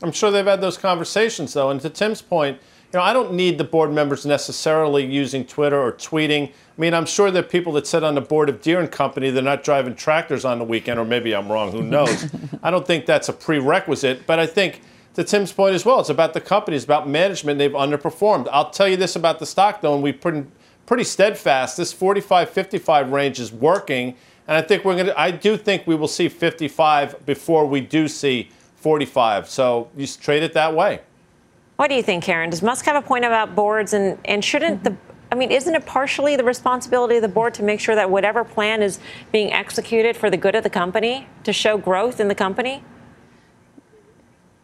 I'm 0.02 0.12
sure 0.12 0.30
they've 0.30 0.46
had 0.46 0.62
those 0.62 0.78
conversations, 0.78 1.52
though. 1.52 1.70
And 1.70 1.80
to 1.82 1.90
Tim's 1.90 2.22
point, 2.22 2.58
you 2.92 2.98
know, 2.98 3.04
I 3.04 3.12
don't 3.12 3.34
need 3.34 3.58
the 3.58 3.64
board 3.64 3.92
members 3.92 4.24
necessarily 4.24 5.04
using 5.04 5.44
Twitter 5.44 5.78
or 5.78 5.92
tweeting. 5.92 6.48
I 6.48 6.80
mean, 6.80 6.94
I'm 6.94 7.06
sure 7.06 7.30
there 7.30 7.44
are 7.44 7.46
people 7.46 7.74
that 7.74 7.86
sit 7.86 8.02
on 8.02 8.14
the 8.14 8.20
board 8.22 8.48
of 8.48 8.62
Deere 8.62 8.80
and 8.80 8.90
Company. 8.90 9.30
They're 9.30 9.42
not 9.42 9.62
driving 9.62 9.94
tractors 9.94 10.46
on 10.46 10.58
the 10.58 10.64
weekend, 10.64 10.98
or 10.98 11.04
maybe 11.04 11.34
I'm 11.34 11.52
wrong. 11.52 11.70
Who 11.70 11.82
knows? 11.82 12.26
I 12.62 12.70
don't 12.70 12.86
think 12.86 13.04
that's 13.04 13.28
a 13.28 13.32
prerequisite. 13.32 14.26
But 14.26 14.38
I 14.38 14.46
think 14.46 14.80
to 15.14 15.24
Tim's 15.24 15.52
point 15.52 15.74
as 15.74 15.84
well, 15.84 16.00
it's 16.00 16.08
about 16.08 16.32
the 16.32 16.40
company, 16.40 16.76
it's 16.76 16.84
about 16.84 17.08
management. 17.08 17.58
They've 17.58 17.70
underperformed. 17.70 18.48
I'll 18.50 18.70
tell 18.70 18.88
you 18.88 18.96
this 18.96 19.16
about 19.16 19.38
the 19.38 19.46
stock, 19.46 19.80
though, 19.80 19.94
and 19.94 20.02
we've 20.02 20.20
been 20.20 20.50
pretty 20.86 21.04
steadfast. 21.04 21.76
This 21.76 21.92
45-55 21.92 23.12
range 23.12 23.38
is 23.38 23.52
working, 23.52 24.16
and 24.48 24.56
I 24.56 24.62
think 24.62 24.84
we're 24.84 24.94
going 24.94 25.06
to. 25.06 25.20
I 25.20 25.30
do 25.30 25.56
think 25.56 25.86
we 25.86 25.94
will 25.94 26.08
see 26.08 26.28
55 26.28 27.26
before 27.26 27.66
we 27.66 27.80
do 27.80 28.08
see 28.08 28.50
45. 28.76 29.48
So 29.48 29.90
you 29.96 30.06
trade 30.06 30.42
it 30.42 30.54
that 30.54 30.74
way. 30.74 31.00
What 31.76 31.88
do 31.88 31.94
you 31.94 32.02
think, 32.02 32.24
Karen? 32.24 32.50
Does 32.50 32.62
Musk 32.62 32.84
have 32.86 32.96
a 32.96 33.06
point 33.06 33.24
about 33.24 33.54
boards, 33.54 33.92
and, 33.92 34.18
and 34.24 34.44
shouldn't 34.44 34.84
the 34.84 34.96
I 35.30 35.34
mean, 35.34 35.50
isn't 35.50 35.74
it 35.74 35.86
partially 35.86 36.36
the 36.36 36.44
responsibility 36.44 37.16
of 37.16 37.22
the 37.22 37.28
board 37.28 37.54
to 37.54 37.62
make 37.62 37.80
sure 37.80 37.94
that 37.94 38.10
whatever 38.10 38.44
plan 38.44 38.82
is 38.82 39.00
being 39.32 39.50
executed 39.50 40.14
for 40.14 40.28
the 40.28 40.36
good 40.36 40.54
of 40.54 40.62
the 40.62 40.68
company, 40.68 41.26
to 41.44 41.54
show 41.54 41.78
growth 41.78 42.20
in 42.20 42.28
the 42.28 42.34
company? 42.34 42.84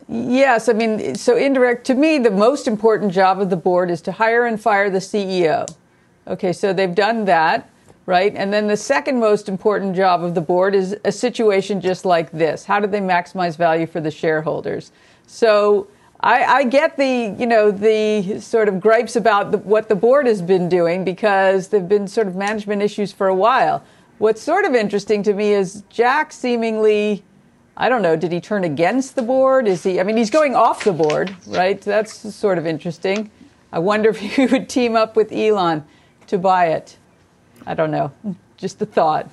Yes, 0.09 0.71
I 0.71 0.73
mean, 0.73 1.15
so 1.17 1.37
indirect 1.37 1.87
to 1.87 1.95
me, 1.95 2.17
the 2.17 2.31
most 2.31 2.67
important 2.67 3.13
job 3.13 3.41
of 3.41 3.51
the 3.51 3.57
board 3.57 3.91
is 3.91 4.01
to 4.03 4.13
hire 4.13 4.47
and 4.47 4.61
fire 4.61 4.89
the 4.89 4.99
CEO. 4.99 5.69
Okay, 6.27 6.53
so 6.53 6.73
they've 6.73 6.95
done 6.95 7.27
that, 7.27 7.69
right? 8.07 8.35
And 8.35 8.51
then 8.51 8.69
the 8.69 8.77
second 8.77 9.21
most 9.21 9.51
important 9.51 9.95
job 9.95 10.25
of 10.25 10.35
the 10.35 10.41
board 10.41 10.75
is 10.75 10.97
a 11.05 11.13
situation 11.13 11.83
just 11.83 12.07
like 12.07 12.31
this. 12.33 12.65
How 12.65 12.81
do 12.81 12.87
they 12.87 13.01
maximize 13.01 13.57
value 13.57 13.87
for 13.87 14.01
the 14.01 14.11
shareholders? 14.11 14.93
So 15.27 15.89
I, 16.21 16.45
I, 16.45 16.65
get 16.65 16.97
the, 16.97 17.37
you 17.39 17.47
know, 17.47 17.71
the 17.71 18.41
sort 18.41 18.69
of 18.69 18.81
gripes 18.81 19.15
about 19.15 19.53
the, 19.53 19.59
what 19.59 19.91
the 19.91 19.95
board 19.95 20.27
has 20.27 20.41
been 20.41 20.71
doing 20.71 21.05
because 21.05 21.69
there've 21.69 21.89
been 21.89 22.09
sort 22.09 22.27
of 22.27 22.35
management 22.35 22.81
issues 22.81 23.13
for 23.13 23.29
a 23.29 23.35
while. 23.35 23.85
What's 24.17 24.43
sort 24.43 24.65
of 24.65 24.75
interesting 24.75 25.23
to 25.25 25.35
me 25.35 25.53
is 25.53 25.85
Jack 25.91 26.33
seemingly, 26.33 27.23
I 27.81 27.89
don't 27.89 28.03
know, 28.03 28.17
did 28.17 28.33
he 28.33 28.41
turn 28.41 28.65
against 28.65 29.15
the 29.15 29.23
board? 29.23 29.69
Is 29.69 29.85
he, 29.85 30.01
I 30.01 30.03
mean, 30.03 30.17
he's 30.17 30.31
going 30.31 30.57
off 30.57 30.83
the 30.83 30.93
board, 30.93 31.35
right? 31.47 31.81
That's 31.81 32.35
sort 32.35 32.59
of 32.59 32.67
interesting. 32.67 33.31
I 33.73 33.79
wonder 33.79 34.11
if 34.11 34.19
he 34.37 34.47
would 34.47 34.69
team 34.69 34.97
up 34.97 35.15
with 35.15 35.31
Elon 35.31 35.85
to 36.27 36.39
buy 36.39 36.67
it. 36.67 36.99
I 37.65 37.75
don't 37.75 37.93
know. 37.93 38.13
Just 38.57 38.83
a 38.83 38.87
thought. 38.87 39.31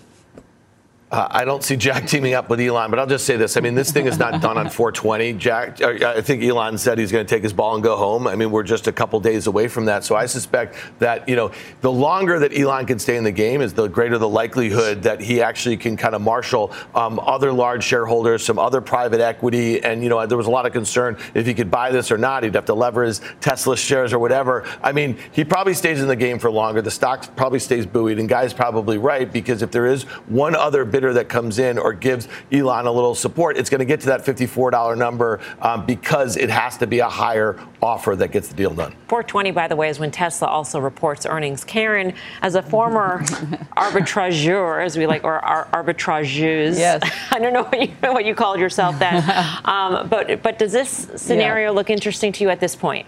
Uh, 1.11 1.27
I 1.29 1.45
don't 1.45 1.63
see 1.63 1.75
Jack 1.75 2.07
teaming 2.07 2.33
up 2.33 2.49
with 2.49 2.59
Elon, 2.59 2.89
but 2.89 2.99
I'll 2.99 3.05
just 3.05 3.25
say 3.25 3.37
this. 3.37 3.57
I 3.57 3.61
mean, 3.61 3.75
this 3.75 3.91
thing 3.91 4.07
is 4.07 4.17
not 4.17 4.41
done 4.41 4.57
on 4.57 4.69
420. 4.69 5.33
Jack, 5.33 5.79
uh, 5.81 6.13
I 6.17 6.21
think 6.21 6.43
Elon 6.43 6.77
said 6.79 6.97
he's 6.97 7.11
going 7.11 7.25
to 7.25 7.29
take 7.29 7.43
his 7.43 7.53
ball 7.53 7.75
and 7.75 7.83
go 7.83 7.95
home. 7.95 8.25
I 8.25 8.35
mean, 8.35 8.49
we're 8.49 8.63
just 8.63 8.87
a 8.87 8.91
couple 8.91 9.19
days 9.19 9.45
away 9.45 9.67
from 9.67 9.85
that. 9.85 10.03
So 10.03 10.15
I 10.15 10.25
suspect 10.25 10.75
that, 10.99 11.29
you 11.29 11.35
know, 11.35 11.51
the 11.81 11.91
longer 11.91 12.39
that 12.39 12.57
Elon 12.57 12.87
can 12.87 12.97
stay 12.97 13.17
in 13.17 13.23
the 13.23 13.31
game 13.31 13.61
is 13.61 13.73
the 13.73 13.87
greater 13.87 14.17
the 14.17 14.27
likelihood 14.27 15.03
that 15.03 15.21
he 15.21 15.41
actually 15.41 15.77
can 15.77 15.95
kind 15.95 16.15
of 16.15 16.21
marshal 16.21 16.73
um, 16.95 17.19
other 17.19 17.53
large 17.53 17.83
shareholders, 17.83 18.43
some 18.43 18.57
other 18.57 18.81
private 18.81 19.21
equity. 19.21 19.83
And, 19.83 20.01
you 20.01 20.09
know, 20.09 20.25
there 20.25 20.37
was 20.37 20.47
a 20.47 20.51
lot 20.51 20.65
of 20.65 20.73
concern 20.73 21.17
if 21.35 21.45
he 21.45 21.53
could 21.53 21.69
buy 21.69 21.91
this 21.91 22.11
or 22.11 22.17
not. 22.17 22.43
He'd 22.43 22.55
have 22.55 22.65
to 22.65 22.73
lever 22.73 23.03
his 23.03 23.21
Tesla 23.41 23.77
shares 23.77 24.11
or 24.11 24.17
whatever. 24.17 24.65
I 24.81 24.91
mean, 24.91 25.19
he 25.33 25.43
probably 25.43 25.75
stays 25.75 26.01
in 26.01 26.07
the 26.07 26.15
game 26.15 26.39
for 26.39 26.49
longer. 26.49 26.81
The 26.81 26.91
stock 26.91 27.35
probably 27.35 27.59
stays 27.59 27.85
buoyed. 27.85 28.17
And 28.17 28.27
Guy's 28.27 28.55
probably 28.55 28.97
right 28.97 29.31
because 29.31 29.61
if 29.61 29.69
there 29.69 29.85
is 29.85 30.03
one 30.27 30.55
other 30.55 30.83
bidder 30.95 31.11
that 31.11 31.27
comes 31.27 31.59
in 31.59 31.77
or 31.77 31.91
gives 31.91 32.29
Elon 32.53 32.85
a 32.85 32.91
little 32.91 33.13
support, 33.13 33.57
it's 33.57 33.69
going 33.69 33.79
to 33.79 33.85
get 33.85 33.99
to 33.99 34.05
that 34.05 34.23
$54 34.23 34.97
number 34.97 35.41
um, 35.61 35.85
because 35.85 36.37
it 36.37 36.49
has 36.49 36.77
to 36.77 36.87
be 36.87 36.99
a 36.99 37.09
higher 37.09 37.59
offer 37.81 38.15
that 38.15 38.31
gets 38.31 38.47
the 38.47 38.55
deal 38.55 38.73
done. 38.73 38.91
420, 39.09 39.51
by 39.51 39.67
the 39.67 39.75
way, 39.75 39.89
is 39.89 39.99
when 39.99 40.09
Tesla 40.09 40.47
also 40.47 40.79
reports 40.79 41.25
earnings. 41.25 41.65
Karen, 41.65 42.13
as 42.41 42.55
a 42.55 42.61
former 42.61 43.19
arbitrageur, 43.77 44.85
as 44.85 44.97
we 44.97 45.05
like, 45.05 45.25
or 45.25 45.39
ar- 45.39 45.67
arbitrageuse, 45.73 46.79
yes. 46.79 47.01
I 47.31 47.39
don't 47.39 47.51
know 47.51 47.63
what 47.63 47.81
you, 47.81 47.93
what 47.99 48.23
you 48.23 48.33
called 48.33 48.61
yourself 48.61 48.97
then, 48.97 49.21
um, 49.65 50.07
but 50.07 50.41
but 50.41 50.57
does 50.57 50.71
this 50.71 51.09
scenario 51.17 51.71
yeah. 51.71 51.75
look 51.75 51.89
interesting 51.89 52.31
to 52.31 52.43
you 52.45 52.49
at 52.49 52.61
this 52.61 52.73
point? 52.73 53.05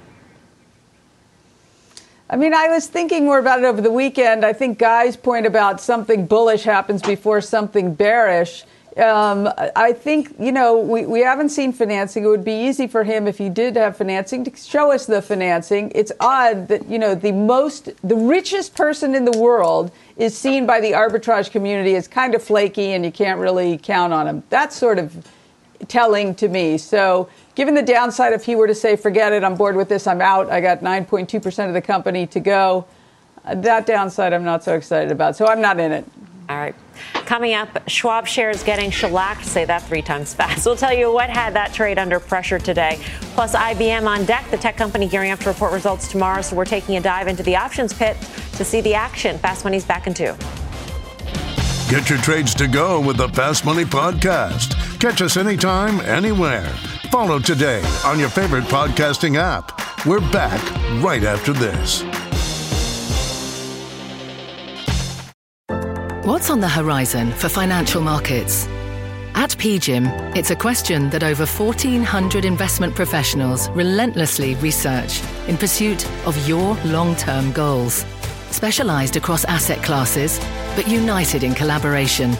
I 2.30 2.36
mean, 2.36 2.54
I 2.54 2.68
was 2.68 2.88
thinking 2.88 3.24
more 3.24 3.40
about 3.40 3.60
it 3.60 3.66
over 3.66 3.82
the 3.82 3.92
weekend. 3.92 4.44
I 4.44 4.52
think 4.52 4.78
Guy's 4.78 5.16
point 5.16 5.46
about 5.46 5.80
something 5.80 6.26
bullish 6.26 6.64
happens 6.64 7.02
before 7.02 7.40
something 7.40 7.94
bearish. 7.94 8.66
Um, 8.98 9.48
I 9.76 9.94
think, 9.94 10.36
you 10.40 10.52
know, 10.52 10.78
we, 10.78 11.06
we 11.06 11.22
haven't 11.22 11.50
seen 11.50 11.72
financing. 11.72 12.26
It 12.26 12.28
would 12.28 12.44
be 12.44 12.68
easy 12.68 12.88
for 12.88 13.04
him 13.04 13.28
if 13.28 13.38
he 13.38 13.48
did 13.48 13.76
have 13.78 13.96
financing 13.96 14.44
to 14.44 14.56
show 14.58 14.92
us 14.92 15.06
the 15.06 15.22
financing. 15.22 15.92
It's 15.96 16.12
odd 16.20 16.68
that, 16.68 16.90
you 16.90 17.00
know, 17.00 17.16
the 17.16 17.32
most, 17.32 17.92
the 18.02 18.16
richest 18.16 18.76
person 18.76 19.14
in 19.16 19.24
the 19.24 19.38
world 19.38 19.92
is 20.18 20.36
seen 20.36 20.66
by 20.66 20.82
the 20.82 20.94
arbitrage 20.94 21.52
community 21.52 21.96
as 21.96 22.08
kind 22.08 22.34
of 22.34 22.44
flaky 22.44 22.94
and 22.94 23.06
you 23.06 23.12
can't 23.12 23.40
really 23.40 23.78
count 23.78 24.14
on 24.14 24.28
him. 24.28 24.44
That's 24.50 24.76
sort 24.76 25.00
of 25.00 25.26
telling 25.88 26.36
to 26.36 26.48
me. 26.48 26.78
So 26.78 27.30
given 27.56 27.74
the 27.74 27.82
downside, 27.82 28.34
if 28.34 28.46
he 28.46 28.56
were 28.56 28.68
to 28.68 28.76
say, 28.76 28.96
forget 28.96 29.34
it, 29.34 29.44
I'm 29.44 29.56
bored 29.56 29.76
with 29.76 29.90
this, 29.90 30.08
I'm 30.08 30.22
out, 30.22 30.50
I 30.50 30.62
got 30.62 30.82
9.2% 30.82 31.68
of 31.68 31.74
the 31.74 31.82
company 31.82 32.28
to 32.28 32.40
go, 32.40 32.86
uh, 33.46 33.56
that 33.56 33.86
downside 33.86 34.34
I'm 34.34 34.44
not 34.44 34.64
so 34.64 34.76
excited 34.76 35.12
about. 35.12 35.36
So 35.36 35.48
I'm 35.48 35.62
not 35.62 35.80
in 35.80 35.92
it. 35.92 36.06
All 36.50 36.56
right. 36.56 36.76
Coming 37.26 37.54
up, 37.54 37.90
Schwab 37.90 38.26
shares 38.26 38.64
getting 38.64 38.90
shellacked. 38.90 39.46
Say 39.46 39.66
that 39.66 39.84
three 39.84 40.02
times 40.02 40.34
fast. 40.36 40.66
We'll 40.66 40.78
tell 40.78 40.94
you 40.94 41.12
what 41.12 41.30
had 41.30 41.54
that 41.56 41.74
trade 41.74 42.00
under 42.00 42.20
pressure 42.20 42.58
today. 42.58 43.00
Plus, 43.34 43.54
IBM 43.54 44.08
on 44.08 44.26
deck, 44.26 44.50
the 44.50 44.58
tech 44.58 44.78
company 44.78 45.08
gearing 45.08 45.32
up 45.32 45.40
to 45.40 45.50
report 45.50 45.74
results 45.74 46.08
tomorrow. 46.10 46.42
So 46.42 46.56
we're 46.56 46.66
taking 46.66 46.96
a 46.96 47.02
dive 47.02 47.28
into 47.28 47.44
the 47.44 47.56
options 47.56 47.94
pit 47.94 48.18
to 48.54 48.64
see 48.64 48.82
the 48.82 48.94
action. 48.94 49.38
Fast 49.40 49.66
Money's 49.66 49.86
back 49.86 50.08
in 50.08 50.14
two. 50.14 50.34
Get 51.90 52.10
your 52.10 52.20
trades 52.20 52.54
to 52.56 52.68
go 52.68 53.00
with 53.00 53.18
the 53.18 53.30
Fast 53.30 53.66
Money 53.66 53.86
Podcast. 53.86 54.77
Catch 55.00 55.22
us 55.22 55.38
anytime, 55.38 56.00
anywhere. 56.02 56.66
Follow 57.12 57.38
today 57.38 57.84
on 58.04 58.20
your 58.20 58.30
favorite 58.30 58.64
podcasting 58.64 59.38
app. 59.38 59.80
We're 60.08 60.20
back 60.32 60.60
right 61.04 61.24
after 61.24 61.54
this. 61.54 62.02
What's 66.26 66.50
on 66.50 66.62
the 66.62 66.68
horizon 66.68 67.32
for 67.32 67.48
financial 67.48 68.02
markets? 68.02 68.66
At 69.36 69.52
PGIM, 69.52 70.36
it's 70.36 70.50
a 70.50 70.56
question 70.56 71.12
that 71.12 71.22
over 71.22 71.46
1,400 71.46 72.44
investment 72.44 72.96
professionals 72.96 73.70
relentlessly 73.70 74.56
research 74.56 75.22
in 75.48 75.58
pursuit 75.58 76.10
of 76.26 76.48
your 76.48 76.74
long 76.86 77.16
term 77.18 77.52
goals. 77.52 78.04
Specialized 78.50 79.16
across 79.16 79.46
asset 79.46 79.84
classes, 79.84 80.40
but 80.76 80.88
united 80.88 81.44
in 81.44 81.54
collaboration, 81.54 82.36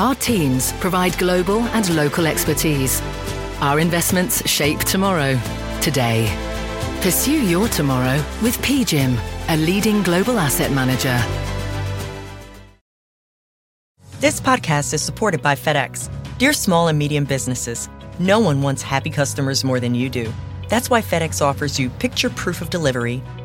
our 0.00 0.14
teams 0.14 0.72
provide 0.84 1.16
global 1.18 1.60
and 1.76 1.94
local 1.94 2.26
expertise 2.26 3.02
our 3.60 3.78
investments 3.78 4.48
shape 4.48 4.78
tomorrow, 4.80 5.38
today. 5.82 6.34
Pursue 7.02 7.44
your 7.44 7.68
tomorrow 7.68 8.16
with 8.42 8.56
PGIM, 8.62 9.18
a 9.48 9.56
leading 9.58 10.02
global 10.02 10.38
asset 10.38 10.72
manager. 10.72 11.18
This 14.20 14.40
podcast 14.40 14.94
is 14.94 15.02
supported 15.02 15.42
by 15.42 15.54
FedEx. 15.54 16.10
Dear 16.38 16.54
small 16.54 16.88
and 16.88 16.98
medium 16.98 17.24
businesses, 17.24 17.88
no 18.18 18.40
one 18.40 18.62
wants 18.62 18.80
happy 18.82 19.10
customers 19.10 19.62
more 19.62 19.80
than 19.80 19.94
you 19.94 20.08
do. 20.08 20.32
That's 20.68 20.88
why 20.88 21.02
FedEx 21.02 21.42
offers 21.42 21.78
you 21.78 21.90
picture 21.90 22.30
proof 22.30 22.62
of 22.62 22.70
delivery, 22.70 23.22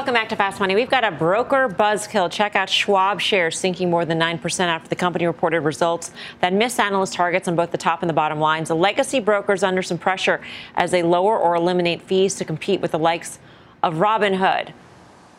Welcome 0.00 0.14
back 0.14 0.30
to 0.30 0.36
Fast 0.36 0.60
Money. 0.60 0.74
We've 0.74 0.88
got 0.88 1.04
a 1.04 1.10
broker 1.10 1.68
buzzkill. 1.68 2.32
Check 2.32 2.56
out 2.56 2.70
Schwab 2.70 3.20
shares 3.20 3.58
sinking 3.58 3.90
more 3.90 4.06
than 4.06 4.18
9% 4.18 4.60
after 4.60 4.88
the 4.88 4.96
company 4.96 5.26
reported 5.26 5.60
results 5.60 6.10
that 6.40 6.54
missed 6.54 6.80
analyst 6.80 7.12
targets 7.12 7.46
on 7.48 7.54
both 7.54 7.70
the 7.70 7.76
top 7.76 8.02
and 8.02 8.08
the 8.08 8.14
bottom 8.14 8.40
lines. 8.40 8.68
The 8.68 8.76
legacy 8.76 9.20
brokers 9.20 9.62
under 9.62 9.82
some 9.82 9.98
pressure 9.98 10.40
as 10.74 10.90
they 10.90 11.02
lower 11.02 11.38
or 11.38 11.54
eliminate 11.54 12.00
fees 12.00 12.34
to 12.36 12.46
compete 12.46 12.80
with 12.80 12.92
the 12.92 12.98
likes 12.98 13.40
of 13.82 13.96
Robinhood. 13.96 14.72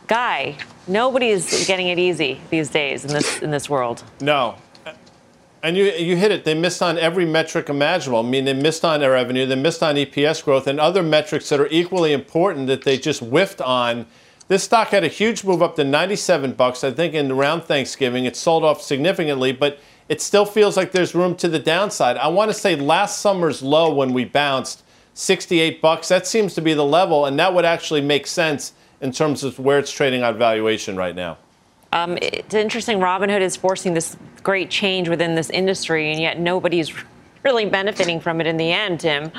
Guy, 0.05 0.57
nobody's 0.88 1.66
getting 1.66 1.88
it 1.88 1.97
easy 1.97 2.39
these 2.51 2.70
days 2.70 3.03
in 3.03 3.14
this 3.14 3.41
in 3.41 3.49
this 3.49 3.68
world. 3.68 4.03
No. 4.20 4.57
And 5.64 5.76
you, 5.76 5.86
you 5.86 6.18
hit 6.18 6.32
it. 6.32 6.45
They 6.45 6.53
missed 6.53 6.84
on 6.84 6.99
every 6.99 7.26
metric 7.26 7.68
imaginable. 7.68 8.20
I 8.20 8.30
mean, 8.30 8.45
they 8.45 8.53
missed 8.53 8.86
on 8.86 8.99
their 8.99 9.14
revenue, 9.14 9.47
they 9.47 9.55
missed 9.55 9.82
on 9.82 9.95
EPS 9.95 10.43
growth, 10.43 10.68
and 10.68 10.80
other 10.80 11.01
metrics 11.01 11.49
that 11.49 11.59
are 11.59 11.68
equally 11.72 12.14
important 12.14 12.68
that 12.68 12.84
they 12.84 12.99
just 12.99 13.22
whiffed 13.22 13.59
on 13.62 14.05
this 14.52 14.64
stock 14.66 14.89
had 14.89 15.06
a 15.06 15.08
huge 15.08 15.45
move 15.45 15.62
up 15.62 15.78
to 15.78 15.84
97 15.86 16.52
bucks. 16.52 16.84
I 16.84 16.91
think 16.91 17.14
in 17.14 17.32
around 17.32 17.62
Thanksgiving, 17.62 18.26
it 18.26 18.36
sold 18.36 18.66
off 18.66 18.82
significantly, 18.82 19.54
but 19.54 19.80
it 20.10 20.22
still 20.22 20.45
feels 20.45 20.76
like 20.76 20.91
there's 20.91 21.16
room 21.16 21.36
to 21.38 21.47
the 21.47 21.58
downside. 21.58 22.18
I 22.18 22.28
want 22.28 22.49
to 22.49 22.54
say 22.54 22.76
last 22.76 23.22
summer's 23.22 23.64
low 23.64 23.93
when 23.93 24.12
we 24.12 24.26
bounced 24.26 24.84
68 25.14 25.82
bucks. 25.82 26.10
That 26.10 26.28
seems 26.28 26.54
to 26.56 26.62
be 26.62 26.74
the 26.74 26.84
level, 26.84 27.26
and 27.26 27.39
that 27.39 27.54
would 27.54 27.64
actually 27.64 28.02
make 28.02 28.28
sense 28.28 28.74
in 28.99 29.14
terms 29.14 29.45
of 29.45 29.58
where 29.58 29.80
it's 29.80 29.89
trading 29.89 30.22
on 30.22 30.38
valuation 30.38 30.97
right 30.97 31.16
now. 31.16 31.38
Um, 31.93 32.18
it's 32.22 32.54
interesting. 32.54 32.99
Robinhood 32.99 33.39
is 33.39 33.56
forcing 33.56 33.93
this 33.93 34.18
great 34.43 34.70
change 34.70 35.08
within 35.08 35.34
this 35.34 35.49
industry, 35.49 36.12
and 36.12 36.20
yet 36.20 36.41
nobody's 36.41 36.91
really 37.43 37.68
benefiting 37.68 38.20
from 38.20 38.41
it 38.41 38.47
in 38.47 38.58
the 38.58 38.70
end, 38.70 38.99
Tim. 38.99 39.32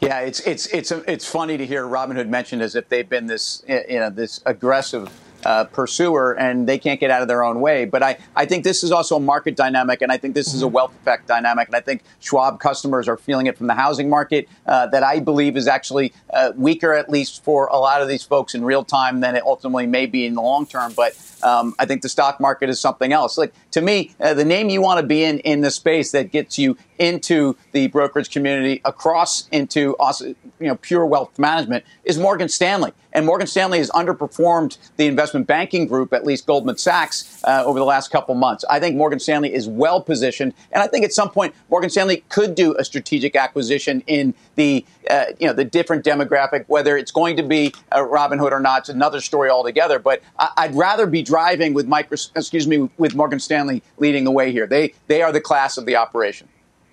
Yeah, 0.00 0.20
it's 0.20 0.40
it's 0.40 0.66
it's 0.66 0.90
it's 0.90 1.26
funny 1.26 1.56
to 1.56 1.66
hear 1.66 1.84
Robinhood 1.84 2.28
mentioned 2.28 2.62
as 2.62 2.74
if 2.74 2.88
they've 2.88 3.08
been 3.08 3.26
this 3.26 3.62
you 3.68 3.98
know 3.98 4.10
this 4.10 4.40
aggressive 4.46 5.10
uh, 5.44 5.64
pursuer 5.64 6.32
and 6.32 6.68
they 6.68 6.78
can't 6.78 7.00
get 7.00 7.10
out 7.10 7.22
of 7.22 7.28
their 7.28 7.44
own 7.44 7.60
way. 7.60 7.84
But 7.84 8.02
I, 8.02 8.18
I 8.34 8.46
think 8.46 8.64
this 8.64 8.82
is 8.82 8.90
also 8.90 9.16
a 9.16 9.20
market 9.20 9.56
dynamic, 9.56 10.02
and 10.02 10.10
I 10.10 10.16
think 10.16 10.34
this 10.34 10.54
is 10.54 10.62
a 10.62 10.66
mm-hmm. 10.66 10.74
wealth 10.74 10.94
effect 10.96 11.26
dynamic. 11.26 11.68
And 11.68 11.76
I 11.76 11.80
think 11.80 12.02
Schwab 12.20 12.60
customers 12.60 13.08
are 13.08 13.16
feeling 13.16 13.46
it 13.46 13.56
from 13.56 13.66
the 13.66 13.74
housing 13.74 14.08
market 14.08 14.48
uh, 14.66 14.86
that 14.88 15.02
I 15.02 15.20
believe 15.20 15.56
is 15.56 15.68
actually 15.68 16.12
uh, 16.32 16.52
weaker, 16.56 16.92
at 16.92 17.10
least 17.10 17.44
for 17.44 17.66
a 17.66 17.76
lot 17.76 18.02
of 18.02 18.08
these 18.08 18.22
folks 18.22 18.54
in 18.54 18.64
real 18.64 18.84
time, 18.84 19.20
than 19.20 19.36
it 19.36 19.42
ultimately 19.44 19.86
may 19.86 20.06
be 20.06 20.24
in 20.26 20.34
the 20.34 20.42
long 20.42 20.66
term. 20.66 20.92
But 20.96 21.14
um, 21.42 21.74
I 21.78 21.86
think 21.86 22.02
the 22.02 22.08
stock 22.08 22.40
market 22.40 22.70
is 22.70 22.80
something 22.80 23.12
else. 23.12 23.36
Like 23.36 23.52
to 23.72 23.80
me, 23.80 24.14
uh, 24.20 24.34
the 24.34 24.44
name 24.44 24.70
you 24.70 24.80
want 24.80 25.00
to 25.00 25.06
be 25.06 25.24
in 25.24 25.40
in 25.40 25.60
the 25.60 25.70
space 25.70 26.12
that 26.12 26.32
gets 26.32 26.58
you 26.58 26.76
into 26.98 27.56
the 27.72 27.88
brokerage 27.88 28.30
community 28.30 28.80
across 28.84 29.48
into 29.48 29.96
you 30.20 30.66
know 30.66 30.76
pure 30.76 31.06
wealth 31.06 31.38
management 31.38 31.84
is 32.04 32.18
Morgan 32.18 32.48
Stanley. 32.48 32.92
And 33.14 33.26
Morgan 33.26 33.46
Stanley 33.46 33.78
has 33.78 33.90
underperformed 33.90 34.76
the 34.96 35.06
investment 35.06 35.46
banking 35.46 35.86
group, 35.86 36.12
at 36.12 36.26
least 36.26 36.46
Goldman 36.46 36.78
Sachs, 36.78 37.40
uh, 37.44 37.62
over 37.64 37.78
the 37.78 37.84
last 37.84 38.10
couple 38.10 38.34
months. 38.34 38.64
I 38.68 38.80
think 38.80 38.96
Morgan 38.96 39.20
Stanley 39.20 39.54
is 39.54 39.68
well 39.68 40.00
positioned, 40.00 40.52
and 40.72 40.82
I 40.82 40.88
think 40.88 41.04
at 41.04 41.12
some 41.12 41.30
point 41.30 41.54
Morgan 41.70 41.90
Stanley 41.90 42.24
could 42.28 42.56
do 42.56 42.74
a 42.76 42.84
strategic 42.84 43.36
acquisition 43.36 44.02
in 44.08 44.34
the 44.56 44.84
uh, 45.08 45.26
you 45.38 45.46
know 45.46 45.52
the 45.52 45.64
different 45.64 46.04
demographic. 46.04 46.64
Whether 46.66 46.96
it's 46.96 47.12
going 47.12 47.36
to 47.36 47.44
be 47.44 47.72
a 47.92 48.00
Robinhood 48.00 48.50
or 48.50 48.60
not, 48.60 48.80
it's 48.80 48.88
another 48.88 49.20
story 49.20 49.48
altogether. 49.48 49.98
But 50.00 50.20
I- 50.38 50.66
would 50.66 50.76
rather 50.76 51.06
be 51.06 51.22
driving 51.22 51.72
with 51.72 51.86
micro, 51.86 52.16
excuse 52.34 52.66
me, 52.66 52.88
with 52.98 53.14
Morgan 53.14 53.38
Stanley 53.38 53.82
leading 53.98 54.24
the 54.24 54.32
way 54.32 54.50
here. 54.50 54.66
They 54.66 54.92
they 55.06 55.22
are 55.22 55.30
the 55.30 55.40
class 55.40 55.76
of 55.76 55.86
the 55.86 55.94
operation. 55.94 56.48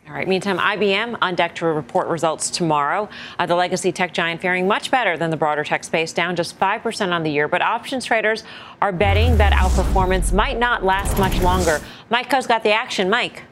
All 0.07 0.17
right. 0.17 0.27
Meantime, 0.27 0.57
IBM 0.57 1.17
on 1.21 1.35
deck 1.35 1.55
to 1.55 1.65
report 1.67 2.07
results 2.07 2.49
tomorrow. 2.49 3.07
Uh, 3.39 3.45
the 3.45 3.55
legacy 3.55 3.93
tech 3.93 4.13
giant 4.13 4.41
faring 4.41 4.67
much 4.67 4.91
better 4.91 5.15
than 5.15 5.29
the 5.29 5.37
broader 5.37 5.63
tech 5.63 5.83
space, 5.83 6.11
down 6.11 6.35
just 6.35 6.59
5% 6.59 7.11
on 7.13 7.23
the 7.23 7.29
year. 7.29 7.47
But 7.47 7.61
options 7.61 8.03
traders 8.03 8.43
are 8.81 8.91
betting 8.91 9.37
that 9.37 9.53
outperformance 9.53 10.33
might 10.33 10.59
not 10.59 10.83
last 10.83 11.17
much 11.17 11.39
longer. 11.41 11.79
Mike 12.09 12.29
Khouw's 12.29 12.45
got 12.45 12.61
the 12.61 12.71
action. 12.71 13.09
Mike. 13.09 13.43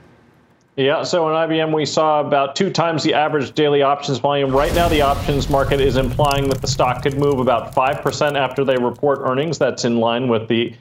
Yeah, 0.75 1.03
so 1.03 1.29
in 1.29 1.35
IBM, 1.35 1.73
we 1.73 1.85
saw 1.85 2.21
about 2.21 2.55
two 2.55 2.69
times 2.69 3.03
the 3.03 3.13
average 3.13 3.53
daily 3.53 3.81
options 3.81 4.17
volume. 4.17 4.51
Right 4.51 4.73
now, 4.73 4.89
the 4.89 5.01
options 5.01 5.49
market 5.49 5.79
is 5.79 5.97
implying 5.97 6.49
that 6.49 6.61
the 6.61 6.67
stock 6.67 7.03
could 7.03 7.17
move 7.17 7.39
about 7.39 7.73
5% 7.75 8.37
after 8.37 8.65
they 8.65 8.77
report 8.77 9.19
earnings. 9.21 9.57
That's 9.57 9.85
in 9.85 9.97
line 9.97 10.27
with 10.27 10.47
the 10.47 10.73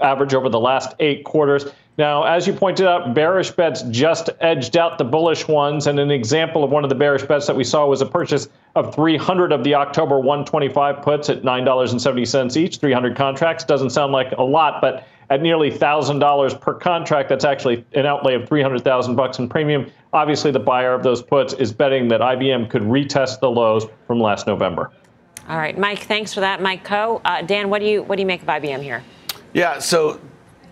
average 0.00 0.34
over 0.34 0.48
the 0.48 0.60
last 0.60 0.94
eight 1.00 1.24
quarters. 1.24 1.66
Now, 2.00 2.22
as 2.22 2.46
you 2.46 2.54
pointed 2.54 2.86
out, 2.86 3.12
bearish 3.12 3.50
bets 3.50 3.82
just 3.90 4.30
edged 4.40 4.78
out 4.78 4.96
the 4.96 5.04
bullish 5.04 5.46
ones. 5.46 5.86
And 5.86 6.00
an 6.00 6.10
example 6.10 6.64
of 6.64 6.70
one 6.70 6.82
of 6.82 6.88
the 6.88 6.96
bearish 6.96 7.24
bets 7.24 7.46
that 7.46 7.54
we 7.54 7.62
saw 7.62 7.86
was 7.86 8.00
a 8.00 8.06
purchase 8.06 8.48
of 8.74 8.94
300 8.94 9.52
of 9.52 9.64
the 9.64 9.74
October 9.74 10.18
125 10.18 11.02
puts 11.02 11.28
at 11.28 11.42
$9.70 11.42 12.56
each, 12.56 12.78
300 12.78 13.14
contracts. 13.14 13.64
Doesn't 13.64 13.90
sound 13.90 14.14
like 14.14 14.32
a 14.38 14.42
lot, 14.42 14.80
but 14.80 15.06
at 15.28 15.42
nearly 15.42 15.70
$1,000 15.70 16.60
per 16.62 16.72
contract, 16.72 17.28
that's 17.28 17.44
actually 17.44 17.84
an 17.92 18.06
outlay 18.06 18.34
of 18.34 18.48
300,000 18.48 19.14
bucks 19.14 19.38
in 19.38 19.46
premium. 19.46 19.84
Obviously, 20.14 20.50
the 20.50 20.58
buyer 20.58 20.94
of 20.94 21.02
those 21.02 21.20
puts 21.20 21.52
is 21.52 21.70
betting 21.70 22.08
that 22.08 22.22
IBM 22.22 22.70
could 22.70 22.80
retest 22.80 23.40
the 23.40 23.50
lows 23.50 23.84
from 24.06 24.18
last 24.18 24.46
November. 24.46 24.90
All 25.50 25.58
right, 25.58 25.76
Mike, 25.76 25.98
thanks 25.98 26.32
for 26.32 26.40
that, 26.40 26.62
Mike 26.62 26.82
Khouw. 26.82 27.20
Uh, 27.26 27.42
Dan, 27.42 27.68
what 27.68 27.80
do 27.80 27.86
you 27.86 28.02
what 28.04 28.16
do 28.16 28.22
you 28.22 28.26
make 28.26 28.40
of 28.40 28.48
IBM 28.48 28.82
here? 28.82 29.02
Yeah, 29.52 29.80
so 29.80 30.18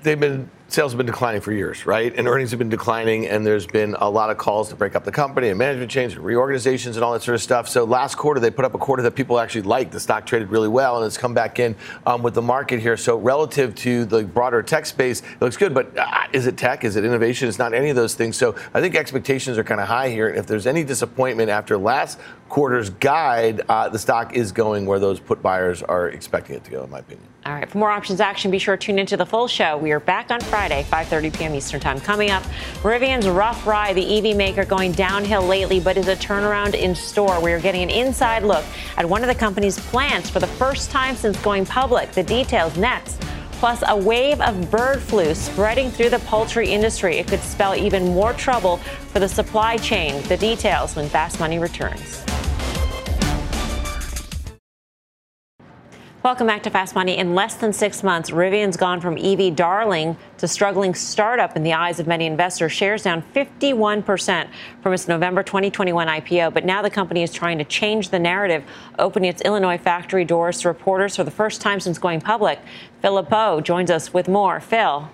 they've 0.03 0.19
been 0.19 0.49
sales 0.69 0.93
have 0.93 0.99
been 0.99 1.07
declining 1.07 1.41
for 1.41 1.51
years, 1.51 1.87
right? 1.87 2.15
And 2.15 2.29
earnings 2.29 2.51
have 2.51 2.59
been 2.59 2.69
declining, 2.69 3.27
and 3.27 3.45
there's 3.45 3.67
been 3.67 3.97
a 3.99 4.09
lot 4.09 4.29
of 4.29 4.37
calls 4.37 4.69
to 4.69 4.77
break 4.77 4.95
up 4.95 5.05
the 5.05 5.11
company 5.11 5.49
and 5.49 5.59
management 5.59 5.91
change 5.91 6.15
and 6.15 6.23
reorganizations 6.23 6.97
and 6.97 7.05
all 7.05 7.15
that 7.15 7.23
sort 7.23 7.35
of 7.35 7.43
stuff. 7.43 7.69
So 7.69 7.85
last 7.85 8.17
quarter, 8.17 8.39
they 8.39 8.51
put 8.51 8.67
up 8.67 8.75
a 8.75 8.79
quarter 8.79 9.03
that 9.05 9.13
people 9.13 9.41
actually 9.41 9.63
liked. 9.63 9.93
The 9.93 10.01
stock 10.01 10.27
traded 10.27 10.51
really 10.51 10.69
well, 10.69 10.99
and 10.99 11.07
it's 11.07 11.17
come 11.17 11.33
back 11.33 11.59
in 11.59 11.75
um, 12.07 12.23
with 12.23 12.35
the 12.35 12.43
market 12.43 12.81
here. 12.81 12.99
So 12.99 13.17
relative 13.17 13.75
to 13.77 14.05
the 14.05 14.25
broader 14.25 14.63
tech 14.63 14.85
space, 14.85 15.23
it 15.23 15.41
looks 15.41 15.57
good. 15.57 15.73
But 15.73 15.97
uh, 15.97 16.25
is 16.35 16.47
it 16.47 16.59
tech? 16.59 16.85
Is 16.85 16.97
it 16.97 17.05
innovation? 17.05 17.49
It's 17.49 17.59
not 17.59 17.73
any 17.73 17.89
of 17.89 17.97
those 17.97 18.15
things. 18.15 18.37
So 18.37 18.55
I 18.75 18.83
think 18.83 18.95
expectations 18.95 19.57
are 19.57 19.65
kind 19.65 19.81
of 19.81 19.89
high 19.89 20.11
here. 20.11 20.29
And 20.29 20.37
if 20.37 20.47
there's 20.47 20.67
any 20.67 20.85
disappointment 20.85 21.49
after 21.49 21.79
last 21.79 22.19
quarter's 22.49 22.91
guide, 22.91 23.63
uh, 23.69 23.89
the 23.89 23.99
stock 23.99 24.35
is 24.35 24.53
going 24.53 24.87
where 24.87 24.99
those 24.99 25.21
put 25.21 25.43
buyers 25.43 25.83
are 25.83 26.09
expecting 26.09 26.57
it 26.57 26.65
to 26.65 26.71
go, 26.71 26.85
in 26.85 26.91
my 26.91 27.01
opinion. 27.01 27.27
All 27.47 27.55
right. 27.55 27.69
For 27.71 27.79
more 27.79 27.91
options 27.91 28.21
action, 28.21 28.51
be 28.51 28.59
sure 28.59 28.77
to 28.77 28.87
tune 28.87 28.99
into 28.99 29.17
the 29.17 29.25
full 29.25 29.49
show. 29.49 29.77
We 29.79 29.93
are 29.93 30.01
back 30.01 30.31
on 30.31 30.41
Friday, 30.41 30.85
5:30 30.91 31.39
p.m. 31.39 31.55
Eastern 31.55 31.81
Time. 31.81 31.99
Coming 32.01 32.31
up, 32.31 32.43
Rivian's 32.83 33.29
rough 33.29 33.67
ride, 33.67 33.97
the 33.97 34.19
EV 34.19 34.37
maker 34.37 34.65
going 34.65 34.93
downhill 34.93 35.43
lately, 35.43 35.81
but 35.81 35.97
is 35.97 36.09
a 36.09 36.17
turnaround 36.17 36.75
in 36.75 36.95
store. 36.95 37.41
We 37.41 37.53
are 37.53 37.61
getting 37.61 37.83
an 37.83 37.91
inside 37.91 38.43
look 38.43 38.65
at 38.97 39.09
one 39.09 39.23
of 39.23 39.29
the 39.29 39.35
company's 39.35 39.79
plants 39.79 40.29
for 40.29 40.41
the 40.41 40.47
first 40.47 40.91
time 40.91 41.17
since 41.17 41.41
going 41.41 41.65
public. 41.65 42.13
The 42.13 42.23
details 42.23 42.77
next. 42.77 43.23
Plus, 43.53 43.83
a 43.89 43.97
wave 43.97 44.41
of 44.41 44.71
bird 44.71 45.01
flu 45.01 45.35
spreading 45.35 45.91
through 45.91 46.11
the 46.11 46.21
poultry 46.21 46.69
industry. 46.69 47.17
It 47.17 47.27
could 47.27 47.41
spell 47.41 47.75
even 47.75 48.05
more 48.05 48.33
trouble 48.35 48.77
for 48.77 49.19
the 49.19 49.29
supply 49.29 49.79
chain. 49.79 50.23
The 50.29 50.37
details 50.37 50.95
when 50.95 51.09
Fast 51.09 51.41
Money 51.41 51.59
returns. 51.59 52.28
Welcome 56.29 56.47
back 56.47 56.63
to 56.65 56.71
Fast 56.71 56.95
Money. 56.95 57.17
In 57.17 57.35
less 57.35 57.55
than 57.55 57.73
six 57.73 58.03
months, 58.03 58.29
Rivian's 58.29 58.77
gone 58.77 59.01
from 59.01 59.17
EV 59.17 59.57
darling 59.57 60.15
to 60.37 60.47
struggling 60.47 60.95
startup 60.95 61.57
in 61.57 61.63
the 61.63 61.73
eyes 61.73 62.01
of 62.01 62.07
many 62.07 62.27
investors. 62.27 62.71
Shares 62.71 63.03
down 63.03 63.23
51% 63.35 64.51
from 64.83 64.93
its 64.93 65.09
November 65.09 65.43
2021 65.43 66.07
IPO. 66.07 66.53
But 66.53 66.67
now 66.67 66.83
the 66.83 66.91
company 66.91 67.23
is 67.23 67.33
trying 67.33 67.57
to 67.57 67.65
change 67.65 68.11
the 68.11 68.19
narrative, 68.19 68.63
opening 68.99 69.31
its 69.31 69.41
Illinois 69.41 69.79
factory 69.79 70.27
doors 70.27 70.61
to 70.61 70.69
reporters 70.69 71.17
for 71.17 71.25
the 71.25 71.31
first 71.31 71.63
time 71.63 71.81
since 71.81 71.97
going 71.97 72.21
public. 72.21 72.59
Phil 73.01 73.15
LeBeau 73.15 73.63
joins 73.63 73.91
us 73.91 74.13
with 74.13 74.29
more. 74.29 74.61
Phil. 74.61 75.09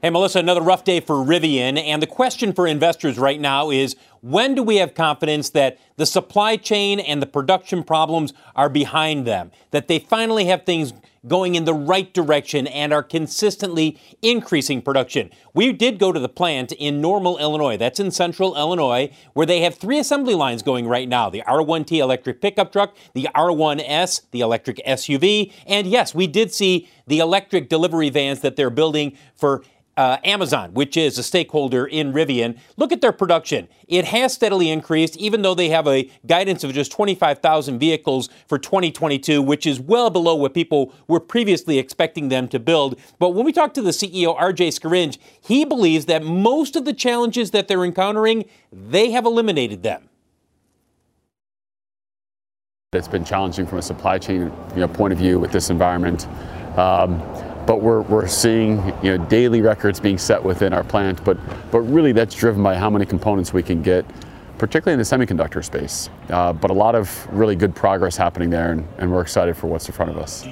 Hey, 0.00 0.10
Melissa, 0.10 0.38
another 0.38 0.60
rough 0.60 0.84
day 0.84 1.00
for 1.00 1.16
Rivian. 1.16 1.76
And 1.82 2.00
the 2.00 2.06
question 2.06 2.52
for 2.52 2.68
investors 2.68 3.18
right 3.18 3.40
now 3.40 3.70
is 3.70 3.96
when 4.24 4.54
do 4.54 4.62
we 4.62 4.76
have 4.76 4.94
confidence 4.94 5.50
that 5.50 5.78
the 5.96 6.06
supply 6.06 6.56
chain 6.56 6.98
and 6.98 7.20
the 7.20 7.26
production 7.26 7.84
problems 7.84 8.32
are 8.56 8.70
behind 8.70 9.26
them? 9.26 9.50
That 9.70 9.86
they 9.86 9.98
finally 9.98 10.46
have 10.46 10.64
things 10.64 10.94
going 11.28 11.54
in 11.56 11.66
the 11.66 11.74
right 11.74 12.12
direction 12.14 12.66
and 12.66 12.92
are 12.92 13.02
consistently 13.02 13.98
increasing 14.22 14.80
production. 14.80 15.30
We 15.52 15.72
did 15.72 15.98
go 15.98 16.10
to 16.10 16.18
the 16.18 16.28
plant 16.28 16.72
in 16.72 17.02
Normal, 17.02 17.36
Illinois. 17.36 17.76
That's 17.76 18.00
in 18.00 18.10
central 18.10 18.56
Illinois, 18.56 19.10
where 19.34 19.46
they 19.46 19.60
have 19.60 19.74
three 19.74 19.98
assembly 19.98 20.34
lines 20.34 20.62
going 20.62 20.86
right 20.86 21.08
now 21.08 21.28
the 21.28 21.42
R1T 21.46 21.98
electric 21.98 22.40
pickup 22.40 22.72
truck, 22.72 22.96
the 23.12 23.28
R1S, 23.34 24.22
the 24.30 24.40
electric 24.40 24.78
SUV, 24.86 25.52
and 25.66 25.86
yes, 25.86 26.14
we 26.14 26.26
did 26.26 26.50
see 26.52 26.88
the 27.06 27.18
electric 27.18 27.68
delivery 27.68 28.08
vans 28.08 28.40
that 28.40 28.56
they're 28.56 28.70
building 28.70 29.16
for 29.34 29.62
uh, 29.96 30.18
Amazon, 30.24 30.72
which 30.74 30.96
is 30.96 31.18
a 31.18 31.22
stakeholder 31.22 31.86
in 31.86 32.12
Rivian, 32.12 32.58
look 32.76 32.92
at 32.92 33.00
their 33.00 33.12
production. 33.12 33.68
It 33.86 34.06
has 34.06 34.32
steadily 34.32 34.70
increased, 34.70 35.16
even 35.16 35.42
though 35.42 35.54
they 35.54 35.68
have 35.68 35.86
a 35.86 36.10
guidance 36.26 36.64
of 36.64 36.72
just 36.72 36.92
25,000 36.92 37.78
vehicles 37.78 38.28
for 38.46 38.58
2022, 38.58 39.40
which 39.42 39.66
is 39.66 39.80
well 39.80 40.10
below 40.10 40.34
what 40.34 40.54
people 40.54 40.92
were 41.06 41.20
previously 41.20 41.78
expecting 41.78 42.28
them 42.28 42.48
to 42.48 42.58
build. 42.58 42.98
But 43.18 43.30
when 43.30 43.44
we 43.44 43.52
talk 43.52 43.74
to 43.74 43.82
the 43.82 43.90
CEO, 43.90 44.38
RJ 44.38 44.78
Scaringe, 44.78 45.18
he 45.40 45.64
believes 45.64 46.06
that 46.06 46.22
most 46.22 46.76
of 46.76 46.84
the 46.84 46.92
challenges 46.92 47.52
that 47.52 47.68
they're 47.68 47.84
encountering, 47.84 48.44
they 48.72 49.10
have 49.12 49.26
eliminated 49.26 49.82
them. 49.82 50.08
It's 52.92 53.08
been 53.08 53.24
challenging 53.24 53.66
from 53.66 53.78
a 53.78 53.82
supply 53.82 54.18
chain 54.18 54.52
you 54.74 54.76
know, 54.76 54.88
point 54.88 55.12
of 55.12 55.18
view 55.18 55.40
with 55.40 55.50
this 55.50 55.68
environment. 55.68 56.28
Um, 56.78 57.20
but 57.66 57.80
we're, 57.80 58.02
we're 58.02 58.26
seeing 58.26 58.78
you 59.02 59.16
know, 59.16 59.24
daily 59.26 59.60
records 59.60 60.00
being 60.00 60.18
set 60.18 60.42
within 60.42 60.72
our 60.72 60.84
plant, 60.84 61.24
but, 61.24 61.38
but 61.70 61.80
really 61.80 62.12
that's 62.12 62.34
driven 62.34 62.62
by 62.62 62.76
how 62.76 62.90
many 62.90 63.06
components 63.06 63.52
we 63.52 63.62
can 63.62 63.82
get, 63.82 64.04
particularly 64.58 64.92
in 64.92 64.98
the 64.98 65.04
semiconductor 65.04 65.64
space. 65.64 66.10
Uh, 66.30 66.52
but 66.52 66.70
a 66.70 66.74
lot 66.74 66.94
of 66.94 67.26
really 67.32 67.56
good 67.56 67.74
progress 67.74 68.16
happening 68.16 68.50
there, 68.50 68.72
and, 68.72 68.86
and 68.98 69.10
we're 69.10 69.22
excited 69.22 69.56
for 69.56 69.66
what's 69.66 69.86
in 69.88 69.94
front 69.94 70.10
of 70.10 70.18
us. 70.18 70.46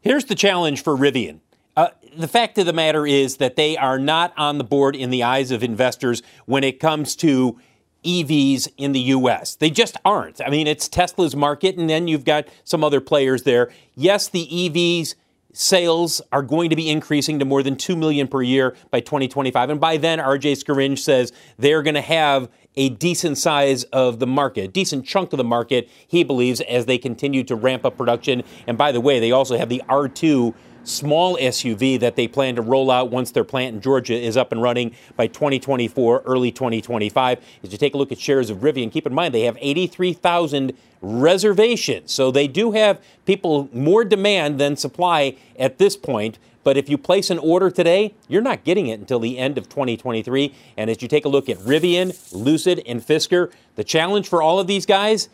Here's 0.00 0.24
the 0.24 0.34
challenge 0.34 0.82
for 0.82 0.96
Rivian. 0.96 1.40
Uh, 1.76 1.88
the 2.16 2.28
fact 2.28 2.58
of 2.58 2.66
the 2.66 2.72
matter 2.72 3.06
is 3.06 3.38
that 3.38 3.56
they 3.56 3.76
are 3.76 3.98
not 3.98 4.34
on 4.36 4.58
the 4.58 4.64
board 4.64 4.94
in 4.94 5.10
the 5.10 5.22
eyes 5.22 5.50
of 5.50 5.62
investors 5.62 6.22
when 6.44 6.64
it 6.64 6.80
comes 6.80 7.16
to 7.16 7.58
EVs 8.04 8.68
in 8.76 8.92
the 8.92 9.00
US. 9.00 9.54
They 9.56 9.70
just 9.70 9.96
aren't. 10.04 10.40
I 10.40 10.50
mean, 10.50 10.66
it's 10.66 10.88
Tesla's 10.88 11.36
market, 11.36 11.76
and 11.76 11.88
then 11.88 12.08
you've 12.08 12.24
got 12.24 12.48
some 12.64 12.82
other 12.84 13.00
players 13.00 13.44
there. 13.44 13.70
Yes, 13.94 14.28
the 14.28 14.46
EVs 14.46 15.14
sales 15.52 16.22
are 16.32 16.42
going 16.42 16.70
to 16.70 16.76
be 16.76 16.88
increasing 16.88 17.38
to 17.38 17.44
more 17.44 17.62
than 17.62 17.76
2 17.76 17.94
million 17.94 18.26
per 18.26 18.42
year 18.42 18.74
by 18.90 19.00
2025 19.00 19.70
and 19.70 19.80
by 19.80 19.96
then 19.96 20.18
RJ 20.18 20.52
Scaringe 20.52 20.98
says 20.98 21.32
they're 21.58 21.82
going 21.82 21.94
to 21.94 22.00
have 22.00 22.48
a 22.74 22.88
decent 22.88 23.36
size 23.36 23.84
of 23.84 24.18
the 24.18 24.26
market, 24.26 24.72
decent 24.72 25.04
chunk 25.04 25.32
of 25.34 25.36
the 25.36 25.44
market 25.44 25.90
he 26.08 26.24
believes 26.24 26.62
as 26.62 26.86
they 26.86 26.96
continue 26.96 27.44
to 27.44 27.54
ramp 27.54 27.84
up 27.84 27.98
production 27.98 28.42
and 28.66 28.78
by 28.78 28.92
the 28.92 29.00
way 29.00 29.20
they 29.20 29.30
also 29.30 29.58
have 29.58 29.68
the 29.68 29.82
R2 29.88 30.54
small 30.84 31.36
SUV 31.36 31.98
that 32.00 32.16
they 32.16 32.28
plan 32.28 32.56
to 32.56 32.62
roll 32.62 32.90
out 32.90 33.10
once 33.10 33.30
their 33.30 33.44
plant 33.44 33.74
in 33.74 33.80
Georgia 33.80 34.14
is 34.14 34.36
up 34.36 34.52
and 34.52 34.62
running 34.62 34.94
by 35.16 35.26
2024, 35.26 36.22
early 36.24 36.50
2025. 36.50 37.38
As 37.62 37.72
you 37.72 37.78
take 37.78 37.94
a 37.94 37.98
look 37.98 38.12
at 38.12 38.18
shares 38.18 38.50
of 38.50 38.58
Rivian, 38.58 38.90
keep 38.90 39.06
in 39.06 39.14
mind 39.14 39.34
they 39.34 39.42
have 39.42 39.56
83,000 39.60 40.72
reservations. 41.00 42.12
So 42.12 42.30
they 42.30 42.46
do 42.46 42.72
have 42.72 43.00
people 43.26 43.68
more 43.72 44.04
demand 44.04 44.58
than 44.58 44.76
supply 44.76 45.36
at 45.58 45.78
this 45.78 45.96
point. 45.96 46.38
But 46.64 46.76
if 46.76 46.88
you 46.88 46.96
place 46.96 47.30
an 47.30 47.38
order 47.38 47.70
today, 47.70 48.14
you're 48.28 48.42
not 48.42 48.62
getting 48.62 48.86
it 48.86 49.00
until 49.00 49.18
the 49.18 49.36
end 49.36 49.58
of 49.58 49.68
2023. 49.68 50.54
And 50.76 50.88
as 50.88 51.02
you 51.02 51.08
take 51.08 51.24
a 51.24 51.28
look 51.28 51.48
at 51.48 51.58
Rivian, 51.58 52.16
Lucid, 52.32 52.82
and 52.86 53.00
Fisker, 53.00 53.50
the 53.74 53.82
challenge 53.82 54.28
for 54.28 54.40
all 54.40 54.60
of 54.60 54.68
these 54.68 54.86
guys, 54.86 55.28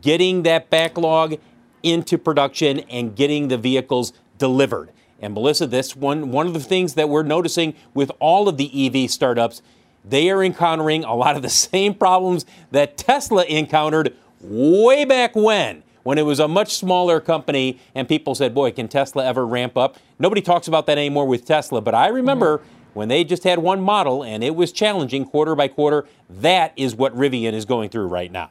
getting 0.00 0.42
that 0.42 0.70
backlog 0.70 1.36
into 1.82 2.18
production 2.18 2.80
and 2.90 3.14
getting 3.14 3.48
the 3.48 3.58
vehicles 3.58 4.12
delivered. 4.42 4.90
And 5.20 5.34
Melissa, 5.34 5.68
this 5.68 5.94
one 5.94 6.32
one 6.32 6.48
of 6.48 6.52
the 6.52 6.58
things 6.58 6.94
that 6.94 7.08
we're 7.08 7.22
noticing 7.22 7.74
with 7.94 8.10
all 8.18 8.48
of 8.48 8.56
the 8.56 8.68
EV 8.74 9.08
startups, 9.08 9.62
they 10.04 10.30
are 10.30 10.42
encountering 10.42 11.04
a 11.04 11.14
lot 11.14 11.36
of 11.36 11.42
the 11.42 11.48
same 11.68 11.94
problems 11.94 12.44
that 12.72 12.96
Tesla 12.98 13.44
encountered 13.44 14.16
way 14.40 15.04
back 15.04 15.36
when 15.36 15.84
when 16.02 16.18
it 16.18 16.22
was 16.22 16.40
a 16.40 16.48
much 16.48 16.74
smaller 16.74 17.20
company 17.20 17.78
and 17.94 18.08
people 18.08 18.34
said, 18.34 18.52
"Boy, 18.52 18.72
can 18.72 18.88
Tesla 18.88 19.24
ever 19.24 19.46
ramp 19.46 19.76
up?" 19.76 19.96
Nobody 20.18 20.42
talks 20.42 20.66
about 20.66 20.86
that 20.86 20.98
anymore 20.98 21.26
with 21.26 21.44
Tesla, 21.44 21.80
but 21.80 21.94
I 21.94 22.08
remember 22.08 22.58
mm-hmm. 22.58 22.66
when 22.94 23.06
they 23.06 23.22
just 23.22 23.44
had 23.44 23.60
one 23.60 23.80
model 23.80 24.24
and 24.24 24.42
it 24.42 24.56
was 24.56 24.72
challenging 24.72 25.24
quarter 25.24 25.54
by 25.54 25.68
quarter. 25.68 26.04
That 26.28 26.72
is 26.74 26.96
what 26.96 27.16
Rivian 27.16 27.52
is 27.52 27.64
going 27.64 27.90
through 27.90 28.08
right 28.08 28.32
now. 28.32 28.50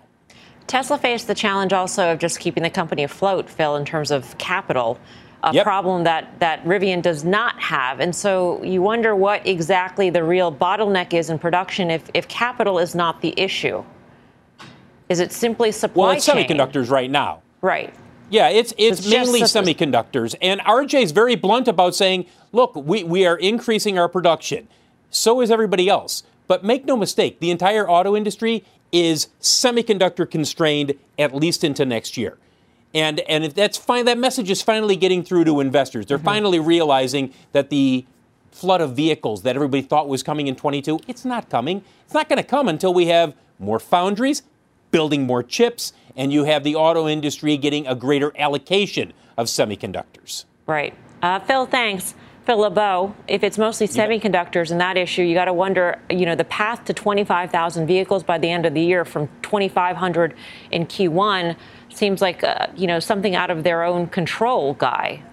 Tesla 0.67 0.97
faced 0.97 1.27
the 1.27 1.35
challenge 1.35 1.73
also 1.73 2.13
of 2.13 2.19
just 2.19 2.39
keeping 2.39 2.63
the 2.63 2.69
company 2.69 3.03
afloat, 3.03 3.49
Phil, 3.49 3.75
in 3.75 3.83
terms 3.83 4.09
of 4.09 4.37
capital 4.37 4.97
a 5.43 5.53
yep. 5.53 5.63
problem 5.63 6.03
that, 6.03 6.39
that 6.39 6.63
Rivian 6.65 7.01
does 7.01 7.23
not 7.23 7.59
have. 7.59 7.99
And 7.99 8.15
so 8.15 8.63
you 8.63 8.81
wonder 8.81 9.15
what 9.15 9.45
exactly 9.45 10.09
the 10.09 10.23
real 10.23 10.51
bottleneck 10.51 11.13
is 11.13 11.29
in 11.29 11.39
production 11.39 11.89
if, 11.89 12.09
if 12.13 12.27
capital 12.27 12.79
is 12.79 12.93
not 12.93 13.21
the 13.21 13.33
issue. 13.39 13.83
Is 15.09 15.19
it 15.19 15.31
simply 15.31 15.71
supply 15.71 16.07
well, 16.07 16.15
it's 16.15 16.25
chain? 16.25 16.47
semiconductors 16.47 16.89
right 16.89 17.09
now. 17.09 17.41
Right. 17.61 17.93
Yeah, 18.29 18.47
it's 18.47 18.73
it's, 18.77 18.99
it's 18.99 19.09
mainly 19.09 19.41
semiconductors. 19.41 20.35
And 20.41 20.61
RJ 20.61 21.03
is 21.03 21.11
very 21.11 21.35
blunt 21.35 21.67
about 21.67 21.95
saying, 21.95 22.27
look, 22.53 22.75
we, 22.75 23.03
we 23.03 23.25
are 23.25 23.35
increasing 23.35 23.99
our 23.99 24.07
production. 24.07 24.69
So 25.09 25.41
is 25.41 25.51
everybody 25.51 25.89
else. 25.89 26.23
But 26.47 26.63
make 26.63 26.85
no 26.85 26.95
mistake, 26.95 27.39
the 27.39 27.51
entire 27.51 27.89
auto 27.89 28.15
industry 28.15 28.63
is 28.91 29.27
semiconductor 29.41 30.29
constrained 30.29 30.93
at 31.17 31.33
least 31.35 31.63
into 31.63 31.85
next 31.85 32.17
year. 32.17 32.37
And 32.93 33.21
and 33.21 33.43
if 33.43 33.53
that's 33.53 33.77
fine, 33.77 34.05
that 34.05 34.17
message 34.17 34.49
is 34.49 34.61
finally 34.61 34.95
getting 34.95 35.23
through 35.23 35.45
to 35.45 35.59
investors. 35.59 36.05
They're 36.05 36.17
mm-hmm. 36.17 36.25
finally 36.25 36.59
realizing 36.59 37.33
that 37.53 37.69
the 37.69 38.05
flood 38.51 38.81
of 38.81 38.95
vehicles 38.95 39.43
that 39.43 39.55
everybody 39.55 39.81
thought 39.81 40.09
was 40.09 40.23
coming 40.23 40.47
in 40.47 40.55
22, 40.55 40.99
it's 41.07 41.23
not 41.23 41.49
coming. 41.49 41.83
It's 42.05 42.13
not 42.13 42.27
going 42.27 42.37
to 42.37 42.43
come 42.43 42.67
until 42.67 42.93
we 42.93 43.07
have 43.07 43.33
more 43.59 43.79
foundries 43.79 44.43
building 44.91 45.25
more 45.25 45.41
chips 45.41 45.93
and 46.15 46.33
you 46.33 46.43
have 46.43 46.63
the 46.63 46.75
auto 46.75 47.07
industry 47.07 47.57
getting 47.57 47.87
a 47.87 47.95
greater 47.95 48.33
allocation 48.37 49.13
of 49.37 49.47
semiconductors. 49.47 50.45
Right. 50.67 50.93
Uh, 51.21 51.39
Phil, 51.39 51.65
thanks. 51.65 52.13
Phil 52.45 52.57
LeBeau, 52.57 53.15
if 53.27 53.43
it's 53.43 53.57
mostly 53.57 53.87
semiconductors 53.87 54.71
and 54.71 54.81
that 54.81 54.97
issue, 54.97 55.21
you 55.21 55.35
got 55.35 55.45
to 55.45 55.53
wonder, 55.53 56.01
you 56.09 56.25
know, 56.25 56.35
the 56.35 56.43
path 56.45 56.83
to 56.85 56.93
25,000 56.93 57.85
vehicles 57.85 58.23
by 58.23 58.37
the 58.39 58.49
end 58.49 58.65
of 58.65 58.73
the 58.73 58.81
year 58.81 59.05
from 59.05 59.29
2,500 59.43 60.33
in 60.71 60.87
Q1 60.87 61.55
seems 61.93 62.21
like 62.21 62.43
uh, 62.43 62.67
you 62.75 62.87
know 62.87 62.99
something 62.99 63.35
out 63.35 63.49
of 63.49 63.63
their 63.63 63.83
own 63.83 64.07
control, 64.07 64.73
Guy. 64.73 65.23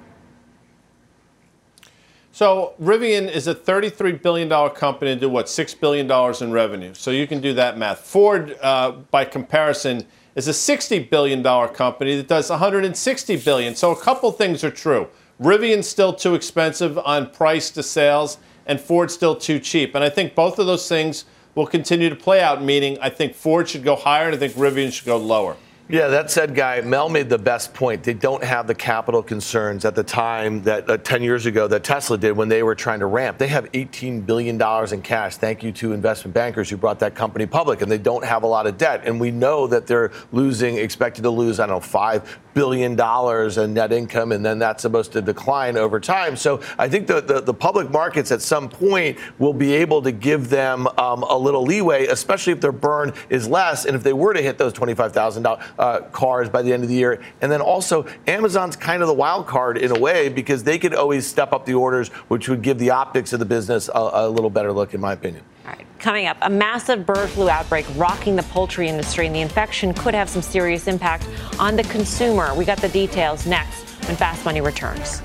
So 2.39 2.75
Rivian 2.81 3.29
is 3.29 3.49
a 3.49 3.55
$33 3.55 4.23
billion 4.23 4.49
company 4.71 5.13
to 5.13 5.21
do 5.21 5.29
what, 5.29 5.47
$6 5.47 5.81
billion 5.81 6.09
in 6.41 6.53
revenue. 6.53 6.95
So 6.95 7.11
you 7.11 7.27
can 7.27 7.41
do 7.41 7.53
that 7.55 7.77
math. 7.77 7.99
Ford, 7.99 8.57
uh, 8.63 8.93
by 8.93 9.25
comparison, 9.25 10.07
is 10.37 10.47
a 10.47 10.53
$60 10.53 11.11
billion 11.11 11.43
company 11.43 12.15
that 12.15 12.29
does 12.29 12.49
160 12.49 13.37
billion. 13.39 13.75
So 13.75 13.91
a 13.91 14.01
couple 14.01 14.31
things 14.31 14.63
are 14.63 14.71
true. 14.71 15.09
Rivian's 15.41 15.89
still 15.89 16.13
too 16.13 16.37
expensive 16.37 16.97
on 16.99 17.29
price 17.31 17.71
to 17.73 17.83
sales, 17.83 18.39
and 18.67 18.81
Ford's 18.81 19.15
still 19.15 19.35
too 19.35 19.59
cheap. 19.59 19.97
And 19.97 20.05
I 20.05 20.09
think 20.09 20.37
both 20.37 20.61
of 20.61 20.67
those 20.67 20.89
things 20.89 21.25
will 21.57 21.67
continue 21.67 22.09
to 22.09 22.15
play 22.15 22.41
out, 22.41 22.63
meaning 22.63 22.99
I 23.01 23.11
think 23.11 23.35
Ford 23.35 23.69
should 23.69 23.83
go 23.83 23.97
higher 23.97 24.27
and 24.27 24.35
I 24.37 24.39
think 24.39 24.53
Rivian 24.53 24.93
should 24.93 25.07
go 25.07 25.17
lower. 25.17 25.57
Yeah, 25.91 26.09
that 26.09 26.31
said, 26.31 26.55
guy, 26.55 26.83
Mel 26.83 27.09
made 27.09 27.31
the 27.31 27.39
best 27.39 27.73
point. 27.73 28.03
They 28.03 28.13
don't 28.13 28.45
have 28.45 28.67
the 28.67 28.75
capital 28.75 29.23
concerns 29.23 29.87
at 29.87 29.95
the 29.95 30.03
time 30.03 30.63
that 30.65 30.89
uh, 30.91 30.99
10 30.99 31.23
years 31.23 31.47
ago 31.47 31.67
that 31.67 31.83
Tesla 31.83 32.19
did 32.19 32.33
when 32.33 32.49
they 32.49 32.63
were 32.63 32.75
trying 32.75 33.01
to 33.01 33.07
ramp. 33.07 33.39
They 33.39 33.49
have 33.49 33.73
$18 33.73 34.27
billion 34.27 34.61
in 34.61 35.01
cash. 35.01 35.39
Thank 35.39 35.63
you 35.63 35.73
to 35.73 35.95
investment 35.95 36.35
bankers 36.35 36.69
who 36.69 36.77
brought 36.77 36.99
that 36.99 37.15
company 37.15 37.47
public, 37.47 37.81
and 37.81 37.91
they 37.91 37.97
don't 37.97 38.23
have 38.23 38.43
a 38.43 38.47
lot 38.47 38.67
of 38.67 38.77
debt. 38.77 39.01
And 39.07 39.19
we 39.19 39.31
know 39.31 39.67
that 39.67 39.87
they're 39.87 40.13
losing, 40.31 40.77
expected 40.77 41.23
to 41.23 41.31
lose, 41.31 41.59
I 41.59 41.67
don't 41.67 41.77
know, 41.77 41.81
five 41.81 42.39
billion 42.59 42.97
dollars 42.97 43.57
in 43.57 43.73
net 43.73 43.93
income, 43.93 44.33
and 44.35 44.43
then 44.45 44.59
that's 44.59 44.83
supposed 44.83 45.13
to 45.13 45.21
decline 45.23 45.77
over 45.77 46.01
time. 46.01 46.35
So 46.37 46.61
I 46.77 46.89
think 46.89 47.07
the, 47.07 47.21
the, 47.21 47.41
the 47.41 47.55
public 47.55 47.89
markets 48.01 48.33
at 48.33 48.43
some 48.43 48.69
point 48.69 49.17
will 49.39 49.55
be 49.55 49.71
able 49.83 50.03
to 50.03 50.11
give 50.11 50.51
them 50.51 50.89
um, 50.99 51.23
a 51.23 51.39
little 51.47 51.63
leeway, 51.63 52.07
especially 52.07 52.53
if 52.53 52.61
their 52.61 52.73
burn 52.73 53.13
is 53.31 53.47
less, 53.47 53.87
and 53.87 53.95
if 53.95 54.03
they 54.03 54.13
were 54.13 54.35
to 54.35 54.43
hit 54.43 54.59
those 54.59 54.73
twenty-five 54.73 55.13
thousand 55.13 55.47
uh, 55.47 56.01
cars 56.11 56.49
by 56.49 56.61
the 56.63 56.73
end 56.73 56.83
of 56.83 56.89
the 56.89 56.97
year. 56.97 57.23
And 57.43 57.53
then 57.53 57.61
also, 57.61 58.07
Amazon's 58.27 58.77
kind 58.77 59.03
of 59.03 59.09
the 59.09 59.19
wild 59.25 59.47
card 59.47 59.79
in 59.79 59.91
a 59.97 60.01
way 60.01 60.29
because 60.29 60.65
they 60.65 60.79
could 60.79 60.95
always 60.95 61.25
step 61.27 61.53
up 61.53 61.65
the 61.65 61.75
orders, 61.75 62.09
which 62.27 62.49
would 62.49 62.63
give 62.63 62.79
the 62.79 62.91
optics 62.91 63.33
of 63.33 63.39
the 63.39 63.47
business 63.57 63.89
a, 63.89 64.11
a 64.27 64.29
little 64.29 64.51
better 64.51 64.73
look, 64.73 64.95
in 64.95 65.01
my 65.01 65.13
opinion. 65.13 65.45
All 65.65 65.73
right, 65.75 65.87
coming 65.99 66.27
up, 66.27 66.37
a 66.43 66.51
massive 66.51 67.05
bird 67.05 67.29
flu 67.29 67.49
outbreak 67.49 67.87
rocking 67.97 68.37
the 68.37 68.43
poultry 68.45 68.89
industry, 68.89 69.27
and 69.27 69.35
the 69.35 69.41
infection 69.41 69.93
could 69.95 70.15
have 70.15 70.29
some 70.29 70.43
serious 70.43 70.87
impact 70.87 71.29
on 71.59 71.77
the 71.77 71.83
consumer. 71.85 72.55
We 72.55 72.65
got 72.65 72.79
the 72.79 72.89
details 72.89 73.47
next 73.47 73.85
when 74.07 74.17
Fast 74.17 74.45
Money 74.45 74.61
returns. 74.61 75.23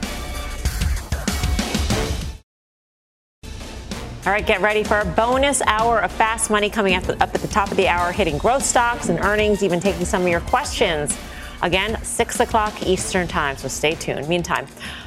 All 4.25 4.31
right, 4.31 4.45
get 4.45 4.61
ready 4.61 4.85
for 4.85 4.99
a 4.99 5.05
bonus 5.05 5.61
hour 5.63 5.99
of 5.99 6.09
fast 6.09 6.49
money 6.49 6.69
coming 6.69 6.95
up 6.95 7.09
at 7.09 7.33
the 7.33 7.47
top 7.49 7.69
of 7.71 7.75
the 7.75 7.89
hour, 7.89 8.13
hitting 8.13 8.37
growth 8.37 8.63
stocks 8.63 9.09
and 9.09 9.19
earnings, 9.19 9.63
even 9.63 9.81
taking 9.81 10.05
some 10.05 10.21
of 10.21 10.29
your 10.29 10.39
questions. 10.39 11.17
Again, 11.61 12.01
6 12.01 12.39
o'clock 12.39 12.83
Eastern 12.83 13.27
Time, 13.27 13.57
so 13.57 13.67
stay 13.67 13.95
tuned. 13.95 14.29
Meantime, 14.29 14.65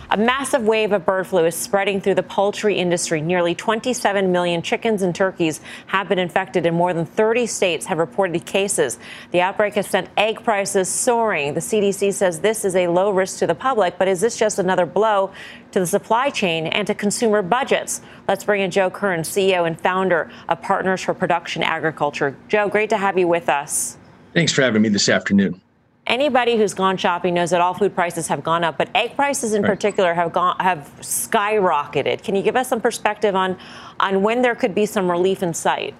A 0.09 0.17
massive 0.17 0.63
wave 0.63 0.93
of 0.93 1.05
bird 1.05 1.27
flu 1.27 1.45
is 1.47 1.57
spreading 1.57 2.01
through 2.01 2.15
the 2.15 2.23
poultry 2.23 2.77
industry. 2.77 3.21
Nearly 3.21 3.57
27 3.57 4.31
million 4.31 4.63
chickens 4.63 5.03
and 5.03 5.13
turkeys 5.13 5.61
have 5.89 6.09
been 6.09 6.21
infected, 6.21 6.65
and 6.65 6.77
more 6.77 6.95
than 6.95 7.05
30 7.05 7.47
states 7.47 7.87
have 7.87 7.99
reported 7.99 8.47
cases. 8.47 9.01
The 9.33 9.41
outbreak 9.41 9.75
has 9.75 9.89
sent 9.89 10.09
egg 10.17 10.45
prices 10.45 10.89
soaring. 10.89 11.55
The 11.55 11.61
CDC 11.61 12.15
says 12.15 12.39
this 12.39 12.65
is 12.65 12.77
a 12.77 12.87
low 12.87 13.11
risk 13.11 13.41
to 13.41 13.49
the 13.49 13.55
public, 13.57 13.99
but 13.99 14.07
is 14.07 14.21
this 14.21 14.37
just 14.37 14.61
another 14.61 14.87
blow 14.87 15.33
to 15.73 15.81
the 15.81 15.87
supply 15.87 16.31
chain 16.31 16.69
and 16.69 16.87
to 16.87 16.95
consumer 16.95 17.43
budgets? 17.43 18.01
Let's 18.29 18.45
bring 18.45 18.63
in 18.63 18.71
Joe 18.71 18.91
Kern, 18.91 19.21
CEO 19.21 19.67
and 19.67 19.81
founder 19.81 20.31
of 20.49 20.63
Partners 20.63 21.03
for 21.03 21.15
Production 21.15 21.65
Agriculture. 21.65 22.37
Joe, 22.47 22.69
great 22.69 22.91
to 22.91 22.97
have 22.97 23.19
you 23.19 23.27
with 23.27 23.49
us. 23.49 23.99
Thanks 24.35 24.53
for 24.53 24.63
having 24.63 24.83
me 24.83 24.89
this 24.89 25.09
afternoon 25.09 25.61
anybody 26.07 26.57
who's 26.57 26.75
gone 26.75 26.97
shopping 26.97 27.35
knows 27.35 27.51
that 27.51 27.61
all 27.61 27.75
food 27.75 27.95
prices 27.95 28.29
have 28.29 28.43
gone 28.43 28.65
up, 28.65 28.79
but 28.79 28.89
egg 28.95 29.17
prices 29.17 29.55
in 29.55 29.63
right. 29.63 29.69
particular 29.69 30.15
have 30.15 30.33
gone 30.33 30.57
have 30.61 30.91
skyrocketed. 31.01 32.23
Can 32.23 32.35
you 32.35 32.43
give 32.43 32.57
us 32.57 32.69
some 32.69 32.81
perspective 32.81 33.35
on 33.35 33.57
on 34.01 34.23
when 34.23 34.43
there 34.43 34.55
could 34.55 34.75
be 34.75 34.87
some 34.87 35.11
relief 35.11 35.43
in 35.43 35.55
sight? 35.55 35.95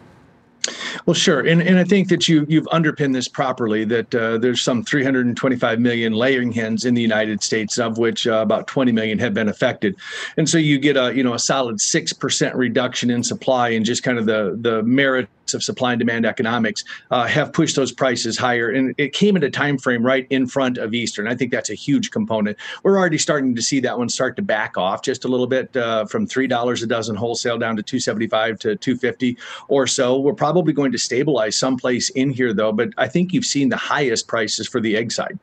Well, 1.05 1.15
sure, 1.15 1.41
and 1.47 1.63
and 1.63 1.79
I 1.79 1.85
think 1.85 2.09
that 2.09 2.29
you 2.29 2.45
you've 2.49 2.67
underpinned 2.73 3.15
this 3.15 3.29
properly. 3.29 3.85
That 3.85 4.15
uh, 4.15 4.39
there's 4.39 4.61
some 4.61 4.83
325 4.83 5.79
million 5.79 6.13
laying 6.13 6.51
hens 6.51 6.85
in 6.85 6.95
the 6.95 7.03
United 7.03 7.43
States, 7.43 7.79
of 7.79 7.99
which 7.99 8.27
uh, 8.27 8.35
about 8.35 8.67
20 8.67 8.91
million 8.93 9.19
have 9.19 9.35
been 9.35 9.49
affected, 9.49 9.97
and 10.37 10.49
so 10.49 10.59
you 10.59 10.79
get 10.79 10.97
a 10.97 11.15
you 11.15 11.23
know 11.23 11.35
a 11.35 11.39
solid 11.39 11.81
six 11.81 12.13
percent 12.13 12.55
reduction 12.57 13.11
in 13.11 13.23
supply, 13.23 13.69
and 13.71 13.85
just 13.85 14.03
kind 14.03 14.19
of 14.19 14.27
the 14.27 14.57
the 14.61 14.83
merit 14.83 15.29
of 15.55 15.63
supply 15.63 15.93
and 15.93 15.99
demand 15.99 16.27
economics 16.27 16.85
uh, 17.11 17.27
have 17.27 17.53
pushed 17.53 17.77
those 17.77 17.93
prices 17.93 18.39
higher. 18.39 18.71
And 18.71 18.95
it 18.99 19.13
came 19.13 19.37
at 19.37 19.45
a 19.45 19.51
time 19.51 19.79
frame 19.79 20.05
right 20.05 20.27
in 20.31 20.47
front 20.47 20.79
of 20.79 20.95
Easter. 20.95 21.27
I 21.27 21.35
think 21.35 21.51
that's 21.51 21.71
a 21.71 21.75
huge 21.75 22.11
component. 22.11 22.57
We're 22.83 22.99
already 22.99 23.19
starting 23.19 23.55
to 23.55 23.63
see 23.63 23.81
that 23.81 23.99
one 23.99 24.09
start 24.09 24.37
to 24.37 24.43
back 24.43 24.77
off 24.77 25.03
just 25.03 25.25
a 25.25 25.29
little 25.29 25.47
bit 25.47 25.77
uh, 25.77 26.07
from 26.07 26.27
$3 26.27 26.83
a 26.83 26.87
dozen 26.87 27.17
wholesale 27.17 27.59
down 27.59 27.77
to 27.77 27.83
275 27.83 28.59
to 28.61 28.77
250 28.77 29.39
or 29.69 29.87
so. 29.87 30.19
We're 30.19 30.35
probably 30.35 30.73
going 30.73 30.93
to 30.93 30.99
stabilize 30.99 31.57
someplace 31.57 32.11
in 32.11 32.31
here, 32.31 32.53
though. 32.53 32.73
But 32.73 32.91
I 32.97 33.09
think 33.09 33.33
you've 33.33 33.47
seen 33.47 33.69
the 33.69 33.77
highest 33.77 34.29
prices 34.29 34.69
for 34.69 34.81
the 34.81 34.97
egg 34.97 35.13
side. 35.13 35.39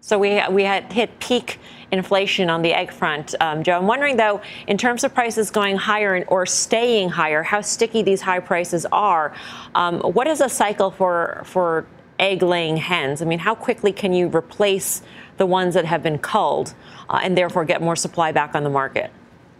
So 0.00 0.18
we 0.18 0.40
we 0.50 0.62
had 0.62 0.90
hit 0.90 1.18
peak 1.20 1.58
inflation 1.90 2.50
on 2.50 2.62
the 2.62 2.72
egg 2.72 2.92
front, 2.92 3.34
um, 3.40 3.62
Joe. 3.62 3.78
I'm 3.78 3.86
wondering 3.86 4.16
though, 4.16 4.40
in 4.66 4.76
terms 4.76 5.04
of 5.04 5.14
prices 5.14 5.50
going 5.50 5.76
higher 5.76 6.24
or 6.28 6.46
staying 6.46 7.10
higher, 7.10 7.42
how 7.42 7.60
sticky 7.60 8.02
these 8.02 8.20
high 8.20 8.40
prices 8.40 8.86
are. 8.92 9.34
Um, 9.74 10.00
what 10.00 10.26
is 10.26 10.40
a 10.40 10.48
cycle 10.48 10.90
for 10.90 11.42
for 11.44 11.86
egg 12.18 12.42
laying 12.42 12.76
hens? 12.76 13.22
I 13.22 13.24
mean, 13.24 13.38
how 13.38 13.54
quickly 13.54 13.92
can 13.92 14.12
you 14.12 14.28
replace 14.28 15.02
the 15.36 15.46
ones 15.46 15.74
that 15.74 15.84
have 15.84 16.02
been 16.02 16.18
culled 16.18 16.74
uh, 17.08 17.20
and 17.22 17.38
therefore 17.38 17.64
get 17.64 17.80
more 17.80 17.96
supply 17.96 18.32
back 18.32 18.54
on 18.54 18.64
the 18.64 18.70
market? 18.70 19.10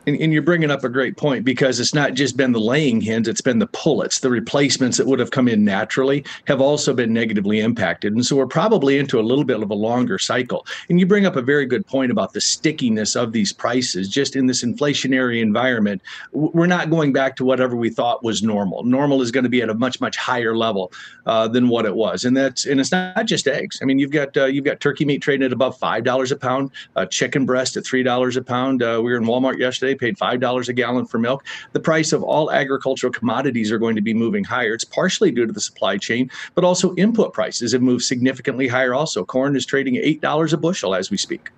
And, 0.08 0.20
and, 0.20 0.32
you're 0.32 0.42
bringing 0.42 0.70
up 0.70 0.84
a 0.84 0.88
great 0.88 1.16
point 1.16 1.44
because 1.44 1.78
it's 1.78 1.92
not 1.92 2.14
just 2.14 2.36
been 2.36 2.52
the 2.52 2.60
laying 2.60 3.00
hens, 3.00 3.28
it's 3.28 3.42
been 3.42 3.58
the 3.58 3.66
pullets. 3.66 4.20
The 4.20 4.30
replacements 4.30 4.96
that 4.96 5.06
would 5.06 5.18
have 5.18 5.30
come 5.30 5.48
in 5.48 5.64
naturally 5.64 6.24
have 6.46 6.60
also 6.60 6.94
been 6.94 7.12
negatively 7.12 7.60
impacted. 7.60 8.14
And 8.14 8.24
so 8.24 8.36
we're 8.36 8.46
probably 8.46 8.98
into 8.98 9.20
a 9.20 9.22
little 9.22 9.44
bit 9.44 9.62
of 9.62 9.70
a 9.70 9.74
longer 9.74 10.18
cycle. 10.18 10.66
And 10.88 10.98
you 10.98 11.06
bring 11.06 11.26
up 11.26 11.36
a 11.36 11.42
very 11.42 11.66
good 11.66 11.86
point 11.86 12.10
about 12.10 12.32
the 12.32 12.40
stickiness 12.40 13.16
of 13.16 13.32
these 13.32 13.52
prices. 13.52 14.08
Just 14.08 14.34
in 14.34 14.46
this 14.46 14.64
inflationary 14.64 15.42
environment, 15.42 16.00
we're 16.32 16.66
not 16.66 16.90
going 16.90 17.12
back 17.12 17.36
to 17.36 17.44
whatever 17.44 17.76
we 17.76 17.90
thought 17.90 18.24
was 18.24 18.42
normal. 18.42 18.84
Normal 18.84 19.20
is 19.20 19.30
going 19.30 19.44
to 19.44 19.50
be 19.50 19.60
at 19.60 19.68
a 19.68 19.74
much, 19.74 20.00
much 20.00 20.16
higher 20.16 20.56
level 20.56 20.90
uh, 21.26 21.46
than 21.48 21.68
what 21.68 21.84
it 21.84 21.94
was. 21.94 22.24
And 22.24 22.36
that's 22.36 22.64
and 22.64 22.80
it's 22.80 22.92
not 22.92 23.26
just 23.26 23.46
eggs. 23.46 23.78
I 23.82 23.84
mean, 23.84 23.98
you've 23.98 24.10
got 24.10 24.36
uh, 24.36 24.46
you've 24.46 24.64
got 24.64 24.80
turkey 24.80 25.04
meat 25.04 25.20
trading 25.20 25.44
at 25.44 25.52
above 25.52 25.76
five 25.78 26.04
dollars 26.04 26.32
a 26.32 26.36
pound, 26.36 26.70
uh, 26.96 27.04
chicken 27.04 27.44
breast 27.44 27.76
at 27.76 27.84
three 27.84 28.02
dollars 28.02 28.36
a 28.36 28.42
pound. 28.42 28.82
Uh, 28.82 29.00
we 29.02 29.12
were 29.12 29.18
in 29.18 29.24
Walmart 29.24 29.58
yesterday 29.58 29.97
paid 29.98 30.16
$5 30.16 30.68
a 30.68 30.72
gallon 30.72 31.06
for 31.06 31.18
milk. 31.18 31.44
The 31.72 31.80
price 31.80 32.12
of 32.12 32.22
all 32.22 32.50
agricultural 32.50 33.12
commodities 33.12 33.70
are 33.70 33.78
going 33.78 33.96
to 33.96 34.02
be 34.02 34.14
moving 34.14 34.44
higher. 34.44 34.74
It's 34.74 34.84
partially 34.84 35.30
due 35.30 35.46
to 35.46 35.52
the 35.52 35.60
supply 35.60 35.98
chain, 35.98 36.30
but 36.54 36.64
also 36.64 36.94
input 36.96 37.32
prices 37.32 37.72
have 37.72 37.82
moved 37.82 38.04
significantly 38.04 38.68
higher 38.68 38.94
also. 38.94 39.24
Corn 39.24 39.56
is 39.56 39.66
trading 39.66 39.94
$8 39.94 40.52
a 40.52 40.56
bushel 40.56 40.94
as 40.94 41.10
we 41.10 41.16
speak. 41.16 41.50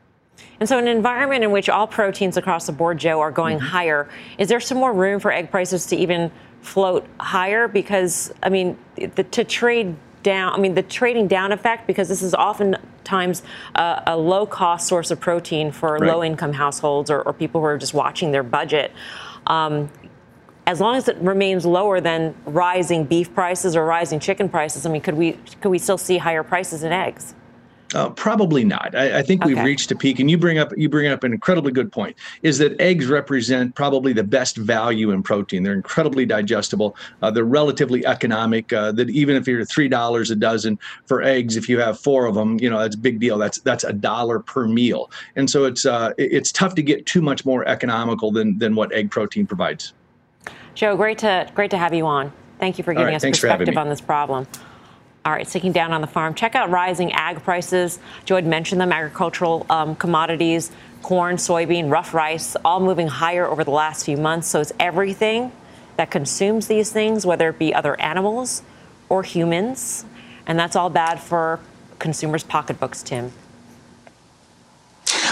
And 0.59 0.69
so, 0.69 0.79
in 0.79 0.87
an 0.87 0.97
environment 0.97 1.43
in 1.43 1.51
which 1.51 1.69
all 1.69 1.87
proteins 1.87 2.37
across 2.37 2.67
the 2.67 2.73
board, 2.73 2.99
Joe, 2.99 3.21
are 3.21 3.31
going 3.31 3.59
mm-hmm. 3.59 3.67
higher, 3.67 4.09
is 4.37 4.49
there 4.49 4.61
some 4.61 4.77
more 4.77 4.93
room 4.93 5.19
for 5.19 5.33
egg 5.33 5.51
prices 5.51 5.87
to 5.87 5.97
even 5.97 6.31
float 6.61 7.07
higher? 7.19 7.67
Because, 7.67 8.33
I 8.43 8.51
mean, 8.51 8.77
the, 8.97 9.25
to 9.25 9.45
trade 9.45 9.97
down, 10.23 10.53
I 10.53 10.59
mean, 10.59 10.75
the 10.75 10.83
trading 10.83 11.27
down 11.27 11.53
effect, 11.53 11.87
because 11.87 12.09
this 12.09 12.23
is 12.23 12.35
oftentimes 12.35 13.43
a, 13.75 14.03
a 14.09 14.17
low 14.17 14.47
cost 14.47 14.87
source 14.87 15.11
of 15.11 15.21
protein 15.21 15.73
for 15.73 15.95
right. 15.95 16.03
low 16.03 16.23
income 16.23 16.53
households 16.53 17.11
or, 17.11 17.23
or, 17.23 17.33
people 17.33 17.61
who 17.61 17.67
are 17.67 17.79
just 17.79 17.95
watching 17.95 18.31
their 18.31 18.43
budget. 18.43 18.93
Um, 19.47 19.91
as 20.67 20.81
long 20.81 20.97
as 20.97 21.09
it 21.09 21.17
remains 21.17 21.67
lower 21.67 22.01
than 22.01 22.35
rising 22.45 23.05
beef 23.05 23.35
prices 23.35 23.75
or 23.75 23.85
rising 23.85 24.21
chicken 24.21 24.49
prices, 24.49 24.87
I 24.87 24.91
mean, 24.91 25.03
could 25.03 25.15
we 25.15 25.33
could 25.61 25.71
we 25.71 25.79
still 25.79 25.99
see 25.99 26.19
higher 26.19 26.43
prices 26.43 26.85
in 26.85 26.93
eggs? 26.93 27.35
Uh, 27.95 28.11
probably 28.11 28.65
not. 28.65 28.95
I, 28.95 29.19
I 29.19 29.23
think 29.23 29.43
okay. 29.43 29.55
we've 29.55 29.65
reached 29.65 29.91
a 29.91 29.97
peak, 29.97 30.21
and 30.21 30.31
you 30.31 30.39
bring 30.39 30.59
up 30.59 30.73
you 30.77 30.89
bring 30.89 31.11
up 31.11 31.25
an 31.25 31.33
incredibly 31.33 31.73
good 31.73 31.91
point. 31.91 32.17
Is 32.43 32.59
that 32.59 32.81
eggs 32.81 33.07
represent 33.07 33.75
probably 33.75 34.13
the 34.13 34.23
best 34.23 34.57
value 34.57 35.11
in 35.11 35.23
protein? 35.23 35.65
They're 35.65 35.75
incredibly 35.75 36.25
digestible. 36.25 36.97
Uh, 37.23 37.31
they're 37.31 37.45
relatively 37.45 38.07
economic. 38.07 38.73
Uh, 38.73 38.93
that 38.93 39.11
even 39.11 39.35
if 39.35 39.49
you're 39.49 39.65
three 39.65 39.89
dollars 39.89 40.31
a 40.31 40.37
dozen 40.37 40.79
for 41.07 41.23
eggs, 41.23 41.57
if 41.57 41.69
you 41.69 41.81
have 41.81 41.99
four 41.99 42.27
of 42.27 42.35
them, 42.35 42.61
you 42.61 42.71
know 42.71 42.79
that's 42.79 42.95
a 42.95 42.99
big 42.99 43.19
deal. 43.19 43.39
That's 43.39 43.59
that's 43.61 43.83
a 43.83 43.93
dollar 43.93 44.39
per 44.39 44.69
meal, 44.69 45.11
and 45.35 45.51
so 45.51 45.65
it's 45.65 45.85
uh, 45.85 46.13
it's 46.17 46.53
tough 46.53 46.77
to 46.77 46.83
get 46.83 47.07
too 47.07 47.23
much 47.23 47.45
more 47.45 47.67
economical 47.67 48.31
than 48.31 48.59
than 48.59 48.77
what 48.77 48.93
egg 48.93 49.11
protein 49.11 49.47
provides. 49.47 49.93
Joe, 50.75 50.97
great 50.97 51.19
to 51.19 51.51
great 51.55 51.73
to 51.73 51.79
have 51.79 51.93
you 51.93 52.07
on. 52.07 52.33
Thank 52.61 52.79
you 52.79 52.85
for 52.85 52.93
giving 52.93 53.07
right, 53.07 53.15
us 53.17 53.25
perspective 53.25 53.77
on 53.77 53.89
this 53.89 54.01
problem. 54.01 54.47
All 55.25 55.33
right, 55.33 55.47
sticking 55.47 55.73
down 55.73 55.93
on 55.93 56.01
the 56.01 56.07
farm. 56.07 56.35
Check 56.35 56.55
out 56.55 56.71
rising 56.71 57.13
ag 57.13 57.43
prices. 57.43 57.99
Joe 58.25 58.37
had 58.37 58.47
mentioned 58.47 58.81
them 58.81 58.91
agricultural 58.91 59.67
um, 59.69 59.95
commodities, 59.97 60.71
corn, 61.03 61.37
soybean, 61.37 61.91
rough 61.91 62.15
rice, 62.15 62.57
all 62.65 62.81
moving 62.81 63.07
higher 63.07 63.47
over 63.47 63.63
the 63.63 63.71
last 63.71 64.07
few 64.07 64.17
months. 64.17 64.49
So 64.49 64.61
it's 64.61 64.73
everything 64.81 65.53
that 65.97 66.11
consumes 66.11 66.69
these 66.69 66.91
things, 66.91 67.27
whether 67.27 67.51
it 67.51 67.59
be 67.59 67.75
other 67.75 68.01
animals 68.01 68.63
or 69.11 69.23
humans. 69.23 70.07
And 70.47 70.59
that's 70.59 70.75
all 70.75 70.89
bad 70.89 71.21
for 71.21 71.61
consumers' 71.99 72.43
pocketbooks, 72.43 73.03
Tim. 73.03 73.33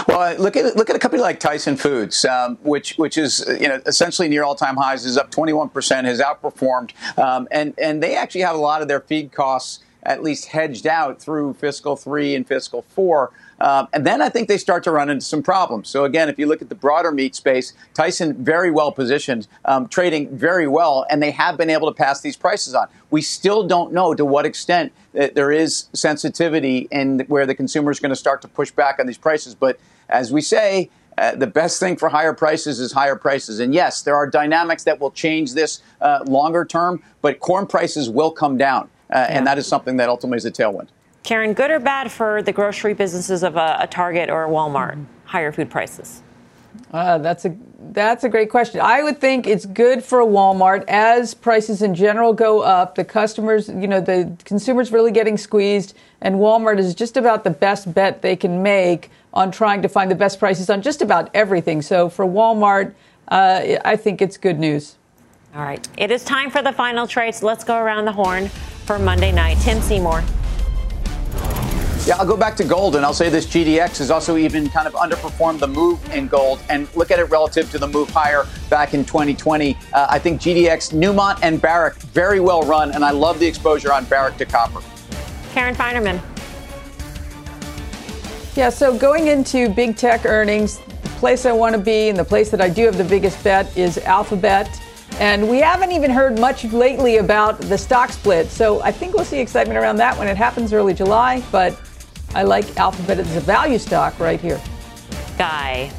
Well, 0.09 0.35
look 0.37 0.57
at 0.57 0.75
look 0.75 0.89
at 0.89 0.95
a 0.95 0.99
company 0.99 1.21
like 1.21 1.39
Tyson 1.39 1.77
Foods, 1.77 2.25
um, 2.25 2.57
which 2.63 2.95
which 2.97 3.15
is 3.15 3.45
you 3.61 3.67
know 3.67 3.79
essentially 3.85 4.27
near 4.27 4.43
all 4.43 4.55
time 4.55 4.75
highs, 4.75 5.05
is 5.05 5.19
up 5.19 5.29
21 5.29 5.69
percent, 5.69 6.07
has 6.07 6.19
outperformed, 6.19 6.93
um, 7.19 7.47
and 7.51 7.75
and 7.77 8.01
they 8.01 8.15
actually 8.15 8.41
have 8.41 8.55
a 8.55 8.59
lot 8.59 8.81
of 8.81 8.87
their 8.87 9.01
feed 9.01 9.31
costs 9.31 9.81
at 10.01 10.23
least 10.23 10.47
hedged 10.47 10.87
out 10.87 11.21
through 11.21 11.53
fiscal 11.53 11.95
three 11.95 12.33
and 12.33 12.47
fiscal 12.47 12.81
four. 12.81 13.31
Um, 13.59 13.87
and 13.93 14.07
then 14.07 14.21
I 14.21 14.29
think 14.29 14.47
they 14.47 14.57
start 14.57 14.83
to 14.85 14.91
run 14.91 15.09
into 15.09 15.25
some 15.25 15.43
problems. 15.43 15.89
So 15.89 16.05
again, 16.05 16.29
if 16.29 16.39
you 16.39 16.47
look 16.47 16.61
at 16.61 16.69
the 16.69 16.75
broader 16.75 17.11
meat 17.11 17.35
space, 17.35 17.73
Tyson 17.93 18.33
very 18.43 18.71
well 18.71 18.91
positioned, 18.91 19.47
um, 19.65 19.89
trading 19.89 20.35
very 20.35 20.67
well, 20.67 21.05
and 21.09 21.21
they 21.21 21.31
have 21.31 21.57
been 21.57 21.69
able 21.69 21.87
to 21.87 21.93
pass 21.93 22.21
these 22.21 22.37
prices 22.37 22.73
on. 22.73 22.87
We 23.11 23.21
still 23.21 23.67
don't 23.67 23.93
know 23.93 24.15
to 24.15 24.25
what 24.25 24.45
extent 24.45 24.91
there 25.13 25.51
is 25.51 25.87
sensitivity 25.93 26.87
and 26.91 27.27
where 27.27 27.45
the 27.45 27.53
consumer 27.53 27.91
is 27.91 27.99
going 27.99 28.11
to 28.11 28.15
start 28.15 28.41
to 28.41 28.47
push 28.47 28.71
back 28.71 28.99
on 28.99 29.05
these 29.05 29.17
prices. 29.17 29.53
But 29.53 29.77
as 30.09 30.31
we 30.31 30.41
say, 30.41 30.89
uh, 31.17 31.35
the 31.35 31.47
best 31.47 31.79
thing 31.79 31.97
for 31.97 32.09
higher 32.09 32.33
prices 32.33 32.79
is 32.79 32.93
higher 32.93 33.15
prices. 33.15 33.59
And 33.59 33.73
yes, 33.73 34.01
there 34.01 34.15
are 34.15 34.25
dynamics 34.25 34.83
that 34.85 34.99
will 34.99 35.11
change 35.11 35.53
this 35.53 35.81
uh, 36.01 36.23
longer 36.25 36.63
term, 36.63 37.03
but 37.21 37.39
corn 37.39 37.67
prices 37.67 38.09
will 38.09 38.31
come 38.31 38.57
down. 38.57 38.89
Uh, 39.09 39.17
yeah. 39.17 39.37
And 39.37 39.47
that 39.47 39.57
is 39.57 39.67
something 39.67 39.97
that 39.97 40.07
ultimately 40.07 40.37
is 40.37 40.45
a 40.45 40.51
tailwind. 40.51 40.87
Karen, 41.23 41.53
good 41.53 41.71
or 41.71 41.79
bad 41.79 42.11
for 42.11 42.41
the 42.41 42.53
grocery 42.53 42.93
businesses 42.93 43.43
of 43.43 43.57
a, 43.57 43.77
a 43.81 43.87
Target 43.87 44.29
or 44.29 44.45
a 44.45 44.49
Walmart, 44.49 44.93
mm-hmm. 44.93 45.03
higher 45.25 45.51
food 45.51 45.69
prices? 45.69 46.23
Uh, 46.91 47.17
that's 47.17 47.45
a 47.45 47.55
that's 47.91 48.23
a 48.23 48.29
great 48.29 48.49
question. 48.49 48.79
I 48.81 49.03
would 49.03 49.19
think 49.19 49.47
it's 49.47 49.65
good 49.65 50.03
for 50.03 50.21
a 50.21 50.25
Walmart 50.25 50.85
as 50.87 51.33
prices 51.33 51.81
in 51.81 51.95
general 51.95 52.33
go 52.33 52.61
up. 52.61 52.95
The 52.95 53.05
customers, 53.05 53.67
you 53.67 53.87
know, 53.87 54.01
the 54.01 54.35
consumers 54.45 54.91
really 54.91 55.11
getting 55.11 55.37
squeezed, 55.37 55.95
and 56.21 56.35
Walmart 56.35 56.77
is 56.77 56.93
just 56.93 57.17
about 57.17 57.43
the 57.43 57.49
best 57.49 57.93
bet 57.93 58.21
they 58.21 58.35
can 58.35 58.61
make 58.61 59.09
on 59.33 59.51
trying 59.51 59.81
to 59.81 59.89
find 59.89 60.09
the 60.09 60.15
best 60.15 60.39
prices 60.39 60.69
on 60.69 60.81
just 60.81 61.01
about 61.01 61.29
everything. 61.33 61.81
So 61.81 62.09
for 62.09 62.25
Walmart, 62.25 62.93
uh, 63.27 63.77
I 63.85 63.95
think 63.95 64.21
it's 64.21 64.37
good 64.37 64.59
news. 64.59 64.97
All 65.55 65.63
right, 65.63 65.87
it 65.97 66.11
is 66.11 66.23
time 66.23 66.51
for 66.51 66.61
the 66.61 66.71
final 66.71 67.07
trades. 67.07 67.41
Let's 67.41 67.63
go 67.63 67.77
around 67.77 68.05
the 68.05 68.11
horn 68.11 68.49
for 68.85 68.99
Monday 68.99 69.31
night. 69.31 69.57
Tim 69.61 69.81
Seymour. 69.81 70.23
Yeah, 72.05 72.15
I'll 72.17 72.25
go 72.25 72.37
back 72.37 72.55
to 72.55 72.63
gold 72.63 72.95
and 72.95 73.05
I'll 73.05 73.13
say 73.13 73.29
this 73.29 73.45
GDX 73.45 73.99
has 73.99 74.09
also 74.09 74.37
even 74.37 74.69
kind 74.69 74.87
of 74.87 74.93
underperformed 74.93 75.59
the 75.59 75.67
move 75.67 75.99
in 76.11 76.27
gold 76.27 76.59
and 76.69 76.87
look 76.95 77.11
at 77.11 77.19
it 77.19 77.25
relative 77.25 77.69
to 77.71 77.77
the 77.77 77.87
move 77.87 78.09
higher 78.09 78.47
back 78.69 78.93
in 78.93 79.03
2020. 79.05 79.77
Uh, 79.93 80.07
I 80.09 80.17
think 80.17 80.41
GDX, 80.41 80.93
Newmont, 80.93 81.39
and 81.43 81.61
Barrick 81.61 81.95
very 81.95 82.39
well 82.39 82.63
run, 82.63 82.93
and 82.93 83.03
I 83.03 83.11
love 83.11 83.37
the 83.37 83.45
exposure 83.45 83.91
on 83.91 84.05
Barrick 84.05 84.37
to 84.37 84.45
copper. 84.45 84.81
Karen 85.53 85.75
Finerman. 85.75 86.19
Yeah, 88.59 88.69
so 88.69 88.97
going 88.97 89.27
into 89.27 89.69
big 89.69 89.95
tech 89.95 90.25
earnings, 90.25 90.79
the 90.79 91.09
place 91.11 91.45
I 91.45 91.53
want 91.53 91.77
to 91.77 91.81
be 91.81 92.09
and 92.09 92.19
the 92.19 92.25
place 92.25 92.51
that 92.51 92.59
I 92.59 92.67
do 92.67 92.83
have 92.87 92.97
the 92.97 93.05
biggest 93.05 93.41
bet 93.41 93.77
is 93.77 93.97
Alphabet. 93.99 94.69
And 95.17 95.47
we 95.47 95.59
haven't 95.59 95.93
even 95.93 96.11
heard 96.11 96.37
much 96.37 96.65
lately 96.65 97.19
about 97.19 97.61
the 97.61 97.77
stock 97.77 98.09
split. 98.09 98.49
So 98.49 98.81
I 98.81 98.91
think 98.91 99.13
we'll 99.13 99.23
see 99.23 99.39
excitement 99.39 99.79
around 99.79 99.95
that 99.95 100.17
when 100.17 100.27
it 100.27 100.35
happens 100.35 100.73
early 100.73 100.93
July. 100.93 101.41
But 101.53 101.79
I 102.35 102.43
like 102.43 102.75
Alphabet 102.75 103.17
as 103.19 103.33
a 103.37 103.39
value 103.39 103.79
stock 103.79 104.19
right 104.19 104.41
here. 104.41 104.61
Guy. 105.37 105.89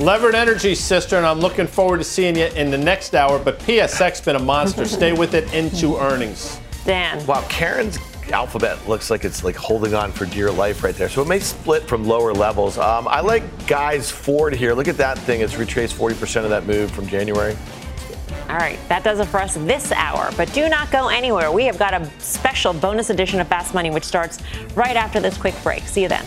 Levered 0.00 0.34
Energy, 0.34 0.74
sister, 0.74 1.16
and 1.16 1.24
I'm 1.24 1.38
looking 1.38 1.68
forward 1.68 1.98
to 1.98 2.04
seeing 2.04 2.34
you 2.34 2.46
in 2.46 2.72
the 2.72 2.78
next 2.78 3.14
hour. 3.14 3.38
But 3.38 3.60
PSX 3.60 4.24
been 4.24 4.34
a 4.34 4.40
monster. 4.40 4.84
Stay 4.84 5.12
with 5.12 5.34
it 5.34 5.54
into 5.54 5.96
earnings. 5.96 6.58
Dan. 6.84 7.24
Wow, 7.24 7.44
Karen's 7.48 7.98
alphabet 8.30 8.88
looks 8.88 9.10
like 9.10 9.24
it's 9.24 9.42
like 9.42 9.56
holding 9.56 9.94
on 9.94 10.12
for 10.12 10.26
dear 10.26 10.50
life 10.50 10.84
right 10.84 10.94
there. 10.94 11.08
So 11.08 11.22
it 11.22 11.28
may 11.28 11.40
split 11.40 11.88
from 11.88 12.04
lower 12.04 12.32
levels. 12.32 12.78
Um, 12.78 13.08
I 13.08 13.20
like 13.20 13.66
Guy's 13.66 14.10
Ford 14.10 14.54
here. 14.54 14.74
Look 14.74 14.88
at 14.88 14.96
that 14.98 15.18
thing. 15.18 15.40
It's 15.40 15.56
retraced 15.56 15.96
40% 15.96 16.44
of 16.44 16.50
that 16.50 16.66
move 16.66 16.90
from 16.90 17.06
January. 17.06 17.56
All 18.48 18.58
right, 18.58 18.78
that 18.88 19.02
does 19.02 19.18
it 19.18 19.26
for 19.26 19.40
us 19.40 19.54
this 19.54 19.92
hour. 19.92 20.30
But 20.36 20.52
do 20.52 20.68
not 20.68 20.90
go 20.90 21.08
anywhere. 21.08 21.50
We 21.50 21.64
have 21.64 21.78
got 21.78 21.94
a 21.94 22.10
special 22.18 22.72
bonus 22.74 23.10
edition 23.10 23.40
of 23.40 23.48
Fast 23.48 23.72
Money, 23.72 23.90
which 23.90 24.04
starts 24.04 24.38
right 24.74 24.96
after 24.96 25.20
this 25.20 25.38
quick 25.38 25.54
break. 25.62 25.84
See 25.84 26.02
you 26.02 26.08
then. 26.08 26.26